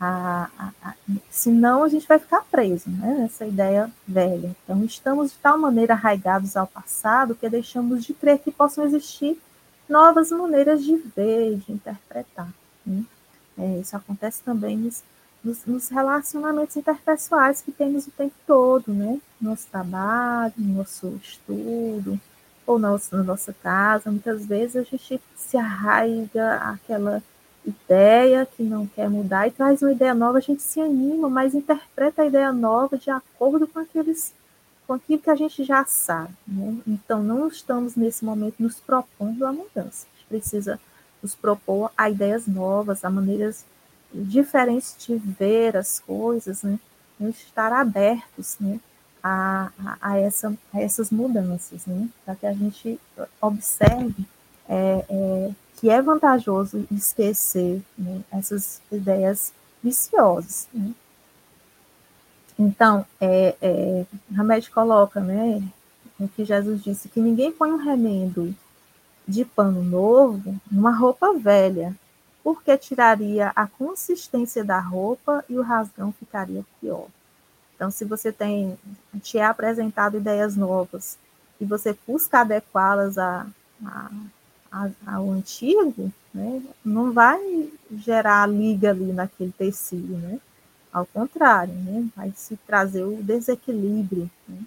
A, 0.01 0.49
a, 0.59 0.73
a, 0.83 0.95
senão 1.31 1.85
a 1.85 1.89
gente 1.89 2.07
vai 2.07 2.19
ficar 2.19 2.45
preso 2.51 2.91
né, 2.91 3.17
nessa 3.21 3.47
ideia 3.47 3.91
velha. 4.07 4.55
Então, 4.65 4.85
estamos 4.85 5.31
de 5.31 5.39
tal 5.39 5.59
maneira 5.59 5.95
arraigados 5.95 6.57
ao 6.57 6.67
passado 6.67 7.35
que 7.35 7.49
deixamos 7.49 8.05
de 8.05 8.13
crer 8.15 8.39
que 8.41 8.51
possam 8.51 8.85
existir 8.85 9.41
novas 9.89 10.31
maneiras 10.31 10.85
de 10.85 10.97
ver, 10.97 11.57
de 11.57 11.73
interpretar. 11.73 12.53
Né? 12.85 13.05
É, 13.59 13.81
isso 13.81 13.97
acontece 13.97 14.43
também 14.43 14.77
nos, 14.77 15.03
nos, 15.43 15.65
nos, 15.67 15.89
relacionamentos 15.89 16.77
interpessoais 16.77 17.61
que 17.61 17.73
temos 17.73 18.07
o 18.07 18.11
tempo 18.11 18.35
todo, 18.47 18.93
né? 18.93 19.19
Nosso 19.41 19.67
trabalho, 19.67 20.55
nosso 20.59 21.19
estudo, 21.23 22.21
ou 22.67 22.79
na, 22.79 22.97
na 23.11 23.23
nossa 23.23 23.53
casa, 23.53 24.11
muitas 24.11 24.47
vezes 24.47 24.77
a 24.77 24.83
gente 24.83 25.21
se 25.37 25.57
arraiga 25.57 26.57
aquela 26.57 27.23
ideia 27.67 28.47
que 28.47 28.63
não 28.63 28.87
quer 28.87 29.11
mudar 29.11 29.47
e 29.49 29.51
traz 29.51 29.83
uma 29.83 29.93
ideia 29.93 30.15
nova, 30.15 30.39
a 30.39 30.41
gente 30.41 30.63
se 30.63 30.81
anima, 30.81 31.29
mas 31.29 31.55
interpreta 31.55 32.23
a 32.23 32.27
ideia 32.27 32.53
nova 32.53 32.97
de 32.97 33.11
acordo 33.11 33.67
com 33.67 33.79
aqueles 33.79 34.33
com 34.87 34.95
aquilo 34.95 35.21
que 35.21 35.29
a 35.29 35.35
gente 35.35 35.65
já 35.65 35.85
sabe. 35.85 36.33
Né? 36.47 36.79
Então, 36.87 37.23
não 37.23 37.47
estamos 37.47 37.95
nesse 37.95 38.25
momento 38.25 38.55
nos 38.59 38.77
propondo 38.81 39.45
a 39.45 39.53
mudança. 39.53 40.07
A 40.07 40.17
gente 40.17 40.27
precisa 40.29 40.81
nos 41.23 41.35
propor 41.35 41.91
a 41.97 42.09
ideias 42.11 42.47
novas, 42.47 43.05
a 43.05 43.11
maneiras 43.11 43.64
diferentes 44.12 44.97
de 44.99 45.16
ver 45.16 45.77
as 45.77 46.01
coisas, 46.01 46.62
né? 46.62 46.79
estar 47.21 47.73
abertos 47.73 48.57
né? 48.61 48.79
a, 49.23 49.71
a, 50.01 50.19
essa, 50.19 50.57
a 50.73 50.81
essas 50.81 51.11
mudanças, 51.11 51.85
né? 51.87 52.09
para 52.25 52.37
que 52.37 52.47
a 52.47 52.53
gente 52.53 52.99
observe 53.41 54.25
é, 54.69 55.05
é, 55.09 55.51
que 55.77 55.89
é 55.89 56.01
vantajoso 56.03 56.87
esquecer 56.91 57.83
né, 57.97 58.21
essas 58.31 58.83
ideias 58.91 59.53
viciosas. 59.83 60.69
Né? 60.73 60.93
Então, 62.59 63.07
é, 63.21 63.57
é, 63.62 64.07
Hamed 64.37 64.71
coloca, 64.71 65.21
né, 65.21 65.62
o 66.19 66.29
que 66.29 66.45
Jesus 66.45 66.83
disse, 66.83 67.09
que 67.09 67.21
ninguém 67.21 67.53
põe 67.53 67.71
um 67.71 67.77
remendo 67.77 68.55
de 69.29 69.45
pano 69.45 69.85
novo 69.85 70.59
numa 70.72 70.91
roupa 70.91 71.35
velha, 71.35 71.95
porque 72.43 72.79
tiraria 72.79 73.53
a 73.55 73.66
consistência 73.66 74.64
da 74.64 74.81
roupa 74.81 75.45
e 75.51 75.59
o 75.59 75.62
rasgão 75.62 76.11
ficaria 76.12 76.64
pior. 76.81 77.07
Então, 77.76 77.91
se 77.91 78.07
você 78.07 78.33
tem 78.33 78.79
te 79.22 79.39
é 79.39 79.45
apresentado 79.45 80.16
ideias 80.16 80.57
novas 80.57 81.18
e 81.61 81.64
você 81.66 81.97
busca 82.07 82.41
adequá-las 82.41 83.18
a, 83.18 83.47
a, 83.85 84.11
a, 84.72 84.89
ao 85.07 85.31
antigo, 85.31 86.11
né, 86.33 86.62
não 86.83 87.12
vai 87.12 87.70
gerar 87.93 88.49
liga 88.49 88.91
ali 88.91 89.12
naquele 89.12 89.53
tecido, 89.53 90.16
né? 90.16 90.41
Ao 90.91 91.05
contrário, 91.05 91.74
né, 91.74 92.09
vai 92.16 92.33
se 92.35 92.57
trazer 92.66 93.05
o 93.05 93.22
desequilíbrio. 93.22 94.31
Né? 94.49 94.59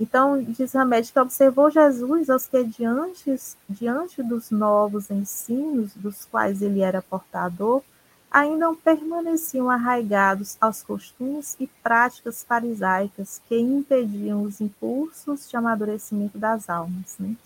Então, 0.00 0.42
diz 0.42 0.74
a 0.74 0.84
médica, 0.84 1.22
observou 1.22 1.70
Jesus 1.70 2.28
aos 2.28 2.46
que 2.46 2.64
diante, 2.64 3.36
diante 3.68 4.22
dos 4.22 4.50
novos 4.50 5.10
ensinos 5.10 5.92
dos 5.94 6.24
quais 6.24 6.60
ele 6.62 6.80
era 6.80 7.02
portador, 7.02 7.82
ainda 8.30 8.72
permaneciam 8.74 9.68
arraigados 9.68 10.56
aos 10.60 10.82
costumes 10.82 11.54
e 11.60 11.66
práticas 11.82 12.42
farisaicas 12.42 13.40
que 13.46 13.58
impediam 13.58 14.42
os 14.42 14.60
impulsos 14.60 15.48
de 15.48 15.56
amadurecimento 15.56 16.38
das 16.38 16.70
almas. 16.70 17.16
Né? 17.18 17.36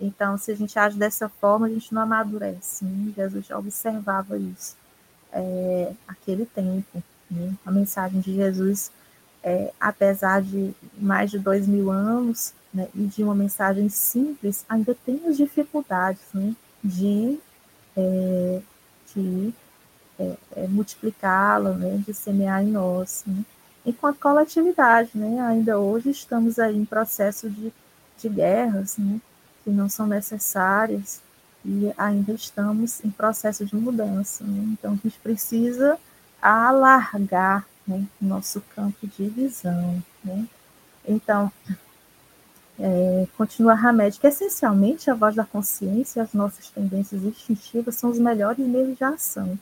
Então, 0.00 0.38
se 0.38 0.50
a 0.50 0.56
gente 0.56 0.78
age 0.78 0.98
dessa 0.98 1.28
forma, 1.28 1.66
a 1.66 1.70
gente 1.70 1.92
não 1.92 2.02
amadurece. 2.02 2.84
Né? 2.84 3.12
Jesus 3.14 3.46
já 3.46 3.58
observava 3.58 4.38
isso 4.38 4.76
é, 5.34 5.92
aquele 6.06 6.46
tempo. 6.46 7.02
Né? 7.30 7.54
A 7.66 7.70
mensagem 7.70 8.20
de 8.20 8.34
Jesus, 8.34 8.90
é, 9.44 9.70
apesar 9.78 10.40
de 10.40 10.74
mais 10.98 11.30
de 11.30 11.38
dois 11.38 11.68
mil 11.68 11.90
anos 11.90 12.54
né, 12.72 12.88
e 12.94 13.02
de 13.02 13.22
uma 13.22 13.34
mensagem 13.34 13.90
simples, 13.90 14.64
ainda 14.66 14.96
tem 15.04 15.20
as 15.28 15.36
dificuldades 15.36 16.22
né, 16.32 16.54
de, 16.82 17.38
é, 17.94 18.60
de 19.14 19.54
é, 20.18 20.36
é, 20.56 20.66
multiplicá-la, 20.66 21.72
né, 21.74 22.02
de 22.06 22.14
semear 22.14 22.62
em 22.62 22.70
nós. 22.70 23.22
Né? 23.26 23.44
Enquanto 23.84 24.18
coletividade, 24.18 25.10
né, 25.14 25.38
ainda 25.40 25.78
hoje 25.78 26.10
estamos 26.10 26.58
aí 26.58 26.74
em 26.74 26.86
processo 26.86 27.50
de, 27.50 27.70
de 28.18 28.28
guerras, 28.30 28.96
né, 28.96 29.20
que 29.62 29.70
não 29.70 29.90
são 29.90 30.06
necessárias, 30.06 31.20
e 31.66 31.92
ainda 31.96 32.32
estamos 32.32 33.04
em 33.04 33.10
processo 33.10 33.64
de 33.64 33.76
mudança. 33.76 34.42
Né? 34.44 34.72
Então, 34.72 34.92
a 34.92 34.96
gente 34.96 35.18
precisa 35.20 35.98
alargar 36.40 37.66
né, 37.86 38.04
nosso 38.20 38.60
campo 38.74 39.06
de 39.06 39.28
visão. 39.28 40.02
Né? 40.22 40.46
Então, 41.06 41.52
é, 42.78 43.26
continua 43.36 43.74
Hamed, 43.74 44.18
essencialmente 44.22 45.10
a 45.10 45.14
voz 45.14 45.34
da 45.34 45.44
consciência 45.44 46.20
e 46.20 46.22
as 46.22 46.32
nossas 46.32 46.70
tendências 46.70 47.22
instintivas 47.22 47.94
são 47.94 48.10
os 48.10 48.18
melhores 48.18 48.66
meios 48.66 48.96
de 48.96 49.04
ação. 49.04 49.58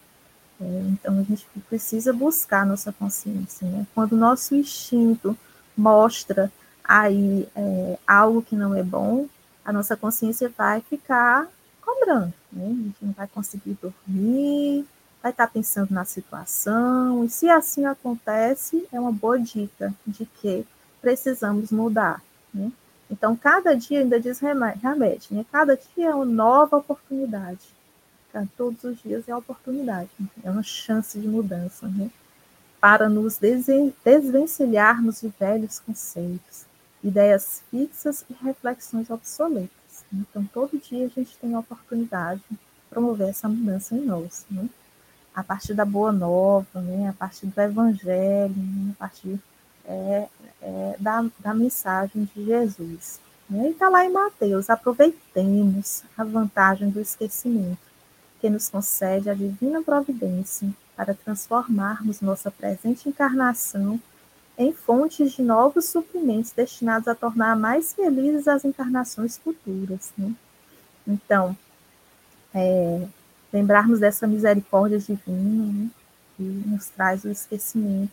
É, 0.61 0.65
então 0.89 1.19
a 1.19 1.23
gente 1.23 1.47
precisa 1.69 2.13
buscar 2.13 2.65
nossa 2.65 2.93
consciência. 2.93 3.67
Né? 3.67 3.87
Quando 3.95 4.13
o 4.13 4.17
nosso 4.17 4.55
instinto 4.55 5.37
mostra 5.77 6.51
aí 6.85 7.49
é, 7.55 7.99
algo 8.07 8.43
que 8.43 8.57
não 8.57 8.75
é 8.75 8.83
bom, 8.83 9.27
a 9.65 9.73
nossa 9.73 9.97
consciência 9.97 10.53
vai 10.57 10.81
ficar 10.81 11.49
cobrando. 11.85 12.33
Né? 12.53 12.65
A 12.65 12.69
gente 12.69 12.97
não 13.03 13.13
vai 13.13 13.29
conseguir 13.29 13.77
dormir, 13.81 14.87
vai 15.23 15.31
estar 15.31 15.47
pensando 15.47 15.93
na 15.93 16.05
situação, 16.05 17.25
e 17.25 17.31
se 17.31 17.49
assim 17.49 17.85
acontece, 17.85 18.87
é 18.93 18.99
uma 18.99 19.13
boa 19.13 19.39
dica 19.39 19.95
de 20.07 20.27
que 20.27 20.67
precisamos 21.01 21.71
mudar. 21.71 22.23
Né? 22.53 22.73
Então, 23.11 23.37
cada 23.37 23.75
dia, 23.75 24.01
ainda 24.01 24.19
diz 24.19 24.41
Remédio, 24.41 25.29
né? 25.31 25.47
cada 25.53 25.77
dia 25.77 26.09
é 26.11 26.15
uma 26.15 26.25
nova 26.25 26.79
oportunidade 26.79 27.73
todos 28.57 28.83
os 28.85 29.01
dias 29.03 29.29
é 29.29 29.37
oportunidade, 29.37 30.11
é 30.43 30.51
uma 30.51 30.63
chance 30.63 31.19
de 31.19 31.29
mudança, 31.29 31.87
né? 31.87 32.11
para 32.81 33.09
nos 33.09 33.39
desvencilharmos 33.39 35.21
de 35.21 35.29
velhos 35.39 35.79
conceitos, 35.79 36.65
ideias 37.05 37.63
fixas 37.71 38.25
e 38.29 38.45
reflexões 38.45 39.09
obsoletas. 39.11 39.71
Então, 40.13 40.45
todo 40.53 40.81
dia 40.81 41.07
a 41.07 41.09
gente 41.09 41.37
tem 41.37 41.55
a 41.55 41.61
oportunidade 41.61 42.43
de 42.51 42.59
promover 42.91 43.29
essa 43.29 43.49
mudança 43.49 43.95
em 43.95 44.01
nós, 44.01 44.45
né? 44.51 44.69
A 45.35 45.43
partir 45.43 45.75
da 45.75 45.85
boa 45.85 46.13
nova, 46.13 46.81
né? 46.81 47.09
a 47.09 47.13
partir 47.13 47.47
do 47.47 47.61
evangelho, 47.61 48.55
né? 48.57 48.93
a 48.93 48.99
partir 48.99 49.41
é, 49.85 50.29
é, 50.61 50.97
da, 50.99 51.25
da 51.39 51.55
mensagem 51.55 52.29
de 52.35 52.45
Jesus. 52.45 53.21
Né? 53.49 53.69
E 53.69 53.71
está 53.71 53.89
lá 53.89 54.05
em 54.05 54.13
Mateus, 54.13 54.69
aproveitemos 54.69 56.05
a 56.17 56.25
vantagem 56.25 56.91
do 56.91 57.01
esquecimento 57.01 57.93
que 58.41 58.51
nos 58.51 58.69
concede 58.69 59.31
a 59.31 59.35
divina 59.35 59.83
providência 59.83 60.69
para 60.97 61.15
transformarmos 61.15 62.21
nossa 62.21 62.51
presente 62.51 63.09
encarnação 63.09 64.01
em 64.59 64.73
fontes 64.73 65.33
de 65.33 65.43
novos 65.43 65.87
suprimentos 65.87 66.53
destinados 66.53 67.09
a 67.09 67.15
tornar 67.15 67.57
mais 67.57 67.93
felizes 67.95 68.47
as 68.47 68.65
encarnações 68.65 69.39
futuras. 69.39 70.13
Né? 70.17 70.35
Então, 71.07 71.57
é, 72.55 73.07
lembrarmos 73.53 74.01
dessa 74.01 74.27
misericórdia 74.27 74.99
divina 74.99 75.73
né, 75.73 75.91
que 76.37 76.43
nos 76.43 76.87
traz 76.89 77.25
o 77.25 77.31
esquecimento, 77.31 78.13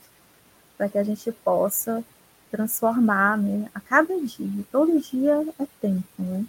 para 0.77 0.89
que 0.89 0.97
a 0.97 1.03
gente 1.03 1.31
possa 1.31 2.03
transformar 2.51 3.37
né, 3.37 3.69
a 3.73 3.79
cada 3.79 4.19
dia. 4.19 4.63
Todo 4.71 4.99
dia 4.99 5.45
é 5.59 5.65
tempo. 5.81 6.05
Né? 6.17 6.45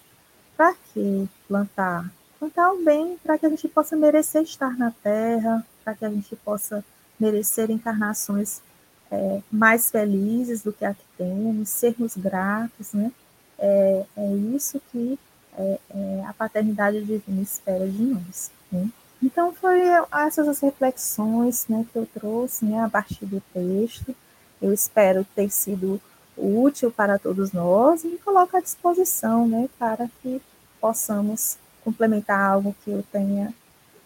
Para 0.57 0.75
que 0.93 1.29
plantar? 1.47 2.11
Plantar 2.39 2.73
o 2.73 2.83
bem 2.83 3.19
para 3.23 3.39
que 3.39 3.47
a 3.47 3.49
gente 3.51 3.69
possa 3.69 3.97
merecer 3.97 4.43
estar 4.43 4.77
na 4.77 4.91
Terra, 4.91 5.65
para 5.85 5.95
que 5.95 6.05
a 6.05 6.11
gente 6.11 6.35
possa 6.37 6.85
merecer 7.19 7.71
encarnações 7.71 8.63
é, 9.11 9.43
mais 9.51 9.91
felizes 9.91 10.63
do 10.63 10.73
que 10.73 10.85
a 10.85 10.95
que 10.95 11.05
temos, 11.19 11.69
sermos 11.69 12.17
gratos, 12.17 12.93
né? 12.93 13.13
É, 13.59 14.07
é 14.17 14.35
isso 14.55 14.81
que 14.91 15.19
é, 15.59 15.79
é, 15.91 16.25
a 16.27 16.33
paternidade 16.33 17.05
divina 17.05 17.43
espera 17.43 17.87
de 17.87 18.03
nós. 18.03 18.51
Né? 18.71 18.89
Então, 19.23 19.53
foi 19.53 19.81
essas 20.13 20.49
as 20.49 20.61
reflexões 20.61 21.67
né, 21.69 21.85
que 21.93 21.99
eu 21.99 22.07
trouxe 22.07 22.65
né, 22.65 22.83
a 22.83 22.89
partir 22.89 23.27
do 23.27 23.41
texto. 23.53 24.15
Eu 24.61 24.73
espero 24.73 25.27
ter 25.35 25.51
sido 25.51 26.01
útil 26.37 26.91
para 26.91 27.19
todos 27.19 27.53
nós 27.53 28.05
e 28.05 28.19
coloco 28.25 28.57
à 28.57 28.61
disposição 28.61 29.47
né, 29.47 29.69
para 29.79 30.09
que 30.23 30.41
possamos 30.81 31.59
complementar 31.85 32.41
algo 32.41 32.75
que 32.83 32.91
eu 32.91 33.05
tenha 33.13 33.53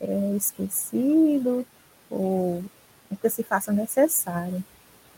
é, 0.01 0.37
esquecido 0.37 1.65
ou 2.11 2.65
que 3.21 3.31
se 3.31 3.43
faça 3.43 3.73
necessário. 3.73 4.63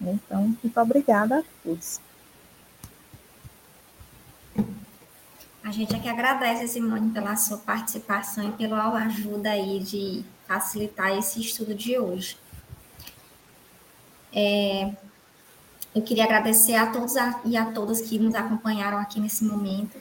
Então, 0.00 0.54
muito 0.62 0.80
obrigada 0.80 1.38
a 1.38 1.44
todos. 1.62 2.00
A 5.66 5.72
gente 5.72 5.96
aqui 5.96 6.08
agradece, 6.08 6.68
Simone, 6.68 7.10
pela 7.10 7.34
sua 7.34 7.58
participação 7.58 8.50
e 8.50 8.52
pela 8.52 8.88
ajuda 8.98 9.50
aí 9.50 9.80
de 9.80 10.24
facilitar 10.46 11.18
esse 11.18 11.40
estudo 11.40 11.74
de 11.74 11.98
hoje. 11.98 12.38
É, 14.32 14.92
eu 15.92 16.02
queria 16.02 16.22
agradecer 16.22 16.76
a 16.76 16.86
todos 16.86 17.14
e 17.44 17.56
a 17.56 17.64
todas 17.72 18.00
que 18.00 18.16
nos 18.16 18.36
acompanharam 18.36 18.96
aqui 18.98 19.18
nesse 19.18 19.42
momento. 19.42 20.00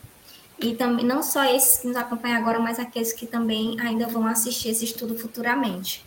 E 0.60 0.76
também 0.76 1.04
não 1.04 1.24
só 1.24 1.44
esses 1.46 1.80
que 1.80 1.88
nos 1.88 1.98
acompanham 1.98 2.38
agora, 2.38 2.60
mas 2.60 2.78
aqueles 2.78 3.12
que 3.12 3.26
também 3.26 3.76
ainda 3.82 4.06
vão 4.06 4.28
assistir 4.28 4.70
esse 4.70 4.86
estudo 4.86 5.18
futuramente. 5.18 6.06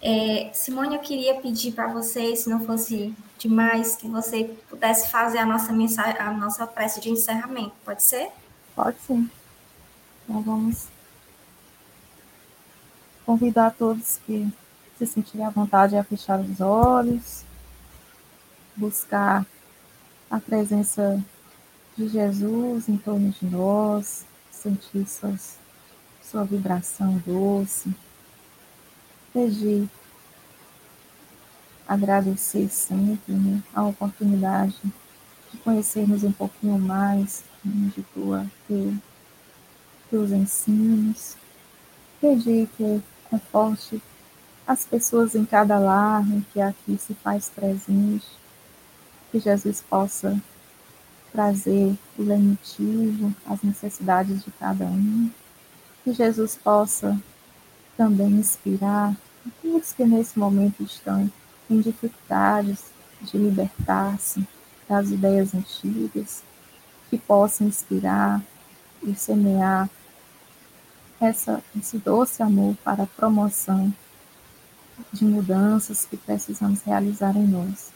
É, 0.00 0.48
Simone, 0.54 0.94
eu 0.94 1.02
queria 1.02 1.34
pedir 1.34 1.72
para 1.72 1.86
você, 1.86 2.34
se 2.34 2.48
não 2.48 2.64
fosse 2.64 3.14
demais, 3.38 3.94
que 3.94 4.08
você 4.08 4.56
pudesse 4.70 5.10
fazer 5.10 5.36
a 5.36 5.44
nossa 5.44 5.70
mensagem, 5.70 6.18
a 6.18 6.32
nossa 6.32 6.66
prece 6.66 6.98
de 6.98 7.10
encerramento. 7.10 7.74
Pode 7.84 8.02
ser? 8.02 8.32
Pode 8.76 8.98
sim. 9.00 9.30
Então 10.22 10.42
vamos 10.42 10.88
convidar 13.24 13.70
todos 13.70 14.20
que 14.26 14.52
se 14.98 15.06
sentirem 15.06 15.46
à 15.46 15.50
vontade 15.50 15.96
a 15.96 16.04
fechar 16.04 16.38
os 16.38 16.60
olhos, 16.60 17.42
buscar 18.76 19.46
a 20.30 20.38
presença 20.38 21.24
de 21.96 22.06
Jesus 22.06 22.86
em 22.88 22.98
torno 22.98 23.30
de 23.30 23.46
nós, 23.46 24.26
sentir 24.50 25.08
suas, 25.08 25.56
sua 26.22 26.44
vibração 26.44 27.16
doce, 27.24 27.90
pedir, 29.32 29.88
agradecer 31.88 32.68
sempre 32.68 33.32
né, 33.32 33.62
a 33.74 33.84
oportunidade 33.84 34.76
de 34.84 35.05
conhecermos 35.66 36.22
um 36.22 36.30
pouquinho 36.30 36.78
mais 36.78 37.42
de 37.64 38.00
tua, 38.14 38.46
teu, 38.68 38.94
teus 40.08 40.30
ensinos. 40.30 41.36
Pedir 42.20 42.68
que 42.76 43.02
conforte 43.28 44.00
as 44.64 44.84
pessoas 44.84 45.34
em 45.34 45.44
cada 45.44 45.76
lar 45.76 46.22
em 46.22 46.40
que 46.52 46.60
aqui 46.60 46.96
se 46.96 47.14
faz 47.14 47.48
presente, 47.48 48.24
que 49.32 49.40
Jesus 49.40 49.82
possa 49.82 50.40
trazer 51.32 51.98
o 52.16 52.22
lenitivo, 52.22 53.34
as 53.44 53.60
necessidades 53.62 54.44
de 54.44 54.52
cada 54.52 54.84
um, 54.84 55.28
que 56.04 56.12
Jesus 56.12 56.56
possa 56.62 57.20
também 57.96 58.28
inspirar 58.28 59.16
aqueles 59.44 59.92
que 59.92 60.04
nesse 60.04 60.38
momento 60.38 60.84
estão 60.84 61.28
em 61.68 61.80
dificuldades 61.80 62.84
de 63.20 63.36
libertar-se 63.36 64.46
das 64.88 65.10
ideias 65.10 65.54
antigas, 65.54 66.42
que 67.10 67.18
possa 67.18 67.64
inspirar 67.64 68.42
e 69.02 69.14
semear 69.14 69.88
essa, 71.20 71.62
esse 71.78 71.98
doce 71.98 72.42
amor 72.42 72.76
para 72.84 73.04
a 73.04 73.06
promoção 73.06 73.92
de 75.12 75.24
mudanças 75.24 76.04
que 76.04 76.16
precisamos 76.16 76.82
realizar 76.82 77.36
em 77.36 77.46
nós. 77.46 77.92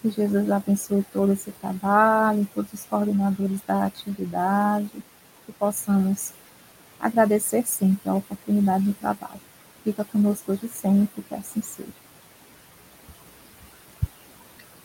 Que 0.00 0.10
Jesus 0.10 0.50
abençoe 0.50 1.04
todo 1.12 1.32
esse 1.32 1.50
trabalho, 1.52 2.48
todos 2.54 2.72
os 2.72 2.84
coordenadores 2.84 3.60
da 3.66 3.86
atividade, 3.86 4.90
que 5.46 5.52
possamos 5.52 6.32
agradecer 7.00 7.64
sempre 7.66 8.08
a 8.08 8.14
oportunidade 8.14 8.84
de 8.84 8.92
trabalho. 8.94 9.40
Fica 9.84 10.04
conosco 10.04 10.52
hoje 10.52 10.68
sempre, 10.68 11.22
que 11.22 11.34
assim 11.34 11.62
seja. 11.62 11.88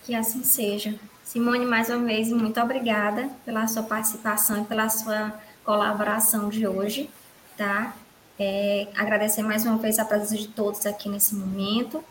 Que 0.03 0.15
assim 0.15 0.43
seja. 0.43 0.99
Simone, 1.27 1.65
mais 1.65 1.89
uma 1.89 2.05
vez, 2.05 2.31
muito 2.31 2.57
obrigada 2.57 3.29
pela 3.43 3.67
sua 3.67 3.83
participação 3.83 4.61
e 4.61 4.65
pela 4.65 4.87
sua 4.87 5.33
colaboração 5.65 6.47
de 6.47 6.65
hoje, 6.65 7.09
tá? 7.57 7.93
É, 8.39 8.87
agradecer 8.95 9.43
mais 9.43 9.65
uma 9.65 9.77
vez 9.77 9.99
a 9.99 10.05
presença 10.05 10.37
de 10.37 10.47
todos 10.47 10.85
aqui 10.85 11.09
nesse 11.09 11.35
momento 11.35 12.01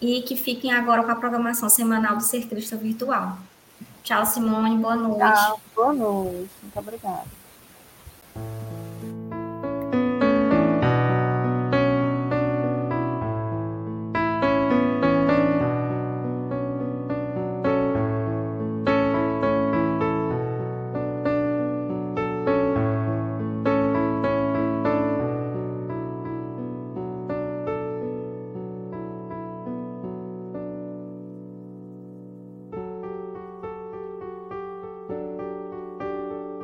e 0.00 0.22
que 0.22 0.34
fiquem 0.34 0.72
agora 0.72 1.04
com 1.04 1.12
a 1.12 1.14
programação 1.14 1.68
semanal 1.68 2.16
do 2.16 2.24
Ser 2.24 2.48
Cristo 2.48 2.76
Virtual. 2.76 3.38
Tchau, 4.02 4.26
Simone, 4.26 4.78
boa 4.78 4.96
noite. 4.96 5.20
Tchau, 5.20 5.60
boa 5.76 5.92
noite. 5.92 6.50
Muito 6.60 6.76
obrigada. 6.76 7.39